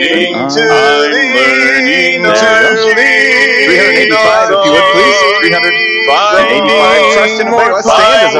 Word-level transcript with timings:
leaning 0.00 0.34
Uh, 0.34 0.48
to 0.48 0.62
I'm 0.64 1.12
lean 1.12 1.36
learning 1.36 2.24
to 2.24 2.32
to 2.32 2.96
lean 2.96 3.68
385, 3.68 4.50
if 4.50 4.64
you 4.64 4.72
would, 4.72 4.88
please. 4.96 5.18
385. 5.44 7.12
Trust 7.14 7.40
in 7.40 7.46
a 7.46 7.56
Let's 7.56 7.86
stand 7.86 8.24
as 8.26 8.34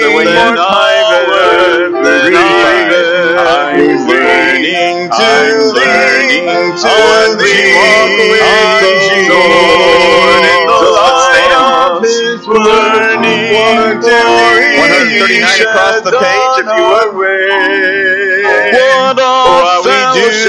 their 0.00 0.12
way 0.16 0.24
in. 0.24 0.34
Than 0.34 0.56
I've 0.58 1.12
ever, 1.20 2.00
than 2.02 2.34
I've 2.34 2.92
ever. 2.92 3.44
I'm 3.44 4.08
learning 4.08 5.12
to 5.12 5.28
thee, 5.76 6.40
on 6.48 7.38
thee, 7.38 7.76
Lord, 9.28 10.42
in 10.48 10.62
the 10.66 10.80
light 10.96 11.52
of 11.52 12.02
His 12.02 12.42
learning 12.48 13.52
to 14.00 14.16
139 14.80 15.60
across 15.60 16.00
the 16.02 16.12
page, 16.16 16.56
if 16.58 16.68
you 16.76 16.84
would. 16.88 18.03
What 20.24 20.32
Oh, 20.32 20.40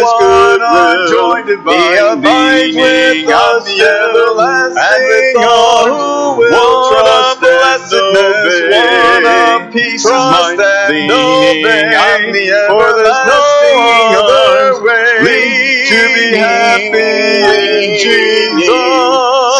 is 0.00 0.08
good 0.20 0.60
will 0.72 0.96
joined 1.12 1.48
in 1.50 1.60
He 1.68 1.84
abides 2.00 2.76
with 2.76 3.28
us 3.28 3.64
the 3.68 3.76
everlasting 3.84 5.34
God 5.34 5.84
who 5.88 6.40
will 6.40 6.88
trust 6.88 7.42
and 7.44 7.92
obey. 7.92 8.72
What 8.72 9.24
a 9.26 9.70
peace 9.70 10.04
of 10.04 10.10
Trust 10.10 10.56
mind, 10.56 10.60
and 10.60 10.88
leaning 10.88 11.92
on 11.92 12.20
the 12.32 12.46
For 12.68 12.88
there's 12.96 13.20
no 13.28 13.40
everlasting 13.68 14.16
other 14.16 14.80
way 14.82 15.20
leaning, 15.28 15.92
to 15.92 16.00
be 16.16 16.26
happy 16.38 17.52
in 17.52 18.00
Jesus. 18.00 18.72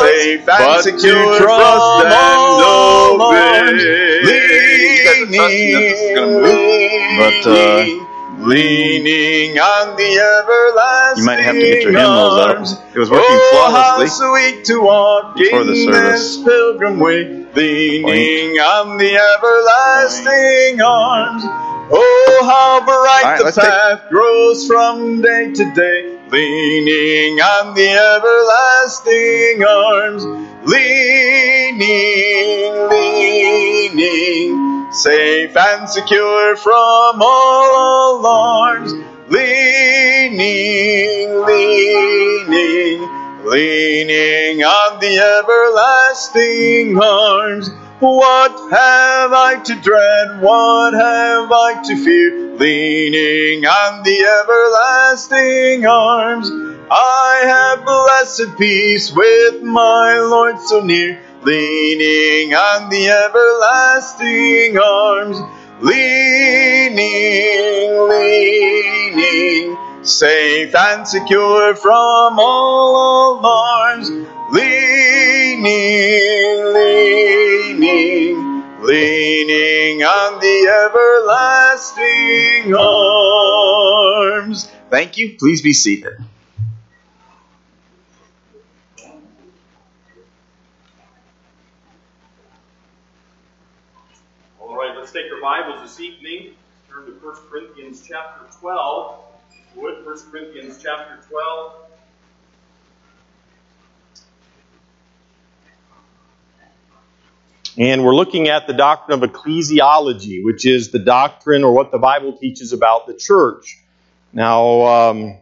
safe 0.01 0.48
and 0.48 0.65
But 0.65 0.80
secure 0.82 1.29
to 1.29 1.45
trust 1.45 2.05
and 2.05 2.12
all 2.16 3.21
obey. 3.21 4.24
Leaning, 4.24 5.29
But, 7.19 7.45
uh, 7.46 7.85
leaning 8.41 9.59
on 9.59 9.97
the 9.97 10.19
everlasting 10.19 11.23
You 11.23 11.27
might 11.27 11.41
have 11.41 11.55
to 11.55 11.60
get 11.60 11.83
your 11.83 11.92
hymnals 11.92 12.38
arms. 12.38 12.73
up. 12.74 12.96
It 12.96 12.99
was 12.99 13.10
working 13.10 13.26
oh, 13.29 13.71
flawlessly 13.73 14.26
how 14.26 14.52
sweet 14.54 14.65
to 14.66 14.80
walk 14.82 15.37
before 15.37 15.65
the 15.65 15.76
service. 15.76 16.37
this 16.37 16.45
pilgrim 16.45 16.98
way, 17.01 17.24
leaning 17.54 18.59
on 18.59 18.96
the 18.98 19.16
everlasting 19.16 20.80
arms. 20.80 21.43
Oh, 21.90 22.43
how 22.45 22.85
bright 22.85 23.23
right, 23.24 23.38
the 23.38 23.45
let's 23.45 23.57
take- 23.57 23.65
path 23.65 24.02
grows 24.10 24.66
from 24.66 25.23
day 25.23 25.52
to 25.52 25.73
day, 25.74 26.18
leaning 26.30 27.40
on 27.40 27.74
the 27.74 27.88
everlasting 27.88 29.65
arms. 29.65 30.24
Leaning, 30.65 31.88
leaning, 32.90 34.93
safe 34.93 35.57
and 35.57 35.88
secure 35.88 36.54
from 36.57 37.23
all 37.23 38.20
alarms. 38.20 38.93
Leaning, 39.29 41.40
leaning, 41.46 43.01
leaning 43.45 44.63
on 44.63 45.01
the 45.01 45.18
everlasting 45.40 47.02
arms. 47.02 47.70
What 48.01 48.52
have 48.71 49.32
I 49.32 49.60
to 49.65 49.74
dread? 49.74 50.41
What 50.41 50.95
have 50.95 51.51
I 51.51 51.82
to 51.82 51.96
fear? 52.04 52.54
Leaning 52.54 53.66
on 53.66 54.04
the 54.04 54.24
everlasting 54.41 55.85
arms. 55.85 56.49
I 56.93 57.43
have 57.43 57.85
blessed 57.85 58.57
peace 58.57 59.13
with 59.13 59.65
my 59.65 60.16
Lord 60.21 60.60
so 60.60 60.79
near. 60.79 61.21
Leaning 61.43 62.54
on 62.54 62.88
the 62.88 63.09
everlasting 63.09 64.78
arms. 64.78 65.41
Leaning, 65.81 66.99
leaning, 68.09 69.76
safe 70.04 70.72
and 70.72 71.06
secure 71.06 71.75
from 71.75 72.38
all 72.38 73.41
alarms. 73.41 74.09
Leaning, 74.53 75.65
leaning, 75.65 77.47
leaning 78.81 80.03
on 80.03 80.41
the 80.41 80.69
everlasting 80.87 82.75
arms. 82.75 84.71
Thank 84.91 85.19
you. 85.19 85.37
Please 85.38 85.62
be 85.62 85.72
seated. 85.72 86.15
All 94.60 94.77
right, 94.77 94.97
let's 94.97 95.12
take 95.12 95.31
our 95.32 95.41
Bibles 95.41 95.82
this 95.82 96.00
evening. 96.00 96.54
Turn 96.91 97.06
to 97.06 97.12
1 97.12 97.37
Corinthians 97.50 98.03
chapter 98.06 98.47
12. 98.60 99.25
Would 99.77 100.06
1 100.06 100.31
Corinthians 100.31 100.78
chapter 100.82 101.19
12. 101.28 101.88
And 107.78 108.05
we're 108.05 108.16
looking 108.16 108.49
at 108.49 108.66
the 108.66 108.72
doctrine 108.72 109.22
of 109.22 109.31
ecclesiology, 109.31 110.43
which 110.43 110.66
is 110.66 110.91
the 110.91 110.99
doctrine 110.99 111.62
or 111.62 111.72
what 111.72 111.93
the 111.93 111.99
Bible 111.99 112.37
teaches 112.37 112.72
about 112.72 113.06
the 113.06 113.15
church. 113.15 113.78
Now, 114.33 114.81
um, 114.83 115.39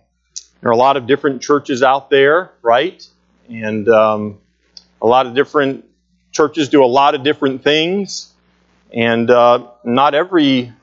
there 0.60 0.68
are 0.68 0.72
a 0.72 0.76
lot 0.76 0.98
of 0.98 1.06
different 1.06 1.40
churches 1.40 1.82
out 1.82 2.10
there, 2.10 2.52
right? 2.60 3.02
And 3.48 3.88
um, 3.88 4.38
a 5.00 5.06
lot 5.06 5.24
of 5.26 5.34
different 5.34 5.86
churches 6.30 6.68
do 6.68 6.84
a 6.84 6.86
lot 6.86 7.14
of 7.14 7.22
different 7.22 7.64
things, 7.64 8.34
and 8.92 9.30
uh, 9.30 9.70
not 9.82 10.14
every 10.14 10.74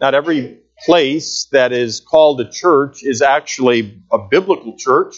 not 0.00 0.14
every 0.14 0.58
place 0.84 1.48
that 1.50 1.72
is 1.72 1.98
called 1.98 2.40
a 2.40 2.48
church 2.48 3.02
is 3.02 3.20
actually 3.20 4.00
a 4.12 4.18
biblical 4.18 4.76
church. 4.76 5.16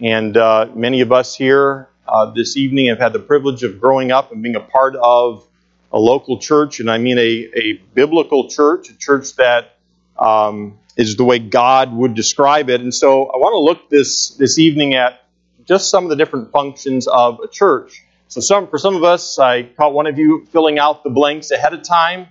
And 0.00 0.36
uh, 0.36 0.66
many 0.74 1.00
of 1.00 1.12
us 1.12 1.36
here 1.36 1.88
uh, 2.08 2.26
this 2.26 2.56
evening 2.56 2.86
have 2.86 2.98
had 2.98 3.12
the 3.12 3.18
privilege 3.18 3.62
of 3.62 3.80
growing 3.80 4.12
up 4.12 4.32
and 4.32 4.42
being 4.42 4.56
a 4.56 4.60
part 4.60 4.96
of 4.96 5.46
a 5.92 5.98
local 5.98 6.38
church, 6.38 6.80
and 6.80 6.90
I 6.90 6.98
mean 6.98 7.18
a, 7.18 7.48
a 7.54 7.72
biblical 7.94 8.48
church, 8.48 8.90
a 8.90 8.96
church 8.96 9.34
that 9.36 9.76
um, 10.18 10.78
is 10.96 11.16
the 11.16 11.24
way 11.24 11.38
God 11.38 11.92
would 11.92 12.14
describe 12.14 12.70
it. 12.70 12.80
And 12.80 12.94
so 12.94 13.26
I 13.26 13.36
want 13.36 13.52
to 13.52 13.58
look 13.58 13.90
this 13.90 14.30
this 14.30 14.58
evening 14.58 14.94
at 14.94 15.24
just 15.64 15.90
some 15.90 16.04
of 16.04 16.10
the 16.10 16.16
different 16.16 16.52
functions 16.52 17.06
of 17.06 17.40
a 17.40 17.48
church. 17.48 18.02
So 18.28 18.40
some 18.40 18.68
for 18.68 18.78
some 18.78 18.96
of 18.96 19.04
us, 19.04 19.38
I 19.38 19.62
caught 19.62 19.92
one 19.92 20.06
of 20.06 20.18
you 20.18 20.46
filling 20.50 20.78
out 20.78 21.04
the 21.04 21.10
blanks 21.10 21.50
ahead 21.50 21.72
of 21.74 21.82
time. 21.82 22.28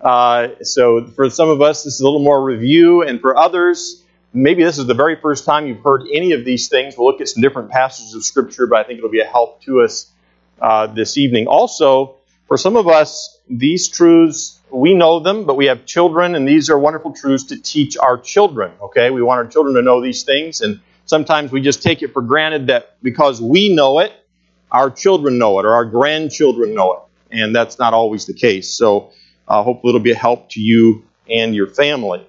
Uh, 0.00 0.48
so 0.62 1.06
for 1.06 1.30
some 1.30 1.48
of 1.48 1.62
us, 1.62 1.84
this 1.84 1.94
is 1.94 2.00
a 2.00 2.04
little 2.04 2.20
more 2.20 2.42
review, 2.42 3.02
and 3.02 3.20
for 3.20 3.36
others, 3.36 4.04
maybe 4.36 4.62
this 4.62 4.78
is 4.78 4.86
the 4.86 4.94
very 4.94 5.16
first 5.16 5.44
time 5.44 5.66
you've 5.66 5.82
heard 5.82 6.02
any 6.12 6.32
of 6.32 6.44
these 6.44 6.68
things. 6.68 6.96
We'll 6.96 7.10
look 7.10 7.20
at 7.20 7.28
some 7.28 7.42
different 7.42 7.70
passages 7.70 8.14
of 8.14 8.24
Scripture, 8.24 8.66
but 8.66 8.78
I 8.78 8.84
think 8.84 8.98
it'll 8.98 9.10
be 9.10 9.20
a 9.20 9.26
help 9.26 9.62
to 9.62 9.80
us 9.80 10.10
uh, 10.60 10.86
this 10.88 11.16
evening. 11.16 11.46
Also, 11.46 12.16
for 12.46 12.56
some 12.56 12.76
of 12.76 12.86
us, 12.86 13.38
these 13.48 13.88
truths, 13.88 14.60
we 14.70 14.94
know 14.94 15.20
them, 15.20 15.46
but 15.46 15.56
we 15.56 15.66
have 15.66 15.86
children, 15.86 16.34
and 16.34 16.46
these 16.46 16.68
are 16.70 16.78
wonderful 16.78 17.12
truths 17.12 17.44
to 17.44 17.60
teach 17.60 17.96
our 17.96 18.18
children. 18.18 18.72
Okay? 18.80 19.10
We 19.10 19.22
want 19.22 19.38
our 19.38 19.46
children 19.46 19.74
to 19.76 19.82
know 19.82 20.02
these 20.02 20.22
things, 20.24 20.60
and 20.60 20.80
sometimes 21.06 21.50
we 21.50 21.62
just 21.62 21.82
take 21.82 22.02
it 22.02 22.12
for 22.12 22.20
granted 22.20 22.66
that 22.66 23.02
because 23.02 23.40
we 23.40 23.74
know 23.74 24.00
it, 24.00 24.12
our 24.70 24.90
children 24.90 25.38
know 25.38 25.58
it, 25.60 25.64
or 25.64 25.72
our 25.72 25.84
grandchildren 25.84 26.74
know 26.74 26.92
it. 26.92 27.00
And 27.30 27.54
that's 27.54 27.78
not 27.78 27.94
always 27.94 28.26
the 28.26 28.34
case. 28.34 28.76
So 28.76 29.12
uh, 29.48 29.62
hopefully 29.62 29.90
it'll 29.90 30.00
be 30.00 30.12
a 30.12 30.16
help 30.16 30.50
to 30.50 30.60
you 30.60 31.04
and 31.28 31.54
your 31.54 31.66
family. 31.66 32.26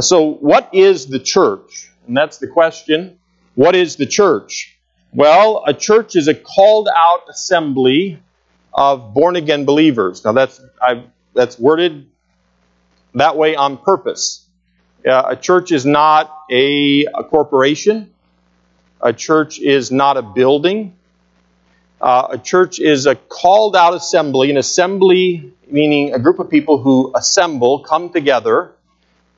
So, 0.00 0.32
what 0.32 0.70
is 0.72 1.06
the 1.06 1.20
church? 1.20 1.90
And 2.06 2.16
that's 2.16 2.38
the 2.38 2.48
question. 2.48 3.18
What 3.54 3.76
is 3.76 3.96
the 3.96 4.06
church? 4.06 4.76
Well, 5.12 5.62
a 5.66 5.72
church 5.72 6.16
is 6.16 6.26
a 6.26 6.34
called 6.34 6.88
out 6.94 7.22
assembly 7.28 8.18
of 8.72 9.14
born 9.14 9.36
again 9.36 9.64
believers. 9.64 10.24
Now, 10.24 10.32
that's, 10.32 10.60
i 10.82 11.04
that's 11.34 11.58
worded 11.58 12.06
that 13.14 13.36
way 13.36 13.54
on 13.54 13.76
purpose. 13.76 14.44
Uh, 15.06 15.22
a 15.28 15.36
church 15.36 15.70
is 15.70 15.86
not 15.86 16.36
a, 16.50 17.06
a 17.14 17.24
corporation, 17.24 18.12
a 19.00 19.12
church 19.12 19.60
is 19.60 19.92
not 19.92 20.16
a 20.16 20.22
building. 20.22 20.96
Uh, 22.00 22.28
a 22.32 22.38
church 22.38 22.80
is 22.80 23.06
a 23.06 23.14
called 23.14 23.76
out 23.76 23.94
assembly, 23.94 24.50
an 24.50 24.56
assembly 24.56 25.52
meaning 25.68 26.12
a 26.12 26.18
group 26.18 26.38
of 26.38 26.50
people 26.50 26.78
who 26.78 27.12
assemble, 27.14 27.80
come 27.80 28.10
together, 28.10 28.72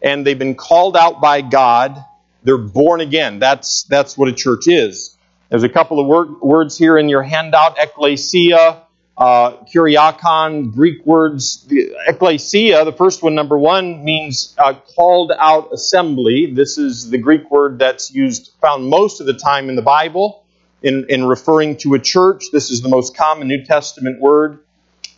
and 0.03 0.27
they've 0.27 0.39
been 0.39 0.55
called 0.55 0.97
out 0.97 1.21
by 1.21 1.41
God. 1.41 2.05
They're 2.43 2.59
born 2.59 3.01
again. 3.01 3.39
That's, 3.39 3.85
that's 3.85 4.17
what 4.17 4.29
a 4.29 4.33
church 4.33 4.69
is. 4.69 5.17
There's 5.51 5.63
a 5.63 5.69
couple 5.69 6.01
of 6.01 6.07
word, 6.07 6.41
words 6.41 6.77
here 6.77 6.99
in 6.99 7.09
your 7.09 7.23
handout 7.23 7.79
ecclesia, 7.79 8.83
uh, 9.17 9.53
kuriakon, 9.73 10.73
Greek 10.73 11.07
words. 11.07 11.65
The, 11.67 11.95
ecclesia, 12.07 12.85
the 12.85 12.93
first 12.93 13.23
one, 13.23 13.35
number 13.35 13.57
one, 13.57 14.05
means 14.05 14.55
uh, 14.59 14.75
called 14.95 15.33
out 15.37 15.73
assembly. 15.73 16.53
This 16.53 16.79
is 16.79 17.11
the 17.11 17.19
Greek 17.19 17.51
word 17.51 17.79
that's 17.79 18.13
used, 18.13 18.53
found 18.61 18.87
most 18.87 19.21
of 19.21 19.27
the 19.27 19.35
time 19.35 19.69
in 19.69 19.77
the 19.77 19.83
Bible 19.83 20.45
in, 20.83 21.07
in 21.09 21.25
referring 21.25 21.77
to 21.79 21.95
a 21.95 21.99
church. 21.99 22.47
This 22.53 22.71
is 22.71 22.83
the 22.83 22.89
most 22.89 23.17
common 23.17 23.49
New 23.49 23.65
Testament 23.65 24.21
word. 24.21 24.61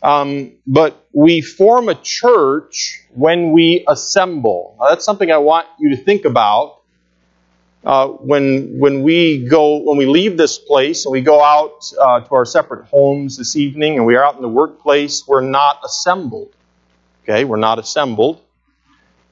Um, 0.03 0.53
but 0.67 1.07
we 1.13 1.41
form 1.41 1.89
a 1.89 1.95
church 1.95 3.01
when 3.13 3.51
we 3.53 3.85
assemble. 3.87 4.77
Now, 4.79 4.89
that's 4.89 5.05
something 5.05 5.31
I 5.31 5.37
want 5.39 5.67
you 5.79 5.91
to 5.91 5.97
think 5.97 6.25
about. 6.25 6.75
uh, 7.83 8.07
when 8.09 8.77
when 8.79 9.03
we 9.03 9.45
go 9.47 9.77
when 9.77 9.97
we 9.97 10.05
leave 10.05 10.37
this 10.37 10.59
place 10.59 11.05
and 11.05 11.11
we 11.11 11.21
go 11.21 11.43
out 11.43 11.83
uh, 11.99 12.19
to 12.21 12.35
our 12.35 12.45
separate 12.45 12.85
homes 12.87 13.37
this 13.37 13.55
evening 13.55 13.97
and 13.97 14.05
we 14.05 14.15
are 14.15 14.23
out 14.23 14.35
in 14.35 14.41
the 14.41 14.49
workplace, 14.49 15.23
we're 15.27 15.41
not 15.41 15.79
assembled. 15.85 16.53
Okay, 17.23 17.43
we're 17.45 17.57
not 17.57 17.79
assembled. 17.79 18.41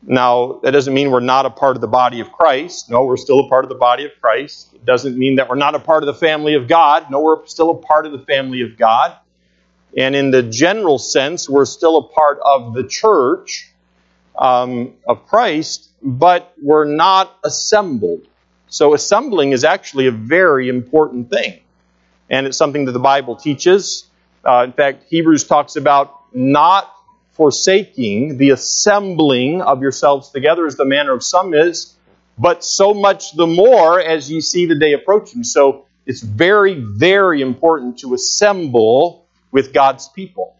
Now 0.04 0.60
that 0.64 0.72
doesn't 0.72 0.94
mean 0.94 1.12
we're 1.12 1.20
not 1.22 1.46
a 1.46 1.50
part 1.52 1.76
of 1.78 1.82
the 1.82 1.88
body 1.88 2.22
of 2.22 2.32
Christ. 2.32 2.90
No, 2.90 3.06
we're 3.06 3.18
still 3.18 3.42
a 3.42 3.50
part 3.50 3.66
of 3.66 3.70
the 3.70 3.76
body 3.76 4.06
of 4.06 4.12
Christ. 4.22 4.74
It 4.76 4.86
doesn't 4.86 5.18
mean 5.18 5.38
that 5.38 5.50
we're 5.50 5.56
not 5.56 5.76
a 5.76 5.80
part 5.80 6.04
of 6.04 6.08
the 6.08 6.14
family 6.16 6.56
of 6.56 6.68
God. 6.68 7.12
No, 7.12 7.22
we're 7.22 7.46
still 7.48 7.72
a 7.72 7.78
part 7.78 8.06
of 8.06 8.12
the 8.14 8.20
family 8.26 8.62
of 8.62 8.78
God. 8.78 9.16
And 9.96 10.16
in 10.16 10.32
the 10.32 10.44
general 10.44 11.00
sense, 11.00 11.50
we're 11.50 11.66
still 11.66 11.98
a 11.98 12.08
part 12.08 12.40
of 12.44 12.74
the 12.74 12.84
church 12.84 13.72
um, 14.38 14.94
of 15.08 15.26
Christ, 15.28 15.90
but 16.02 16.54
we're 16.62 16.86
not 16.86 17.36
assembled. 17.44 18.28
So 18.70 18.94
assembling 18.94 19.54
is 19.54 19.64
actually 19.64 20.08
a 20.08 20.12
very 20.12 20.70
important 20.70 21.30
thing. 21.30 21.62
And 22.30 22.46
it's 22.46 22.58
something 22.58 22.86
that 22.86 22.92
the 22.92 23.00
Bible 23.00 23.36
teaches. 23.36 24.06
Uh, 24.44 24.64
in 24.66 24.74
fact, 24.74 25.06
Hebrews 25.10 25.46
talks 25.46 25.76
about 25.76 26.14
not 26.34 26.92
forsaking 27.32 28.38
the 28.38 28.50
assembling 28.50 29.62
of 29.62 29.82
yourselves 29.82 30.30
together 30.30 30.66
as 30.66 30.76
the 30.76 30.86
manner 30.86 31.14
of 31.14 31.24
some 31.24 31.54
is, 31.54 31.96
but 32.38 32.64
so 32.64 32.94
much 32.94 33.34
the 33.34 33.48
more 33.48 34.00
as 34.00 34.30
you 34.30 34.42
see 34.42 34.66
the 34.66 34.76
day 34.76 34.94
approaching. 34.94 35.44
So 35.44 35.86
it's 36.06 36.22
very, 36.22 36.74
very 36.74 37.42
important 37.42 38.00
to 38.00 38.14
assemble 38.14 39.27
with 39.52 39.74
God's 39.74 40.10
people. 40.10 40.56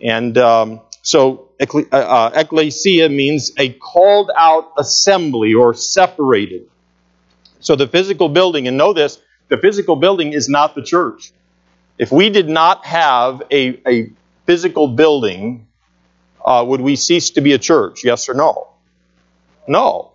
And 0.00 0.36
um, 0.38 0.80
so 1.02 1.48
uh, 1.60 1.96
uh, 1.96 2.30
ecclesia 2.34 3.08
means 3.08 3.52
a 3.56 3.70
called 3.70 4.30
out 4.36 4.72
assembly 4.78 5.54
or 5.54 5.74
separated. 5.74 6.68
So 7.60 7.76
the 7.76 7.86
physical 7.86 8.28
building, 8.28 8.66
and 8.66 8.76
know 8.76 8.92
this, 8.92 9.20
the 9.48 9.58
physical 9.58 9.96
building 9.96 10.32
is 10.32 10.48
not 10.48 10.74
the 10.74 10.82
church. 10.82 11.32
If 11.98 12.10
we 12.10 12.30
did 12.30 12.48
not 12.48 12.84
have 12.86 13.42
a, 13.50 13.80
a 13.86 14.10
physical 14.46 14.88
building, 14.88 15.66
uh, 16.44 16.64
would 16.66 16.80
we 16.80 16.96
cease 16.96 17.30
to 17.30 17.40
be 17.40 17.52
a 17.52 17.58
church? 17.58 18.04
Yes 18.04 18.28
or 18.28 18.34
no? 18.34 18.68
No. 19.68 20.12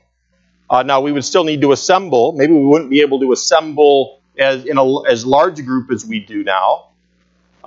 Uh, 0.70 0.84
now 0.84 1.00
we 1.00 1.12
would 1.14 1.24
still 1.24 1.46
need 1.46 1.62
to 1.62 1.72
assemble. 1.72 2.34
Maybe 2.34 2.54
we 2.54 2.66
wouldn't 2.66 2.90
be 2.90 3.02
able 3.02 3.22
to 3.22 3.32
assemble 3.32 4.22
as 4.38 4.66
in 4.66 4.78
a, 4.78 5.08
as 5.08 5.26
large 5.26 5.60
a 5.60 5.62
group 5.62 5.92
as 5.92 6.06
we 6.06 6.20
do 6.20 6.44
now. 6.44 6.87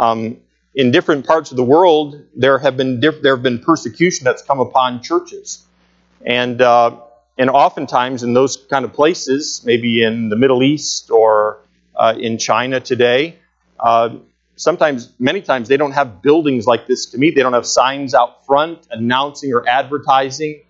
Um, 0.00 0.38
in 0.74 0.90
different 0.90 1.26
parts 1.26 1.50
of 1.50 1.56
the 1.56 1.64
world, 1.64 2.20
there 2.34 2.58
have 2.58 2.76
been 2.76 3.00
diff- 3.00 3.22
there 3.22 3.34
have 3.36 3.42
been 3.42 3.60
persecution 3.60 4.24
that's 4.24 4.42
come 4.42 4.60
upon 4.60 5.02
churches, 5.02 5.64
and 6.24 6.60
uh, 6.60 6.96
and 7.38 7.50
oftentimes 7.50 8.22
in 8.22 8.34
those 8.34 8.56
kind 8.56 8.84
of 8.84 8.92
places, 8.92 9.62
maybe 9.64 10.02
in 10.02 10.28
the 10.28 10.36
Middle 10.36 10.62
East 10.62 11.10
or 11.10 11.60
uh, 11.94 12.14
in 12.18 12.38
China 12.38 12.80
today, 12.80 13.36
uh, 13.78 14.16
sometimes, 14.60 15.12
many 15.18 15.40
times, 15.40 15.68
they 15.68 15.76
don't 15.76 15.92
have 15.92 16.22
buildings 16.22 16.66
like 16.66 16.86
this 16.86 17.06
to 17.06 17.18
meet. 17.18 17.34
They 17.34 17.42
don't 17.42 17.54
have 17.54 17.66
signs 17.66 18.14
out 18.14 18.46
front 18.46 18.86
announcing 18.90 19.52
or 19.52 19.66
advertising. 19.66 20.62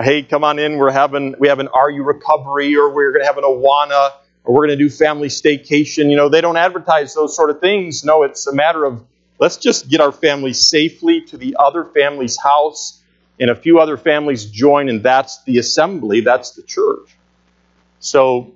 Hey, 0.00 0.22
come 0.22 0.44
on 0.44 0.58
in. 0.58 0.78
We're 0.78 0.90
having 0.92 1.34
we 1.38 1.48
have 1.48 1.58
an 1.58 1.68
Are 1.68 1.90
You 1.90 2.04
Recovery, 2.04 2.76
or 2.76 2.94
we're 2.94 3.12
going 3.12 3.22
to 3.22 3.26
have 3.26 3.38
an 3.38 3.44
Awana, 3.44 4.12
or 4.44 4.54
we're 4.54 4.66
going 4.66 4.78
to 4.78 4.84
do 4.84 4.90
family 4.90 5.28
staycation. 5.28 6.10
You 6.10 6.16
know, 6.16 6.28
they 6.28 6.40
don't 6.40 6.56
advertise 6.56 7.14
those 7.14 7.34
sort 7.36 7.50
of 7.50 7.60
things. 7.60 8.04
No, 8.04 8.22
it's 8.22 8.46
a 8.46 8.54
matter 8.54 8.84
of 8.84 9.04
let's 9.38 9.56
just 9.56 9.88
get 9.88 10.00
our 10.00 10.12
family 10.12 10.52
safely 10.52 11.22
to 11.22 11.36
the 11.36 11.56
other 11.58 11.84
family's 11.84 12.36
house 12.40 13.02
and 13.40 13.50
a 13.50 13.54
few 13.54 13.80
other 13.80 13.96
families 13.96 14.46
join, 14.46 14.88
and 14.88 15.02
that's 15.02 15.42
the 15.44 15.58
assembly, 15.58 16.20
that's 16.20 16.52
the 16.52 16.62
church. 16.62 17.16
So 17.98 18.54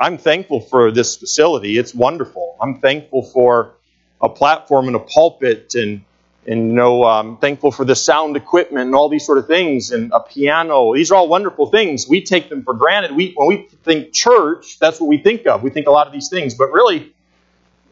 I'm 0.00 0.18
thankful 0.18 0.60
for 0.60 0.90
this 0.90 1.16
facility. 1.16 1.78
It's 1.78 1.94
wonderful. 1.94 2.56
I'm 2.60 2.80
thankful 2.80 3.22
for 3.22 3.74
a 4.20 4.28
platform 4.28 4.86
and 4.88 4.96
a 4.96 5.00
pulpit, 5.00 5.74
and 5.74 6.02
and 6.50 6.68
you 6.68 6.74
know, 6.74 7.04
I'm 7.04 7.36
thankful 7.36 7.70
for 7.70 7.84
the 7.84 7.94
sound 7.94 8.36
equipment 8.36 8.86
and 8.86 8.94
all 8.94 9.08
these 9.08 9.24
sort 9.24 9.38
of 9.38 9.46
things, 9.46 9.92
and 9.92 10.12
a 10.12 10.20
piano. 10.20 10.94
These 10.94 11.12
are 11.12 11.14
all 11.14 11.28
wonderful 11.28 11.66
things. 11.66 12.08
We 12.08 12.22
take 12.22 12.48
them 12.48 12.64
for 12.64 12.74
granted. 12.74 13.14
We 13.14 13.32
when 13.36 13.48
we 13.48 13.68
think 13.84 14.12
church, 14.12 14.78
that's 14.80 15.00
what 15.00 15.06
we 15.06 15.18
think 15.18 15.46
of. 15.46 15.62
We 15.62 15.70
think 15.70 15.86
a 15.86 15.92
lot 15.92 16.08
of 16.08 16.12
these 16.12 16.28
things, 16.28 16.54
but 16.54 16.72
really, 16.72 17.14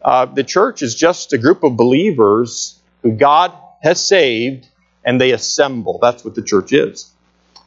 uh, 0.03 0.25
the 0.25 0.43
church 0.43 0.81
is 0.81 0.95
just 0.95 1.31
a 1.33 1.37
group 1.37 1.63
of 1.63 1.77
believers 1.77 2.79
who 3.01 3.13
God 3.13 3.53
has 3.81 4.05
saved 4.05 4.67
and 5.05 5.19
they 5.19 5.31
assemble. 5.31 5.99
That's 6.01 6.25
what 6.25 6.35
the 6.35 6.43
church 6.43 6.73
is. 6.73 7.11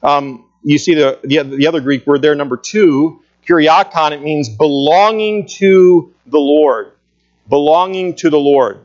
Um, 0.02 0.44
you 0.62 0.78
see 0.78 0.94
the, 0.94 1.18
the, 1.24 1.42
the 1.42 1.66
other 1.66 1.80
Greek 1.80 2.06
word 2.06 2.22
there, 2.22 2.34
number 2.34 2.56
two, 2.56 3.22
kuriakon, 3.48 4.12
it 4.12 4.22
means 4.22 4.48
belonging 4.48 5.48
to 5.58 6.14
the 6.26 6.38
Lord. 6.38 6.92
Belonging 7.48 8.14
to 8.16 8.30
the 8.30 8.38
Lord. 8.38 8.84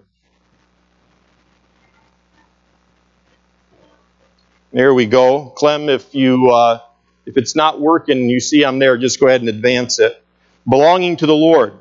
There 4.78 4.94
we 4.94 5.08
go. 5.08 5.50
Clem, 5.56 5.90
if 5.90 6.14
you 6.14 6.52
uh, 6.52 6.82
if 7.26 7.36
it's 7.36 7.56
not 7.56 7.82
working, 7.82 8.30
you 8.30 8.40
see 8.40 8.64
I'm 8.64 8.78
there, 8.78 8.96
just 8.96 9.20
go 9.20 9.26
ahead 9.26 9.42
and 9.42 9.50
advance 9.50 9.98
it. 9.98 10.24
Belonging 10.70 11.18
to 11.18 11.26
the 11.26 11.34
Lord. 11.34 11.74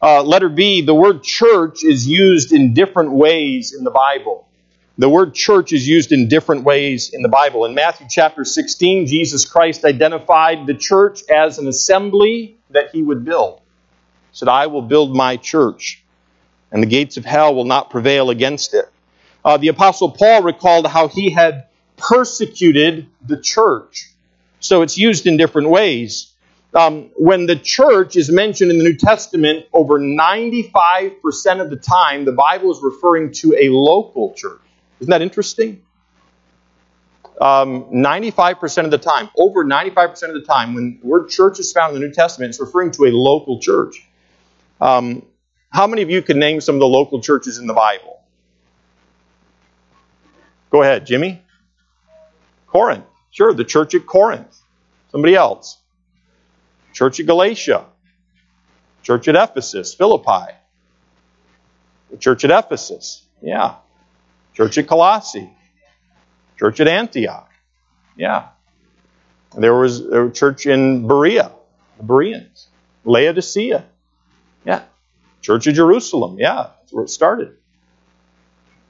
Uh, 0.00 0.22
letter 0.22 0.48
B, 0.48 0.80
the 0.80 0.94
word 0.94 1.24
church 1.24 1.82
is 1.82 2.06
used 2.06 2.52
in 2.52 2.72
different 2.72 3.10
ways 3.10 3.74
in 3.76 3.82
the 3.82 3.90
Bible. 3.90 4.46
The 4.98 5.08
word 5.08 5.34
church 5.34 5.72
is 5.72 5.88
used 5.88 6.12
in 6.12 6.28
different 6.28 6.62
ways 6.62 7.12
in 7.12 7.22
the 7.22 7.28
Bible. 7.28 7.64
In 7.64 7.74
Matthew 7.74 8.06
chapter 8.08 8.44
16, 8.44 9.06
Jesus 9.06 9.44
Christ 9.44 9.84
identified 9.84 10.68
the 10.68 10.74
church 10.74 11.28
as 11.28 11.58
an 11.58 11.66
assembly 11.66 12.56
that 12.70 12.90
he 12.92 13.02
would 13.02 13.24
build. 13.24 13.62
He 14.30 14.36
said, 14.36 14.46
I 14.46 14.68
will 14.68 14.82
build 14.82 15.12
my 15.12 15.38
church, 15.38 16.04
and 16.70 16.80
the 16.80 16.86
gates 16.86 17.16
of 17.16 17.24
hell 17.24 17.52
will 17.52 17.64
not 17.64 17.90
prevail 17.90 18.30
against 18.30 18.74
it. 18.74 18.88
Uh, 19.44 19.56
the 19.56 19.66
Apostle 19.66 20.12
Paul 20.12 20.44
recalled 20.44 20.86
how 20.86 21.08
he 21.08 21.30
had 21.30 21.66
persecuted 21.96 23.06
the 23.26 23.40
church. 23.40 24.10
So 24.60 24.82
it's 24.82 24.96
used 24.96 25.26
in 25.26 25.36
different 25.36 25.68
ways. 25.68 26.32
Um, 26.74 27.10
when 27.16 27.46
the 27.46 27.56
church 27.56 28.16
is 28.16 28.30
mentioned 28.30 28.70
in 28.70 28.78
the 28.78 28.84
New 28.84 28.96
Testament, 28.96 29.66
over 29.72 30.00
95% 30.00 31.60
of 31.60 31.70
the 31.70 31.76
time, 31.76 32.24
the 32.24 32.32
Bible 32.32 32.72
is 32.72 32.80
referring 32.82 33.32
to 33.34 33.54
a 33.56 33.68
local 33.68 34.34
church. 34.34 34.60
Isn't 35.00 35.10
that 35.10 35.22
interesting? 35.22 35.82
Um, 37.40 37.84
95% 37.92 38.84
of 38.84 38.90
the 38.90 38.98
time, 38.98 39.28
over 39.36 39.64
95% 39.64 40.28
of 40.28 40.34
the 40.34 40.42
time, 40.42 40.74
when 40.74 40.98
the 41.00 41.06
word 41.06 41.28
church 41.28 41.58
is 41.58 41.72
found 41.72 41.94
in 41.94 42.00
the 42.00 42.06
New 42.06 42.12
Testament, 42.12 42.50
it's 42.50 42.60
referring 42.60 42.90
to 42.92 43.04
a 43.04 43.12
local 43.12 43.60
church. 43.60 44.06
Um, 44.80 45.26
how 45.70 45.86
many 45.86 46.02
of 46.02 46.10
you 46.10 46.22
can 46.22 46.38
name 46.38 46.60
some 46.60 46.76
of 46.76 46.80
the 46.80 46.86
local 46.86 47.20
churches 47.20 47.58
in 47.58 47.66
the 47.66 47.74
Bible? 47.74 48.20
Go 50.70 50.82
ahead, 50.82 51.06
Jimmy. 51.06 51.43
Corinth. 52.74 53.04
Sure, 53.30 53.52
the 53.52 53.64
church 53.64 53.94
at 53.94 54.06
Corinth. 54.06 54.60
Somebody 55.12 55.34
else. 55.34 55.78
Church 56.92 57.20
at 57.20 57.26
Galatia. 57.26 57.86
Church 59.02 59.28
at 59.28 59.36
Ephesus, 59.36 59.94
Philippi. 59.94 60.52
The 62.10 62.16
church 62.16 62.44
at 62.44 62.50
Ephesus. 62.50 63.24
Yeah. 63.42 63.76
Church 64.54 64.78
at 64.78 64.86
Colossae, 64.86 65.50
church 66.56 66.78
at 66.80 66.86
Antioch. 66.86 67.50
Yeah. 68.16 68.48
There 69.56 69.74
was 69.74 70.00
a 70.00 70.30
church 70.30 70.66
in 70.66 71.06
Berea, 71.08 71.50
the 71.98 72.02
Bereans. 72.04 72.68
Laodicea. 73.04 73.84
Yeah. 74.64 74.82
Church 75.42 75.66
of 75.66 75.74
Jerusalem. 75.74 76.38
Yeah. 76.38 76.70
That's 76.80 76.92
where 76.92 77.04
it 77.04 77.10
started. 77.10 77.56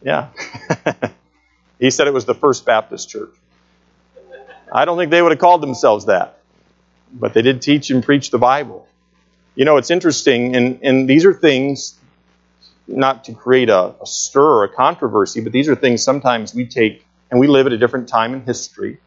Yeah. 0.02 0.28
he 1.78 1.90
said 1.90 2.06
it 2.06 2.14
was 2.14 2.26
the 2.26 2.34
First 2.34 2.66
Baptist 2.66 3.08
Church. 3.08 3.34
I 4.74 4.84
don't 4.84 4.98
think 4.98 5.12
they 5.12 5.22
would 5.22 5.30
have 5.30 5.38
called 5.38 5.62
themselves 5.62 6.06
that. 6.06 6.40
But 7.12 7.32
they 7.32 7.42
did 7.42 7.62
teach 7.62 7.90
and 7.90 8.02
preach 8.02 8.30
the 8.32 8.38
Bible. 8.38 8.88
You 9.54 9.64
know, 9.64 9.76
it's 9.76 9.92
interesting, 9.92 10.56
and, 10.56 10.80
and 10.82 11.08
these 11.08 11.24
are 11.24 11.32
things 11.32 11.96
not 12.88 13.24
to 13.24 13.34
create 13.34 13.70
a, 13.70 13.94
a 14.02 14.06
stir 14.06 14.42
or 14.42 14.64
a 14.64 14.68
controversy, 14.68 15.40
but 15.40 15.52
these 15.52 15.68
are 15.68 15.76
things 15.76 16.02
sometimes 16.02 16.52
we 16.52 16.66
take, 16.66 17.06
and 17.30 17.38
we 17.38 17.46
live 17.46 17.66
at 17.66 17.72
a 17.72 17.78
different 17.78 18.08
time 18.08 18.34
in 18.34 18.42
history. 18.42 18.98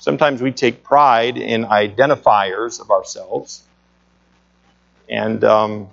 Sometimes 0.00 0.42
we 0.42 0.50
take 0.50 0.82
pride 0.82 1.36
in 1.36 1.64
identifiers 1.64 2.80
of 2.80 2.90
ourselves. 2.90 3.62
And, 5.08 5.44
um, 5.44 5.90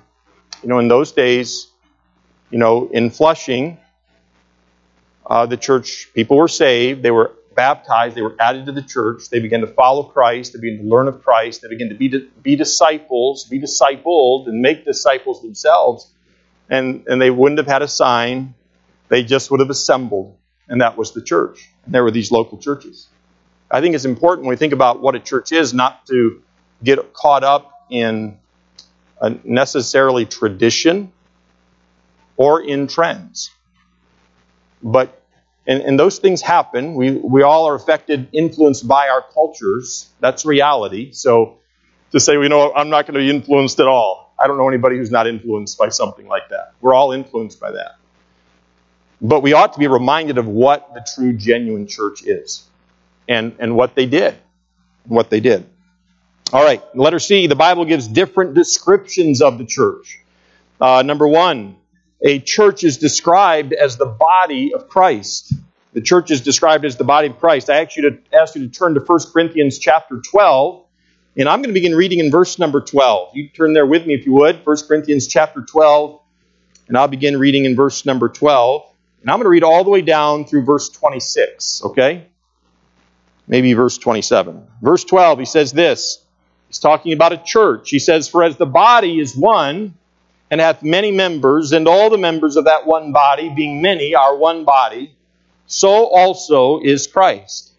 you 0.63 0.69
know, 0.69 0.79
in 0.79 0.87
those 0.87 1.11
days, 1.11 1.67
you 2.49 2.57
know, 2.57 2.89
in 2.91 3.11
Flushing, 3.11 3.77
uh, 5.27 5.45
the 5.45 5.57
church, 5.57 6.09
people 6.15 6.37
were 6.37 6.47
saved, 6.47 7.03
they 7.03 7.11
were 7.11 7.33
baptized, 7.57 8.15
they 8.15 8.21
were 8.21 8.37
added 8.39 8.67
to 8.67 8.71
the 8.71 8.81
church, 8.81 9.29
they 9.29 9.39
began 9.39 9.59
to 9.59 9.67
follow 9.67 10.03
Christ, 10.03 10.53
they 10.53 10.59
began 10.59 10.85
to 10.85 10.89
learn 10.89 11.09
of 11.09 11.21
Christ, 11.21 11.61
they 11.61 11.67
began 11.67 11.89
to 11.89 11.95
be, 11.95 12.29
be 12.41 12.55
disciples, 12.55 13.43
be 13.43 13.59
discipled, 13.59 14.47
and 14.47 14.61
make 14.61 14.85
disciples 14.85 15.41
themselves 15.41 16.13
and, 16.69 17.05
and 17.07 17.21
they 17.21 17.29
wouldn't 17.29 17.57
have 17.59 17.67
had 17.67 17.81
a 17.81 17.87
sign. 17.87 18.53
They 19.09 19.23
just 19.23 19.51
would 19.51 19.59
have 19.59 19.69
assembled, 19.69 20.37
and 20.67 20.81
that 20.81 20.97
was 20.97 21.13
the 21.13 21.21
church. 21.21 21.69
And 21.85 21.93
there 21.93 22.03
were 22.03 22.11
these 22.11 22.31
local 22.31 22.57
churches. 22.57 23.07
I 23.69 23.81
think 23.81 23.95
it's 23.95 24.05
important 24.05 24.45
when 24.45 24.53
we 24.53 24.57
think 24.57 24.73
about 24.73 25.01
what 25.01 25.15
a 25.15 25.19
church 25.19 25.51
is 25.51 25.73
not 25.73 26.05
to 26.07 26.41
get 26.83 27.13
caught 27.13 27.43
up 27.43 27.71
in 27.89 28.37
necessarily 29.43 30.25
tradition 30.25 31.11
or 32.35 32.61
in 32.61 32.87
trends. 32.87 33.51
But 34.83 35.21
and, 35.67 35.83
and 35.83 35.99
those 35.99 36.19
things 36.19 36.41
happen. 36.41 36.95
We 36.95 37.11
we 37.11 37.43
all 37.43 37.67
are 37.67 37.75
affected, 37.75 38.29
influenced 38.31 38.87
by 38.87 39.09
our 39.09 39.21
cultures. 39.21 40.09
That's 40.19 40.45
reality. 40.45 41.11
So 41.11 41.57
to 42.11 42.19
say, 42.19 42.33
you 42.33 42.49
know, 42.49 42.73
I'm 42.73 42.89
not 42.89 43.05
going 43.05 43.15
to 43.15 43.19
be 43.19 43.29
influenced 43.29 43.79
at 43.79 43.87
all. 43.87 44.33
I 44.39 44.47
don't 44.47 44.57
know 44.57 44.67
anybody 44.67 44.97
who's 44.97 45.11
not 45.11 45.27
influenced 45.27 45.77
by 45.77 45.89
something 45.89 46.27
like 46.27 46.49
that. 46.49 46.73
We're 46.79 46.93
all 46.93 47.11
influenced 47.11 47.59
by 47.59 47.71
that. 47.71 47.95
But 49.19 49.41
we 49.41 49.53
ought 49.53 49.73
to 49.73 49.79
be 49.79 49.87
reminded 49.87 50.37
of 50.37 50.47
what 50.47 50.93
the 50.93 51.05
true, 51.15 51.33
genuine 51.33 51.87
church 51.87 52.23
is 52.23 52.63
and, 53.27 53.55
and 53.59 53.75
what 53.75 53.95
they 53.95 54.05
did. 54.05 54.37
What 55.05 55.29
they 55.29 55.39
did. 55.39 55.67
All 56.53 56.63
right, 56.63 56.81
letter 56.95 57.19
C, 57.19 57.47
the 57.47 57.55
Bible 57.55 57.83
gives 57.83 58.07
different 58.07 58.53
descriptions 58.53 59.41
of 59.41 59.57
the 59.57 59.65
church. 59.65 60.19
Uh, 60.79 61.01
number 61.01 61.27
one, 61.27 61.75
a 62.21 62.39
church 62.39 62.83
is 62.83 62.97
described 62.97 63.73
as 63.73 63.97
the 63.97 64.05
body 64.05 64.73
of 64.73 64.87
Christ. 64.87 65.53
The 65.93 66.01
church 66.01 66.31
is 66.31 66.41
described 66.41 66.85
as 66.85 66.97
the 66.97 67.03
body 67.03 67.27
of 67.27 67.39
Christ. 67.39 67.69
I 67.69 67.81
ask 67.83 67.95
you 67.95 68.09
to 68.09 68.37
ask 68.37 68.55
you 68.55 68.67
to 68.67 68.69
turn 68.69 68.93
to 68.95 68.99
1 68.99 69.19
Corinthians 69.31 69.79
chapter 69.79 70.21
12, 70.21 70.85
and 71.37 71.47
I'm 71.47 71.59
going 71.59 71.69
to 71.69 71.73
begin 71.73 71.95
reading 71.95 72.19
in 72.19 72.31
verse 72.31 72.59
number 72.59 72.81
12. 72.81 73.35
You 73.35 73.49
turn 73.49 73.73
there 73.73 73.85
with 73.85 74.05
me 74.05 74.13
if 74.13 74.25
you 74.25 74.33
would, 74.33 74.65
1 74.65 74.77
Corinthians 74.87 75.27
chapter 75.27 75.61
12, 75.61 76.19
and 76.87 76.97
I'll 76.97 77.07
begin 77.07 77.37
reading 77.37 77.65
in 77.65 77.75
verse 77.75 78.05
number 78.05 78.29
12. 78.29 78.83
And 79.21 79.31
I'm 79.31 79.37
going 79.37 79.45
to 79.45 79.49
read 79.49 79.63
all 79.63 79.83
the 79.83 79.89
way 79.89 80.01
down 80.01 80.45
through 80.45 80.65
verse 80.65 80.89
26, 80.89 81.83
okay? 81.85 82.27
Maybe 83.47 83.73
verse 83.73 83.97
27. 83.97 84.67
Verse 84.81 85.03
12, 85.03 85.39
he 85.39 85.45
says 85.45 85.71
this. 85.71 86.23
He's 86.67 86.79
talking 86.79 87.13
about 87.13 87.33
a 87.33 87.37
church. 87.37 87.89
He 87.89 87.99
says, 87.99 88.27
For 88.27 88.43
as 88.43 88.57
the 88.57 88.65
body 88.65 89.19
is 89.19 89.35
one, 89.35 89.95
and 90.49 90.61
hath 90.61 90.81
many 90.81 91.11
members, 91.11 91.73
and 91.73 91.87
all 91.87 92.09
the 92.09 92.17
members 92.17 92.55
of 92.55 92.65
that 92.65 92.85
one 92.85 93.11
body, 93.11 93.49
being 93.53 93.81
many, 93.81 94.15
are 94.15 94.35
one 94.35 94.63
body, 94.63 95.13
so 95.65 96.05
also 96.05 96.79
is 96.81 97.07
Christ. 97.07 97.71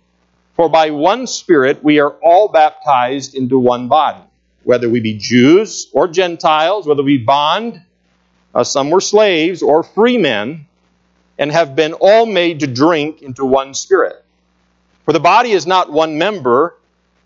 For 0.54 0.68
by 0.68 0.90
one 0.90 1.26
Spirit 1.26 1.82
we 1.82 2.00
are 2.00 2.10
all 2.10 2.48
baptized 2.48 3.34
into 3.34 3.58
one 3.58 3.88
body, 3.88 4.22
whether 4.64 4.88
we 4.88 5.00
be 5.00 5.16
Jews 5.16 5.88
or 5.92 6.08
Gentiles, 6.08 6.86
whether 6.86 7.02
we 7.02 7.16
bond, 7.18 7.80
uh, 8.54 8.64
some 8.64 8.90
were 8.90 9.00
slaves, 9.00 9.62
or 9.62 9.82
free 9.82 10.18
men, 10.18 10.66
and 11.38 11.52
have 11.52 11.76
been 11.76 11.92
all 11.94 12.26
made 12.26 12.60
to 12.60 12.66
drink 12.66 13.22
into 13.22 13.44
one 13.44 13.72
Spirit. 13.72 14.24
For 15.04 15.12
the 15.12 15.20
body 15.20 15.52
is 15.52 15.66
not 15.66 15.90
one 15.90 16.18
member, 16.18 16.74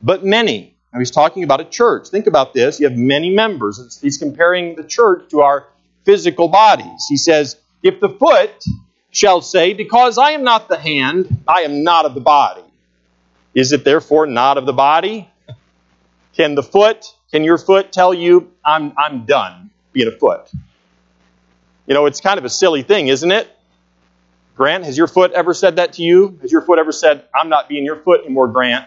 but 0.02 0.24
many. 0.24 0.71
Now 0.92 0.98
he's 0.98 1.10
talking 1.10 1.42
about 1.42 1.60
a 1.60 1.64
church. 1.64 2.08
Think 2.08 2.26
about 2.26 2.52
this. 2.52 2.78
You 2.78 2.88
have 2.88 2.98
many 2.98 3.30
members. 3.30 3.98
He's 4.00 4.18
comparing 4.18 4.76
the 4.76 4.84
church 4.84 5.30
to 5.30 5.40
our 5.40 5.66
physical 6.04 6.48
bodies. 6.48 7.06
He 7.08 7.16
says, 7.16 7.56
If 7.82 8.00
the 8.00 8.10
foot 8.10 8.64
shall 9.10 9.40
say, 9.40 9.72
Because 9.72 10.18
I 10.18 10.32
am 10.32 10.44
not 10.44 10.68
the 10.68 10.78
hand, 10.78 11.44
I 11.48 11.62
am 11.62 11.82
not 11.82 12.04
of 12.04 12.14
the 12.14 12.20
body, 12.20 12.64
is 13.54 13.72
it 13.72 13.84
therefore 13.84 14.26
not 14.26 14.58
of 14.58 14.66
the 14.66 14.72
body? 14.72 15.28
Can 16.34 16.54
the 16.54 16.62
foot, 16.62 17.14
can 17.30 17.44
your 17.44 17.58
foot 17.58 17.92
tell 17.92 18.14
you, 18.14 18.50
I'm, 18.64 18.92
I'm 18.96 19.26
done 19.26 19.70
being 19.92 20.08
a 20.08 20.12
foot? 20.12 20.50
You 21.86 21.94
know, 21.94 22.06
it's 22.06 22.20
kind 22.20 22.38
of 22.38 22.44
a 22.44 22.50
silly 22.50 22.82
thing, 22.82 23.08
isn't 23.08 23.30
it? 23.30 23.48
Grant, 24.56 24.84
has 24.84 24.96
your 24.96 25.08
foot 25.08 25.32
ever 25.32 25.52
said 25.52 25.76
that 25.76 25.94
to 25.94 26.02
you? 26.02 26.38
Has 26.42 26.52
your 26.52 26.62
foot 26.62 26.78
ever 26.78 26.92
said, 26.92 27.24
I'm 27.34 27.48
not 27.48 27.68
being 27.68 27.84
your 27.84 27.96
foot 27.96 28.24
anymore, 28.24 28.48
Grant? 28.48 28.86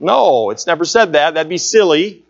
No, 0.00 0.50
it's 0.50 0.66
never 0.66 0.84
said 0.84 1.12
that. 1.12 1.34
That'd 1.34 1.48
be 1.48 1.58
silly. 1.58 2.24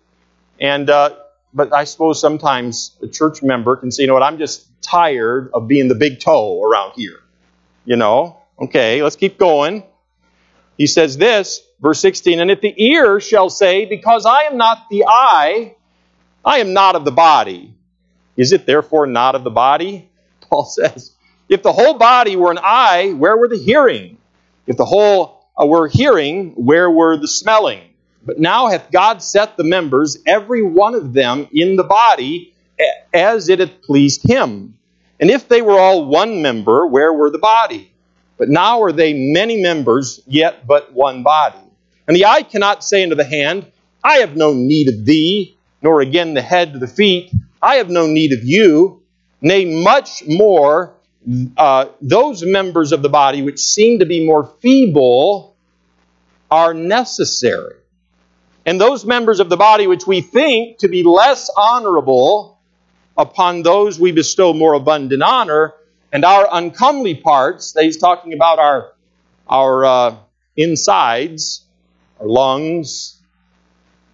And 0.60 0.88
uh, 0.88 1.16
but 1.52 1.72
I 1.72 1.84
suppose 1.84 2.20
sometimes 2.20 2.96
a 3.02 3.08
church 3.08 3.42
member 3.42 3.76
can 3.76 3.90
say, 3.90 4.02
you 4.02 4.06
know 4.06 4.14
what, 4.14 4.22
I'm 4.22 4.38
just 4.38 4.66
tired 4.82 5.50
of 5.54 5.68
being 5.68 5.88
the 5.88 5.94
big 5.94 6.20
toe 6.20 6.62
around 6.62 6.92
here. 6.96 7.20
You 7.84 7.96
know? 7.96 8.42
Okay, 8.60 9.02
let's 9.02 9.16
keep 9.16 9.38
going. 9.38 9.84
He 10.76 10.86
says 10.86 11.16
this, 11.16 11.62
verse 11.80 12.00
16, 12.00 12.40
and 12.40 12.50
if 12.50 12.60
the 12.60 12.74
ear 12.76 13.20
shall 13.20 13.50
say, 13.50 13.84
Because 13.86 14.26
I 14.26 14.42
am 14.42 14.56
not 14.56 14.88
the 14.90 15.04
eye, 15.06 15.74
I 16.44 16.58
am 16.58 16.72
not 16.72 16.96
of 16.96 17.04
the 17.04 17.12
body, 17.12 17.74
is 18.36 18.52
it 18.52 18.66
therefore 18.66 19.06
not 19.06 19.34
of 19.34 19.44
the 19.44 19.50
body? 19.50 20.08
Paul 20.40 20.64
says, 20.66 21.12
If 21.48 21.62
the 21.62 21.72
whole 21.72 21.94
body 21.94 22.36
were 22.36 22.50
an 22.50 22.58
eye, 22.62 23.12
where 23.12 23.36
were 23.36 23.48
the 23.48 23.58
hearing? 23.58 24.18
If 24.66 24.76
the 24.76 24.84
whole 24.84 25.37
Uh, 25.60 25.66
were 25.66 25.88
hearing, 25.88 26.52
where 26.54 26.90
were 26.90 27.16
the 27.16 27.28
smelling? 27.28 27.80
But 28.24 28.38
now 28.38 28.68
hath 28.68 28.90
God 28.90 29.22
set 29.22 29.56
the 29.56 29.64
members, 29.64 30.18
every 30.26 30.62
one 30.62 30.94
of 30.94 31.12
them, 31.12 31.48
in 31.52 31.76
the 31.76 31.84
body, 31.84 32.54
as 33.12 33.48
it 33.48 33.58
hath 33.58 33.82
pleased 33.82 34.22
him. 34.28 34.78
And 35.18 35.30
if 35.30 35.48
they 35.48 35.62
were 35.62 35.78
all 35.78 36.04
one 36.04 36.42
member, 36.42 36.86
where 36.86 37.12
were 37.12 37.30
the 37.30 37.38
body? 37.38 37.92
But 38.36 38.48
now 38.48 38.82
are 38.82 38.92
they 38.92 39.14
many 39.14 39.60
members, 39.60 40.20
yet 40.26 40.66
but 40.66 40.92
one 40.92 41.22
body. 41.22 41.58
And 42.06 42.16
the 42.16 42.26
eye 42.26 42.42
cannot 42.42 42.84
say 42.84 43.02
unto 43.02 43.16
the 43.16 43.24
hand, 43.24 43.70
I 44.04 44.18
have 44.18 44.36
no 44.36 44.54
need 44.54 44.88
of 44.88 45.04
thee, 45.04 45.56
nor 45.82 46.00
again 46.00 46.34
the 46.34 46.42
head 46.42 46.72
to 46.72 46.78
the 46.78 46.86
feet, 46.86 47.32
I 47.60 47.76
have 47.76 47.90
no 47.90 48.06
need 48.06 48.32
of 48.32 48.44
you. 48.44 49.02
Nay, 49.40 49.64
much 49.64 50.22
more 50.26 50.94
uh, 51.56 51.86
those 52.00 52.44
members 52.44 52.92
of 52.92 53.02
the 53.02 53.08
body 53.08 53.42
which 53.42 53.58
seem 53.58 53.98
to 53.98 54.06
be 54.06 54.24
more 54.24 54.44
feeble 54.60 55.56
are 56.50 56.72
necessary. 56.72 57.74
And 58.64 58.80
those 58.80 59.04
members 59.04 59.40
of 59.40 59.48
the 59.48 59.56
body 59.56 59.86
which 59.86 60.06
we 60.06 60.20
think 60.20 60.78
to 60.78 60.88
be 60.88 61.02
less 61.02 61.50
honorable, 61.56 62.58
upon 63.16 63.62
those 63.62 63.98
we 63.98 64.12
bestow 64.12 64.52
more 64.52 64.74
abundant 64.74 65.22
honor, 65.22 65.74
and 66.12 66.24
our 66.24 66.48
uncomely 66.50 67.14
parts, 67.14 67.74
he's 67.78 67.98
talking 67.98 68.32
about 68.32 68.58
our, 68.58 68.92
our 69.48 69.84
uh, 69.84 70.16
insides, 70.56 71.64
our 72.20 72.26
lungs, 72.26 73.20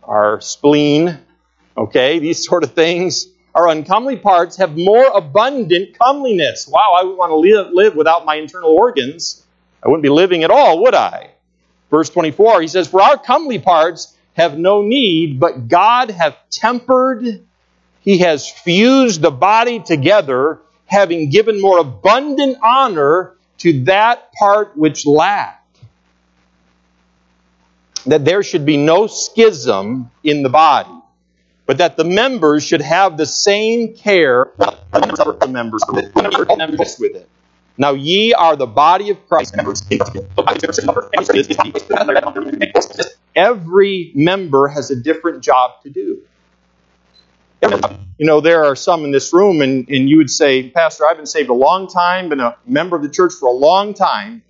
our 0.03 0.41
spleen, 0.41 1.19
okay, 1.77 2.19
these 2.19 2.45
sort 2.49 2.65
of 2.65 2.73
things 2.73 3.27
our 3.55 3.69
uncomely 3.69 4.17
parts 4.17 4.57
have 4.57 4.77
more 4.77 5.07
abundant 5.15 5.97
comeliness. 5.99 6.67
Wow, 6.67 6.95
I 6.99 7.05
would 7.05 7.17
want 7.17 7.31
to 7.31 7.37
live, 7.37 7.73
live 7.73 7.95
without 7.95 8.25
my 8.25 8.35
internal 8.35 8.71
organs. 8.71 9.45
I 9.83 9.89
wouldn't 9.89 10.03
be 10.03 10.09
living 10.09 10.43
at 10.43 10.51
all, 10.51 10.83
would 10.83 10.95
I? 10.95 11.31
Verse 11.91 12.11
24, 12.11 12.63
he 12.63 12.69
says, 12.69 12.89
For 12.89 13.01
our 13.01 13.17
comely 13.17 13.61
parts 13.61 14.17
have 14.33 14.59
no 14.59 14.83
need, 14.83 15.39
but 15.39 15.69
God 15.69 16.11
hath 16.11 16.37
tempered, 16.51 17.45
he 18.01 18.19
has 18.19 18.51
fused 18.51 19.23
the 19.23 19.31
body 19.31 19.79
together, 19.79 20.61
having 20.87 21.31
given 21.31 21.61
more 21.61 21.79
abundant 21.79 22.59
honor 22.63 23.37
to 23.59 23.85
that 23.85 24.33
part 24.33 24.77
which 24.77 25.07
lacked. 25.07 25.61
That 28.07 28.25
there 28.25 28.43
should 28.43 28.67
be 28.67 28.77
no 28.77 29.07
schism 29.07 30.11
in 30.25 30.43
the 30.43 30.51
body 30.51 31.04
but 31.67 31.79
that 31.79 31.97
the 31.97 32.05
members 32.05 32.65
should 32.65 32.83
have 32.83 33.17
the 33.17 33.27
same 33.27 33.95
care 33.95 34.51
the 34.57 35.47
members 35.49 36.99
with 36.99 37.17
it. 37.17 37.29
Now 37.77 37.93
ye 37.93 38.33
are 38.33 38.55
the 38.57 38.67
body 38.67 39.11
of 39.11 39.27
Christ. 39.29 39.55
Every 43.35 44.13
member 44.15 44.69
has 44.69 44.91
a 44.91 44.97
different 44.97 45.43
job 45.43 45.83
to 45.83 45.91
do. 45.91 46.23
You 48.19 48.27
know, 48.27 48.41
there 48.41 48.65
are 48.65 48.77
some 48.77 49.05
in 49.05 49.11
this 49.11 49.33
room, 49.33 49.61
and, 49.63 49.89
and 49.89 50.09
you 50.09 50.19
would 50.19 50.31
say, 50.31 50.69
Pastor, 50.69 51.07
I've 51.07 51.17
been 51.17 51.27
saved 51.27 51.49
a 51.49 51.55
long 51.55 51.89
time, 51.89 52.29
been 52.29 52.41
a 52.41 52.57
member 52.67 52.95
of 52.95 53.03
the 53.03 53.09
church 53.09 53.33
for 53.33 53.47
a 53.49 53.53
long 53.53 53.95
time. 53.95 54.43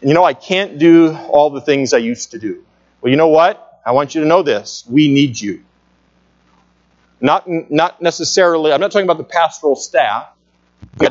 And 0.00 0.08
you 0.08 0.14
know, 0.14 0.24
I 0.24 0.34
can't 0.34 0.78
do 0.78 1.16
all 1.30 1.50
the 1.50 1.60
things 1.60 1.92
I 1.92 1.98
used 1.98 2.32
to 2.32 2.38
do. 2.38 2.64
Well, 3.00 3.10
you 3.10 3.16
know 3.16 3.28
what? 3.28 3.80
I 3.84 3.92
want 3.92 4.14
you 4.14 4.20
to 4.20 4.26
know 4.26 4.42
this. 4.42 4.84
We 4.88 5.08
need 5.08 5.40
you. 5.40 5.64
Not, 7.20 7.48
not 7.48 8.00
necessarily, 8.00 8.72
I'm 8.72 8.80
not 8.80 8.92
talking 8.92 9.06
about 9.06 9.18
the 9.18 9.24
pastoral 9.24 9.76
staff. 9.76 10.28
God 10.98 11.10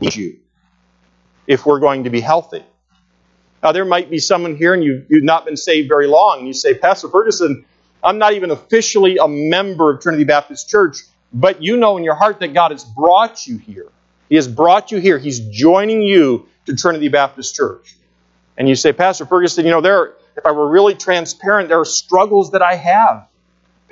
needs 0.00 0.16
you 0.16 0.38
if 1.46 1.66
we're 1.66 1.80
going 1.80 2.04
to 2.04 2.10
be 2.10 2.20
healthy. 2.20 2.64
Now, 3.62 3.72
there 3.72 3.84
might 3.84 4.10
be 4.10 4.18
someone 4.18 4.56
here 4.56 4.74
and 4.74 4.82
you, 4.82 5.04
you've 5.08 5.24
not 5.24 5.44
been 5.44 5.56
saved 5.56 5.88
very 5.88 6.06
long, 6.06 6.38
and 6.38 6.46
you 6.46 6.52
say, 6.52 6.74
Pastor 6.74 7.08
Ferguson, 7.08 7.64
I'm 8.02 8.18
not 8.18 8.34
even 8.34 8.50
officially 8.50 9.16
a 9.16 9.26
member 9.26 9.90
of 9.94 10.02
Trinity 10.02 10.24
Baptist 10.24 10.68
Church, 10.68 10.98
but 11.32 11.62
you 11.62 11.76
know 11.76 11.96
in 11.96 12.04
your 12.04 12.14
heart 12.14 12.40
that 12.40 12.52
God 12.52 12.70
has 12.70 12.84
brought 12.84 13.46
you 13.46 13.56
here. 13.56 13.88
He 14.28 14.36
has 14.36 14.48
brought 14.48 14.92
you 14.92 14.98
here. 14.98 15.18
He's 15.18 15.40
joining 15.40 16.02
you 16.02 16.46
to 16.66 16.76
Trinity 16.76 17.08
Baptist 17.08 17.54
Church. 17.54 17.96
And 18.56 18.68
you 18.68 18.74
say, 18.74 18.92
Pastor 18.92 19.26
Ferguson, 19.26 19.64
you 19.64 19.70
know, 19.70 19.80
there, 19.80 20.14
if 20.36 20.44
I 20.44 20.52
were 20.52 20.68
really 20.68 20.94
transparent, 20.94 21.68
there 21.68 21.80
are 21.80 21.84
struggles 21.84 22.52
that 22.52 22.62
I 22.62 22.76
have. 22.76 23.26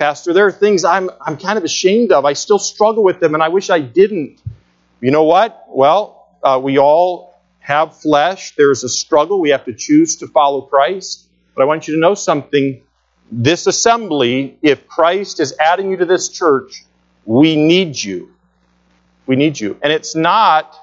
Pastor, 0.03 0.33
there 0.33 0.45
are 0.45 0.51
things 0.51 0.83
I'm, 0.83 1.09
I'm 1.21 1.37
kind 1.37 1.57
of 1.57 1.63
ashamed 1.63 2.11
of. 2.11 2.25
I 2.25 2.33
still 2.33 2.59
struggle 2.59 3.05
with 3.05 3.21
them, 3.21 3.35
and 3.35 3.41
I 3.41 3.47
wish 3.47 3.69
I 3.69 3.79
didn't. 3.79 4.41
You 4.99 5.11
know 5.11 5.23
what? 5.23 5.63
Well, 5.69 6.27
uh, 6.43 6.59
we 6.61 6.77
all 6.77 7.33
have 7.59 7.95
flesh. 8.01 8.53
There's 8.57 8.83
a 8.83 8.89
struggle. 8.89 9.39
We 9.39 9.51
have 9.51 9.63
to 9.63 9.73
choose 9.73 10.17
to 10.17 10.27
follow 10.27 10.63
Christ. 10.63 11.29
But 11.55 11.61
I 11.61 11.65
want 11.67 11.87
you 11.87 11.93
to 11.93 12.01
know 12.01 12.15
something. 12.15 12.83
this 13.31 13.65
assembly, 13.65 14.57
if 14.61 14.89
Christ 14.89 15.39
is 15.39 15.55
adding 15.57 15.91
you 15.91 15.95
to 15.95 16.05
this 16.05 16.27
church, 16.27 16.83
we 17.23 17.55
need 17.55 17.95
you. 17.95 18.33
We 19.25 19.37
need 19.37 19.57
you. 19.57 19.79
And 19.81 19.93
it's 19.93 20.17
not 20.17 20.75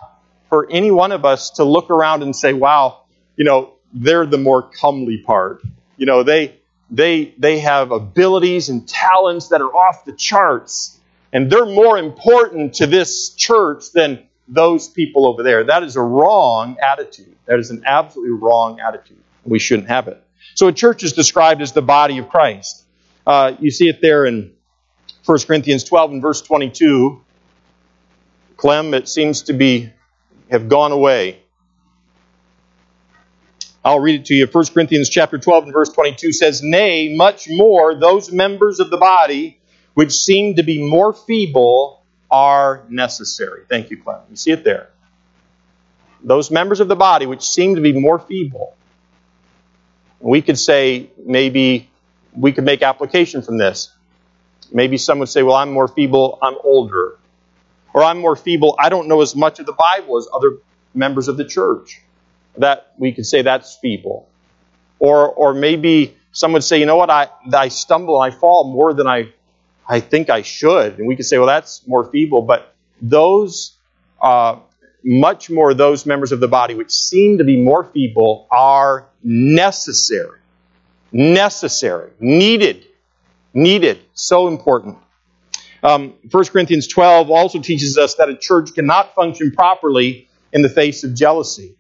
for 0.49 0.67
any 0.71 0.91
one 0.91 1.13
of 1.13 1.27
us 1.27 1.51
to 1.51 1.65
look 1.65 1.91
around 1.91 2.23
and 2.23 2.35
say, 2.35 2.55
wow, 2.55 3.03
you 3.37 3.45
know, 3.45 3.75
they're 3.93 4.25
the 4.25 4.39
more 4.39 4.63
comely 4.63 5.19
part. 5.19 5.63
You 5.99 6.07
know, 6.07 6.23
they 6.23 6.60
they 6.91 7.35
they 7.39 7.61
have 7.61 7.93
abilities 7.93 8.69
and 8.69 8.89
talents 8.89 9.49
that 9.49 9.61
are 9.61 9.75
off 9.75 10.05
the 10.05 10.13
charts. 10.13 10.99
And 11.33 11.51
they're 11.51 11.67
more 11.67 11.97
important 11.97 12.75
to 12.75 12.87
this 12.87 13.31
church 13.31 13.93
than 13.93 14.27
those 14.49 14.89
people 14.89 15.29
over 15.29 15.45
there. 15.45 15.63
That 15.65 15.85
is 15.85 15.95
a 15.95 16.03
wrong 16.03 16.77
attitude. 16.83 17.37
That 17.47 17.61
is 17.61 17.71
an 17.71 17.85
absolutely 17.87 18.37
wrong 18.37 18.81
attitude. 18.81 19.23
We 19.45 19.61
shouldn't 19.61 19.89
have 19.89 20.09
it. 20.09 20.23
So 20.55 20.67
a 20.67 20.73
church 20.73 21.05
is 21.05 21.13
described 21.13 21.63
as 21.63 21.73
the 21.73 21.83
body 21.83 22.19
of 22.19 22.29
Christ. 22.29 22.85
Uh, 23.25 23.53
you 23.61 23.71
see 23.71 23.89
it 23.89 24.01
there 24.03 24.27
in 24.27 24.53
1 25.25 25.39
Corinthians 25.47 25.85
12 25.85 26.13
and 26.13 26.23
verse 26.23 26.43
22. 26.43 27.23
Clem, 28.57 28.93
it 28.93 29.09
seems 29.09 29.43
to 29.43 29.53
be 29.53 29.91
have 30.51 30.69
gone 30.69 30.91
away. 30.91 31.40
I'll 33.85 34.01
read 34.01 34.21
it 34.21 34.27
to 34.27 34.35
you. 34.35 34.47
1 34.47 34.67
Corinthians 34.75 35.09
chapter 35.09 35.39
12 35.39 35.65
and 35.65 35.73
verse 35.73 35.89
22 35.91 36.33
says, 36.33 36.63
Nay, 36.63 37.15
much 37.17 37.47
more, 37.49 37.95
those 37.95 38.31
members 38.31 38.79
of 38.79 38.91
the 38.91 38.99
body 38.99 39.59
which 39.95 40.13
seem 40.13 40.57
to 40.57 40.63
be 40.63 40.87
more 40.87 41.13
feeble 41.13 42.05
are 42.31 42.85
necessary. 42.89 43.63
Thank 43.69 43.91
you, 43.91 44.03
Clem. 44.03 44.21
You 44.29 44.37
see 44.37 44.51
it 44.51 44.65
there. 44.65 44.91
Those 46.23 46.51
members 46.51 46.81
of 46.81 46.89
the 46.89 46.97
body 46.97 47.27
which 47.27 47.43
seem 47.43 47.77
to 47.77 47.81
be 47.81 47.99
more 47.99 48.19
feeble. 48.19 48.77
We 50.21 50.43
could 50.43 50.59
say 50.59 51.11
maybe 51.25 51.89
we 52.35 52.53
could 52.53 52.65
make 52.65 52.83
application 52.83 53.43
from 53.43 53.57
this. 53.57 53.93
Maybe 54.73 54.99
some 54.99 55.19
would 55.19 55.31
say, 55.31 55.43
well, 55.43 55.57
I'm 55.57 55.73
more 55.73 55.89
feeble, 55.89 56.39
I'm 56.43 56.57
older. 56.63 57.19
Or 57.93 58.05
I'm 58.05 58.19
more 58.19 58.37
feeble, 58.37 58.77
I 58.79 58.89
don't 58.89 59.09
know 59.09 59.23
as 59.23 59.35
much 59.35 59.59
of 59.59 59.67
the 59.67 59.73
Bible 59.73 60.19
as 60.19 60.29
other 60.33 60.59
members 60.95 61.27
of 61.27 61.37
the 61.37 61.45
church. 61.45 62.03
That 62.59 62.93
we 62.99 63.13
could 63.13 63.27
say 63.27 63.43
that's 63.43 63.77
feeble. 63.77 64.29
Or, 64.99 65.29
or 65.29 65.55
maybe 65.55 66.17
some 66.33 66.53
would 66.53 66.65
say, 66.65 66.79
you 66.79 66.87
know 66.87 66.97
what, 66.97 67.11
I, 67.11 67.29
I 67.53 67.69
stumble, 67.69 68.23
and 68.23 68.33
I 68.33 68.37
fall 68.37 68.73
more 68.73 68.93
than 68.93 69.07
I, 69.07 69.33
I 69.89 70.01
think 70.01 70.31
I 70.31 70.43
should. 70.43 70.99
And 70.99 71.07
we 71.07 71.17
could 71.17 71.27
say, 71.27 71.39
well, 71.39 71.47
that's 71.47 71.87
more 71.87 72.05
feeble. 72.11 72.43
But 72.43 72.75
those, 73.01 73.77
uh, 74.21 74.57
much 75.03 75.51
more 75.51 75.75
those 75.75 76.07
members 76.07 76.33
of 76.33 76.41
the 76.41 76.49
body 76.49 76.75
which 76.75 76.91
seem 76.91 77.39
to 77.39 77.45
be 77.45 77.57
more 77.57 77.85
feeble 77.85 78.47
are 78.51 79.09
necessary. 79.23 80.39
Necessary. 81.13 82.11
Needed. 82.21 82.87
Needed. 83.55 84.01
So 84.15 84.49
important. 84.49 84.99
Um, 85.83 86.15
1 86.31 86.45
Corinthians 86.47 86.87
12 86.87 87.31
also 87.31 87.61
teaches 87.61 87.97
us 87.97 88.17
that 88.17 88.29
a 88.29 88.37
church 88.37 88.75
cannot 88.75 89.15
function 89.15 89.51
properly 89.51 90.29
in 90.53 90.63
the 90.63 90.69
face 90.69 91.05
of 91.05 91.15
jealousy. 91.15 91.75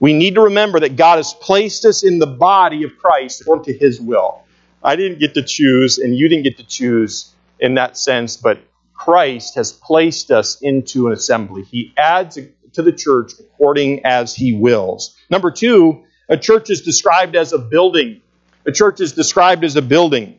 We 0.00 0.14
need 0.14 0.34
to 0.34 0.40
remember 0.40 0.80
that 0.80 0.96
God 0.96 1.18
has 1.18 1.34
placed 1.34 1.84
us 1.84 2.02
in 2.02 2.18
the 2.18 2.26
body 2.26 2.84
of 2.84 2.96
Christ 2.96 3.42
according 3.42 3.66
to 3.66 3.78
his 3.78 4.00
will. 4.00 4.42
I 4.82 4.96
didn't 4.96 5.18
get 5.18 5.34
to 5.34 5.42
choose, 5.42 5.98
and 5.98 6.16
you 6.16 6.28
didn't 6.28 6.44
get 6.44 6.56
to 6.56 6.66
choose 6.66 7.32
in 7.60 7.74
that 7.74 7.98
sense, 7.98 8.38
but 8.38 8.58
Christ 8.94 9.54
has 9.56 9.72
placed 9.72 10.30
us 10.30 10.60
into 10.62 11.06
an 11.06 11.12
assembly. 11.12 11.62
He 11.62 11.92
adds 11.98 12.38
to 12.72 12.82
the 12.82 12.92
church 12.92 13.32
according 13.38 14.06
as 14.06 14.34
he 14.34 14.54
wills. 14.54 15.16
Number 15.28 15.50
two, 15.50 16.04
a 16.28 16.36
church 16.36 16.70
is 16.70 16.80
described 16.80 17.36
as 17.36 17.52
a 17.52 17.58
building. 17.58 18.22
A 18.66 18.72
church 18.72 19.00
is 19.00 19.12
described 19.12 19.64
as 19.64 19.76
a 19.76 19.82
building. 19.82 20.38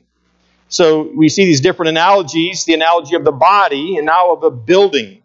So 0.69 1.11
we 1.15 1.27
see 1.27 1.45
these 1.45 1.61
different 1.61 1.89
analogies 1.89 2.65
the 2.65 2.73
analogy 2.73 3.15
of 3.15 3.25
the 3.25 3.31
body 3.31 3.97
and 3.97 4.05
now 4.05 4.31
of 4.31 4.43
a 4.43 4.51
building. 4.51 5.20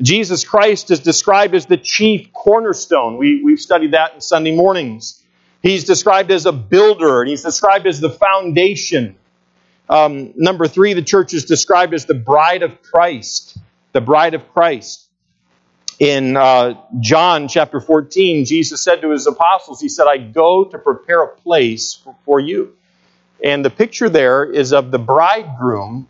Jesus 0.00 0.44
Christ 0.44 0.90
is 0.90 1.00
described 1.00 1.54
as 1.54 1.66
the 1.66 1.76
chief 1.76 2.32
cornerstone. 2.32 3.16
We, 3.16 3.42
we've 3.42 3.60
studied 3.60 3.92
that 3.92 4.14
in 4.14 4.20
Sunday 4.20 4.54
mornings. 4.54 5.22
He's 5.62 5.84
described 5.84 6.30
as 6.30 6.46
a 6.46 6.52
builder, 6.52 7.22
and 7.22 7.30
he's 7.30 7.42
described 7.42 7.86
as 7.86 8.00
the 8.00 8.10
foundation. 8.10 9.16
Um, 9.88 10.32
number 10.36 10.68
three, 10.68 10.92
the 10.92 11.02
church 11.02 11.32
is 11.32 11.44
described 11.44 11.94
as 11.94 12.06
the 12.06 12.14
bride 12.14 12.62
of 12.62 12.82
Christ. 12.82 13.56
The 13.92 14.00
bride 14.00 14.34
of 14.34 14.52
Christ 14.52 15.06
in 15.98 16.36
uh, 16.36 16.74
John 17.00 17.48
chapter 17.48 17.80
14, 17.80 18.44
Jesus 18.44 18.82
said 18.82 19.00
to 19.00 19.10
his 19.10 19.26
apostles, 19.26 19.80
He 19.80 19.88
said, 19.88 20.06
I 20.06 20.18
go 20.18 20.64
to 20.64 20.78
prepare 20.78 21.22
a 21.22 21.36
place 21.36 21.94
for, 21.94 22.14
for 22.24 22.40
you. 22.40 22.76
And 23.42 23.64
the 23.64 23.70
picture 23.70 24.08
there 24.08 24.44
is 24.44 24.72
of 24.72 24.90
the 24.90 24.98
bridegroom 24.98 26.08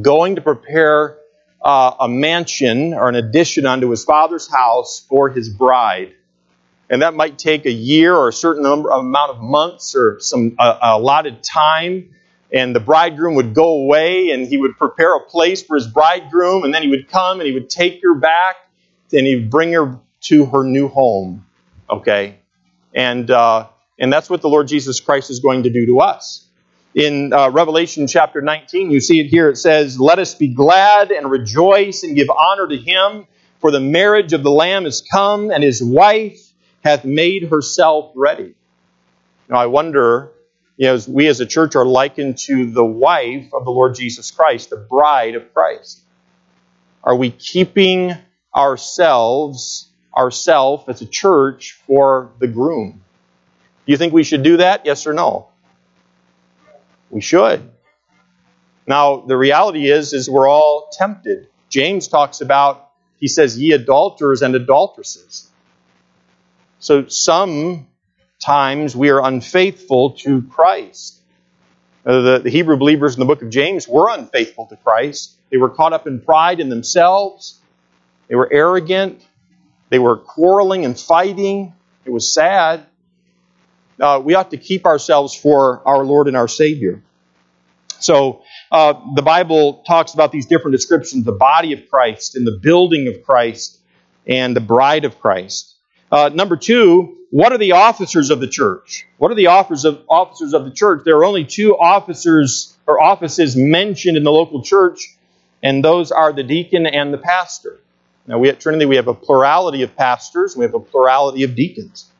going 0.00 0.36
to 0.36 0.40
prepare 0.40 1.16
uh, 1.62 1.94
a 2.00 2.08
mansion 2.08 2.94
or 2.94 3.08
an 3.08 3.14
addition 3.14 3.66
unto 3.66 3.90
his 3.90 4.04
father's 4.04 4.50
house 4.50 5.04
for 5.08 5.28
his 5.28 5.48
bride. 5.48 6.14
And 6.88 7.02
that 7.02 7.14
might 7.14 7.38
take 7.38 7.66
a 7.66 7.70
year 7.70 8.14
or 8.14 8.28
a 8.28 8.32
certain 8.32 8.64
number, 8.64 8.90
amount 8.90 9.30
of 9.30 9.40
months 9.40 9.94
or 9.94 10.18
some 10.20 10.56
uh, 10.58 10.78
allotted 10.82 11.42
time. 11.42 12.14
And 12.52 12.74
the 12.74 12.80
bridegroom 12.80 13.36
would 13.36 13.54
go 13.54 13.68
away 13.82 14.30
and 14.30 14.46
he 14.46 14.56
would 14.56 14.76
prepare 14.76 15.14
a 15.14 15.20
place 15.20 15.62
for 15.62 15.76
his 15.76 15.86
bridegroom, 15.86 16.64
and 16.64 16.74
then 16.74 16.82
he 16.82 16.88
would 16.88 17.08
come 17.08 17.38
and 17.38 17.46
he 17.46 17.54
would 17.54 17.70
take 17.70 18.02
her 18.02 18.14
back 18.14 18.56
and 19.12 19.24
he'd 19.24 19.50
bring 19.50 19.72
her 19.72 20.00
to 20.22 20.46
her 20.46 20.64
new 20.64 20.88
home. 20.88 21.46
Okay? 21.88 22.38
And, 22.92 23.30
uh, 23.30 23.68
and 24.00 24.12
that's 24.12 24.28
what 24.28 24.42
the 24.42 24.48
Lord 24.48 24.66
Jesus 24.66 24.98
Christ 24.98 25.30
is 25.30 25.38
going 25.38 25.62
to 25.62 25.70
do 25.70 25.86
to 25.86 26.00
us. 26.00 26.44
In 26.94 27.32
uh, 27.32 27.50
Revelation 27.50 28.06
chapter 28.06 28.40
19, 28.40 28.90
you 28.90 29.00
see 29.00 29.20
it 29.20 29.26
here. 29.26 29.48
It 29.48 29.56
says, 29.56 30.00
Let 30.00 30.18
us 30.18 30.34
be 30.34 30.48
glad 30.48 31.10
and 31.10 31.30
rejoice 31.30 32.02
and 32.02 32.16
give 32.16 32.28
honor 32.30 32.66
to 32.66 32.76
him, 32.76 33.26
for 33.60 33.70
the 33.70 33.80
marriage 33.80 34.32
of 34.32 34.42
the 34.42 34.50
Lamb 34.50 34.86
is 34.86 35.00
come, 35.00 35.50
and 35.50 35.62
his 35.62 35.82
wife 35.82 36.40
hath 36.82 37.04
made 37.04 37.48
herself 37.48 38.12
ready. 38.16 38.54
Now, 39.48 39.58
I 39.58 39.66
wonder, 39.66 40.32
you 40.76 40.86
know, 40.86 40.98
we 41.08 41.28
as 41.28 41.40
a 41.40 41.46
church 41.46 41.76
are 41.76 41.84
likened 41.84 42.38
to 42.38 42.70
the 42.70 42.84
wife 42.84 43.52
of 43.52 43.64
the 43.64 43.70
Lord 43.70 43.94
Jesus 43.94 44.30
Christ, 44.30 44.70
the 44.70 44.76
bride 44.76 45.34
of 45.36 45.52
Christ. 45.54 46.00
Are 47.04 47.14
we 47.14 47.30
keeping 47.30 48.16
ourselves, 48.54 49.88
ourself 50.16 50.88
as 50.88 51.02
a 51.02 51.06
church 51.06 51.78
for 51.86 52.32
the 52.38 52.48
groom. 52.48 53.02
Do 53.86 53.92
you 53.92 53.96
think 53.96 54.12
we 54.12 54.24
should 54.24 54.42
do 54.42 54.58
that? 54.58 54.86
Yes 54.86 55.06
or 55.06 55.12
no? 55.12 55.49
We 57.10 57.20
should. 57.20 57.68
Now, 58.86 59.20
the 59.20 59.36
reality 59.36 59.90
is, 59.90 60.12
is 60.12 60.28
we're 60.28 60.48
all 60.48 60.88
tempted. 60.92 61.48
James 61.68 62.08
talks 62.08 62.40
about, 62.40 62.88
he 63.18 63.28
says, 63.28 63.58
ye 63.58 63.72
adulterers 63.72 64.42
and 64.42 64.54
adulteresses. 64.54 65.48
So 66.78 67.06
sometimes 67.08 67.86
we 68.96 69.10
are 69.10 69.22
unfaithful 69.22 70.12
to 70.12 70.42
Christ. 70.42 71.20
The, 72.04 72.40
the 72.42 72.50
Hebrew 72.50 72.76
believers 72.76 73.14
in 73.14 73.20
the 73.20 73.26
book 73.26 73.42
of 73.42 73.50
James 73.50 73.86
were 73.86 74.08
unfaithful 74.10 74.66
to 74.66 74.76
Christ. 74.76 75.36
They 75.50 75.58
were 75.58 75.68
caught 75.68 75.92
up 75.92 76.06
in 76.06 76.20
pride 76.20 76.58
in 76.58 76.68
themselves. 76.68 77.60
They 78.28 78.36
were 78.36 78.48
arrogant. 78.50 79.24
They 79.90 79.98
were 79.98 80.16
quarreling 80.16 80.84
and 80.84 80.98
fighting. 80.98 81.74
It 82.04 82.10
was 82.10 82.32
sad. 82.32 82.86
Uh, 84.00 84.20
we 84.22 84.34
ought 84.34 84.50
to 84.50 84.56
keep 84.56 84.86
ourselves 84.86 85.34
for 85.34 85.86
our 85.86 86.04
Lord 86.04 86.26
and 86.28 86.36
our 86.36 86.48
Savior. 86.48 87.02
So, 87.98 88.42
uh, 88.72 88.94
the 89.14 89.22
Bible 89.22 89.82
talks 89.86 90.14
about 90.14 90.32
these 90.32 90.46
different 90.46 90.72
descriptions 90.72 91.24
the 91.24 91.32
body 91.32 91.72
of 91.74 91.88
Christ 91.90 92.34
and 92.34 92.46
the 92.46 92.58
building 92.62 93.08
of 93.08 93.22
Christ 93.22 93.78
and 94.26 94.56
the 94.56 94.60
bride 94.60 95.04
of 95.04 95.20
Christ. 95.20 95.74
Uh, 96.10 96.30
number 96.32 96.56
two, 96.56 97.18
what 97.30 97.52
are 97.52 97.58
the 97.58 97.72
officers 97.72 98.30
of 98.30 98.40
the 98.40 98.48
church? 98.48 99.06
What 99.18 99.30
are 99.30 99.34
the 99.34 99.48
officers 99.48 99.84
of, 99.84 100.02
officers 100.08 100.54
of 100.54 100.64
the 100.64 100.72
church? 100.72 101.02
There 101.04 101.16
are 101.18 101.24
only 101.24 101.44
two 101.44 101.76
officers 101.76 102.76
or 102.86 103.00
offices 103.00 103.54
mentioned 103.54 104.16
in 104.16 104.24
the 104.24 104.32
local 104.32 104.62
church, 104.62 105.16
and 105.62 105.84
those 105.84 106.10
are 106.10 106.32
the 106.32 106.42
deacon 106.42 106.86
and 106.86 107.12
the 107.12 107.18
pastor. 107.18 107.78
Now, 108.26 108.38
we 108.38 108.48
at 108.48 108.60
Trinity, 108.60 108.86
we 108.86 108.96
have 108.96 109.08
a 109.08 109.14
plurality 109.14 109.82
of 109.82 109.94
pastors, 109.94 110.56
we 110.56 110.64
have 110.64 110.74
a 110.74 110.80
plurality 110.80 111.42
of 111.44 111.54
deacons. 111.54 112.10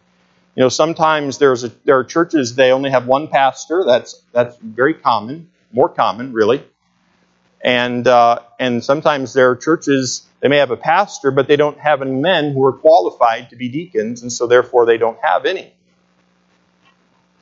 You 0.56 0.64
know, 0.64 0.68
sometimes 0.68 1.38
there's 1.38 1.64
a, 1.64 1.68
there 1.84 1.98
are 1.98 2.04
churches 2.04 2.54
they 2.54 2.72
only 2.72 2.90
have 2.90 3.06
one 3.06 3.28
pastor. 3.28 3.84
That's 3.86 4.22
that's 4.32 4.56
very 4.56 4.94
common, 4.94 5.50
more 5.72 5.88
common, 5.88 6.32
really. 6.32 6.64
And 7.60 8.06
uh, 8.06 8.40
and 8.58 8.82
sometimes 8.82 9.32
there 9.32 9.50
are 9.50 9.56
churches 9.56 10.26
they 10.40 10.48
may 10.48 10.56
have 10.56 10.70
a 10.70 10.76
pastor, 10.76 11.30
but 11.30 11.46
they 11.46 11.56
don't 11.56 11.78
have 11.78 12.02
any 12.02 12.12
men 12.12 12.52
who 12.52 12.64
are 12.64 12.72
qualified 12.72 13.50
to 13.50 13.56
be 13.56 13.68
deacons, 13.68 14.22
and 14.22 14.32
so 14.32 14.46
therefore 14.46 14.86
they 14.86 14.96
don't 14.96 15.18
have 15.22 15.44
any. 15.44 15.72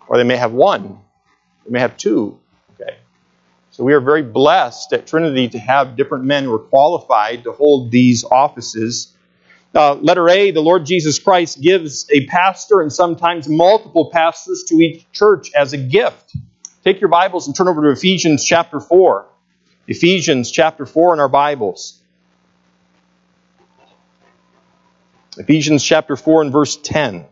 Or 0.08 0.16
they 0.16 0.24
may 0.24 0.36
have 0.36 0.52
one, 0.52 0.98
they 1.64 1.70
may 1.70 1.80
have 1.80 1.96
two. 1.96 2.38
Okay, 2.80 2.96
So 3.70 3.84
we 3.84 3.94
are 3.94 4.00
very 4.00 4.22
blessed 4.22 4.92
at 4.92 5.06
Trinity 5.06 5.48
to 5.50 5.58
have 5.58 5.96
different 5.96 6.24
men 6.24 6.44
who 6.44 6.54
are 6.54 6.58
qualified 6.58 7.44
to 7.44 7.52
hold 7.52 7.90
these 7.90 8.24
offices. 8.24 9.14
Uh, 9.74 9.94
letter 9.94 10.28
A, 10.28 10.50
the 10.50 10.62
Lord 10.62 10.86
Jesus 10.86 11.18
Christ 11.18 11.60
gives 11.60 12.06
a 12.10 12.26
pastor 12.26 12.80
and 12.80 12.92
sometimes 12.92 13.48
multiple 13.48 14.10
pastors 14.10 14.64
to 14.68 14.76
each 14.76 15.10
church 15.12 15.52
as 15.54 15.72
a 15.72 15.76
gift. 15.76 16.34
take 16.84 17.00
your 17.00 17.10
Bibles 17.10 17.46
and 17.46 17.54
turn 17.54 17.68
over 17.68 17.82
to 17.82 17.90
Ephesians 17.90 18.44
chapter 18.44 18.80
4. 18.80 19.26
Ephesians 19.86 20.50
chapter 20.50 20.86
4 20.86 21.14
in 21.14 21.20
our 21.20 21.28
Bibles. 21.28 22.00
Ephesians 25.36 25.84
chapter 25.84 26.16
4 26.16 26.42
and 26.42 26.52
verse 26.52 26.76
10. 26.76 27.26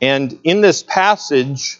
And 0.00 0.38
in 0.42 0.60
this 0.60 0.82
passage, 0.82 1.78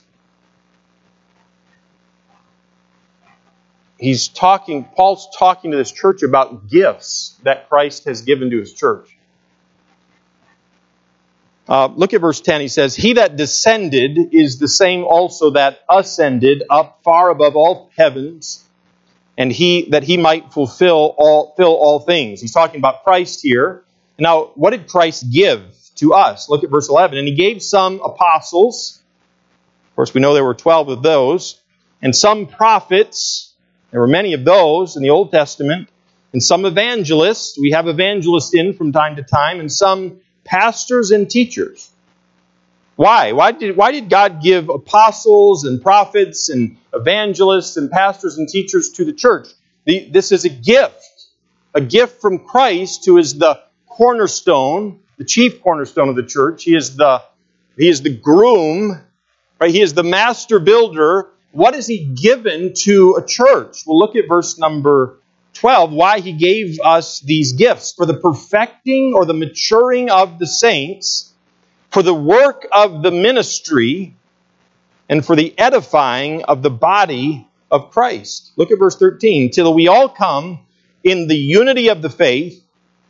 he's 3.99 4.29
talking, 4.29 4.85
Paul's 4.85 5.29
talking 5.39 5.71
to 5.71 5.77
this 5.77 5.93
church 5.93 6.23
about 6.23 6.69
gifts 6.69 7.39
that 7.43 7.69
Christ 7.69 8.05
has 8.05 8.23
given 8.23 8.51
to 8.51 8.59
his 8.59 8.73
church. 8.73 9.17
Uh, 11.69 11.89
look 11.95 12.15
at 12.15 12.21
verse 12.21 12.41
10. 12.41 12.61
He 12.61 12.69
says, 12.69 12.95
He 12.95 13.15
that 13.15 13.37
descended 13.37 14.33
is 14.33 14.59
the 14.59 14.69
same 14.69 15.05
also 15.05 15.51
that 15.51 15.81
ascended 15.89 16.63
up 16.71 17.01
far 17.03 17.31
above 17.31 17.57
all 17.57 17.91
heavens, 17.97 18.65
and 19.37 19.51
he 19.51 19.91
that 19.91 20.05
he 20.05 20.17
might 20.17 20.53
fulfill 20.53 21.15
all 21.19 21.55
fill 21.57 21.75
all 21.75 22.01
things. 22.01 22.41
He's 22.41 22.53
talking 22.53 22.79
about 22.79 23.03
Christ 23.03 23.41
here. 23.43 23.85
Now, 24.19 24.53
what 24.55 24.71
did 24.71 24.87
Christ 24.87 25.27
give 25.31 25.63
to 25.97 26.15
us? 26.15 26.49
Look 26.49 26.63
at 26.63 26.71
verse 26.71 26.89
11. 26.89 27.19
And 27.19 27.27
he 27.29 27.35
gave 27.35 27.63
some 27.63 28.01
apostles. 28.01 29.03
Of 29.91 29.97
course, 29.97 30.15
we 30.15 30.21
know 30.21 30.35
there 30.35 30.45
were 30.45 30.55
12 30.55 30.89
of 30.89 31.03
those, 31.03 31.61
and 32.01 32.15
some 32.15 32.47
prophets. 32.47 33.46
There 33.91 34.01
were 34.01 34.09
many 34.09 34.33
of 34.35 34.45
those 34.45 34.97
in 34.97 35.03
the 35.03 35.11
Old 35.11 35.31
Testament, 35.31 35.89
and 36.33 36.43
some 36.43 36.67
evangelists. 36.67 37.59
We 37.59 37.71
have 37.71 37.89
evangelists 37.89 38.55
in 38.55 38.75
from 38.75 38.93
time 38.93 39.17
to 39.17 39.23
time, 39.23 39.61
and 39.61 39.73
some 39.73 40.21
pastors 40.45 41.11
and 41.11 41.31
teachers. 41.31 41.91
Why? 42.97 43.33
Why 43.33 43.53
did, 43.53 43.77
why 43.77 43.93
did 43.93 44.09
God 44.09 44.43
give 44.43 44.71
apostles 44.71 45.65
and 45.65 45.83
prophets 45.83 46.49
and 46.49 46.79
evangelists 46.95 47.77
and 47.77 47.91
pastors 47.91 48.39
and 48.39 48.49
teachers 48.49 48.91
to 48.91 49.05
the 49.05 49.13
church? 49.13 49.49
The, 49.85 50.09
this 50.11 50.33
is 50.33 50.45
a 50.45 50.49
gift, 50.49 51.29
a 51.75 51.81
gift 51.81 52.21
from 52.21 52.39
Christ, 52.39 53.05
who 53.05 53.19
is 53.19 53.39
the 53.39 53.61
cornerstone, 53.87 55.01
the 55.19 55.25
chief 55.25 55.63
cornerstone 55.63 56.09
of 56.09 56.17
the 56.17 56.23
church. 56.23 56.65
He 56.65 56.75
is 56.75 56.97
the, 56.97 57.23
he 57.77 57.89
is 57.89 58.03
the 58.03 58.17
groom, 58.17 59.01
right? 59.61 59.71
He 59.71 59.83
is 59.83 59.93
the 59.95 60.03
master 60.03 60.59
builder. 60.59 61.29
What 61.53 61.75
is 61.75 61.87
he 61.87 62.05
given 62.05 62.75
to 62.83 63.17
a 63.17 63.27
church? 63.27 63.85
Well, 63.87 63.99
look 63.99 64.17
at 64.17 64.29
verse 64.29 64.59
number 64.59 65.19
12 65.55 65.93
why 65.93 66.21
he 66.21 66.33
gave 66.33 66.79
us 66.85 67.21
these 67.21 67.53
gifts 67.53 67.95
for 67.95 68.05
the 68.05 68.15
perfecting 68.15 69.15
or 69.15 69.25
the 69.25 69.35
maturing 69.35 70.11
of 70.11 70.39
the 70.39 70.47
saints, 70.47 71.33
for 71.91 72.03
the 72.03 72.15
work 72.15 72.67
of 72.73 73.03
the 73.03 73.11
ministry, 73.11 74.15
and 75.09 75.25
for 75.25 75.35
the 75.35 75.59
edifying 75.59 76.45
of 76.45 76.63
the 76.63 76.71
body 76.71 77.49
of 77.71 77.91
Christ. 77.91 78.53
Look 78.57 78.71
at 78.71 78.79
verse 78.79 78.97
13. 78.97 79.51
Till 79.51 79.73
we 79.73 79.89
all 79.89 80.09
come 80.09 80.61
in 81.03 81.27
the 81.27 81.37
unity 81.37 81.89
of 81.89 82.03
the 82.03 82.11
faith 82.11 82.63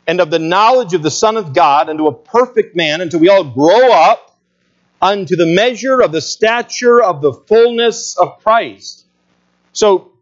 and 0.07 0.21
of 0.21 0.31
the 0.31 0.39
knowledge 0.39 0.95
of 0.95 1.03
the 1.03 1.11
Son 1.11 1.37
of 1.37 1.53
God 1.53 1.89
unto 1.89 2.07
a 2.07 2.15
perfect 2.15 2.77
man, 2.77 3.01
until 3.01 3.19
we 3.19 3.29
all 3.29 3.45
grow 3.45 3.91
up 3.91 4.26
unto 5.01 5.37
the 5.37 5.47
measure 5.47 6.01
of 6.01 6.13
the 6.13 6.21
stature 6.21 7.03
of 7.03 7.23
the 7.23 7.33
fullness 7.33 8.17
of 8.17 8.39
Christ. 8.39 9.07
So 9.73 10.13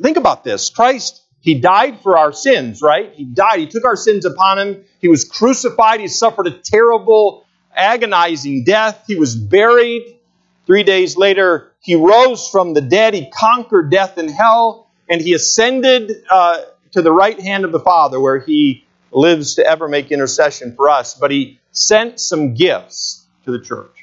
think 0.00 0.16
about 0.16 0.44
this. 0.44 0.70
Christ 0.70 1.22
he 1.46 1.54
died 1.54 2.00
for 2.00 2.18
our 2.18 2.32
sins, 2.32 2.82
right? 2.82 3.12
He 3.14 3.22
died. 3.24 3.60
He 3.60 3.66
took 3.68 3.84
our 3.84 3.94
sins 3.94 4.24
upon 4.24 4.58
him. 4.58 4.84
He 4.98 5.06
was 5.06 5.22
crucified. 5.22 6.00
He 6.00 6.08
suffered 6.08 6.48
a 6.48 6.50
terrible, 6.50 7.46
agonizing 7.72 8.64
death. 8.64 9.04
He 9.06 9.14
was 9.14 9.36
buried. 9.36 10.18
Three 10.66 10.82
days 10.82 11.16
later, 11.16 11.70
he 11.78 11.94
rose 11.94 12.48
from 12.48 12.74
the 12.74 12.80
dead. 12.80 13.14
He 13.14 13.30
conquered 13.30 13.92
death 13.92 14.18
and 14.18 14.28
hell, 14.28 14.90
and 15.08 15.20
he 15.20 15.34
ascended 15.34 16.10
uh, 16.28 16.62
to 16.90 17.00
the 17.00 17.12
right 17.12 17.38
hand 17.40 17.64
of 17.64 17.70
the 17.70 17.78
Father, 17.78 18.18
where 18.18 18.40
he 18.40 18.84
lives 19.12 19.54
to 19.54 19.64
ever 19.64 19.86
make 19.86 20.10
intercession 20.10 20.74
for 20.74 20.90
us. 20.90 21.14
But 21.14 21.30
he 21.30 21.60
sent 21.70 22.18
some 22.18 22.54
gifts 22.54 23.24
to 23.44 23.52
the 23.52 23.60
church. 23.60 23.95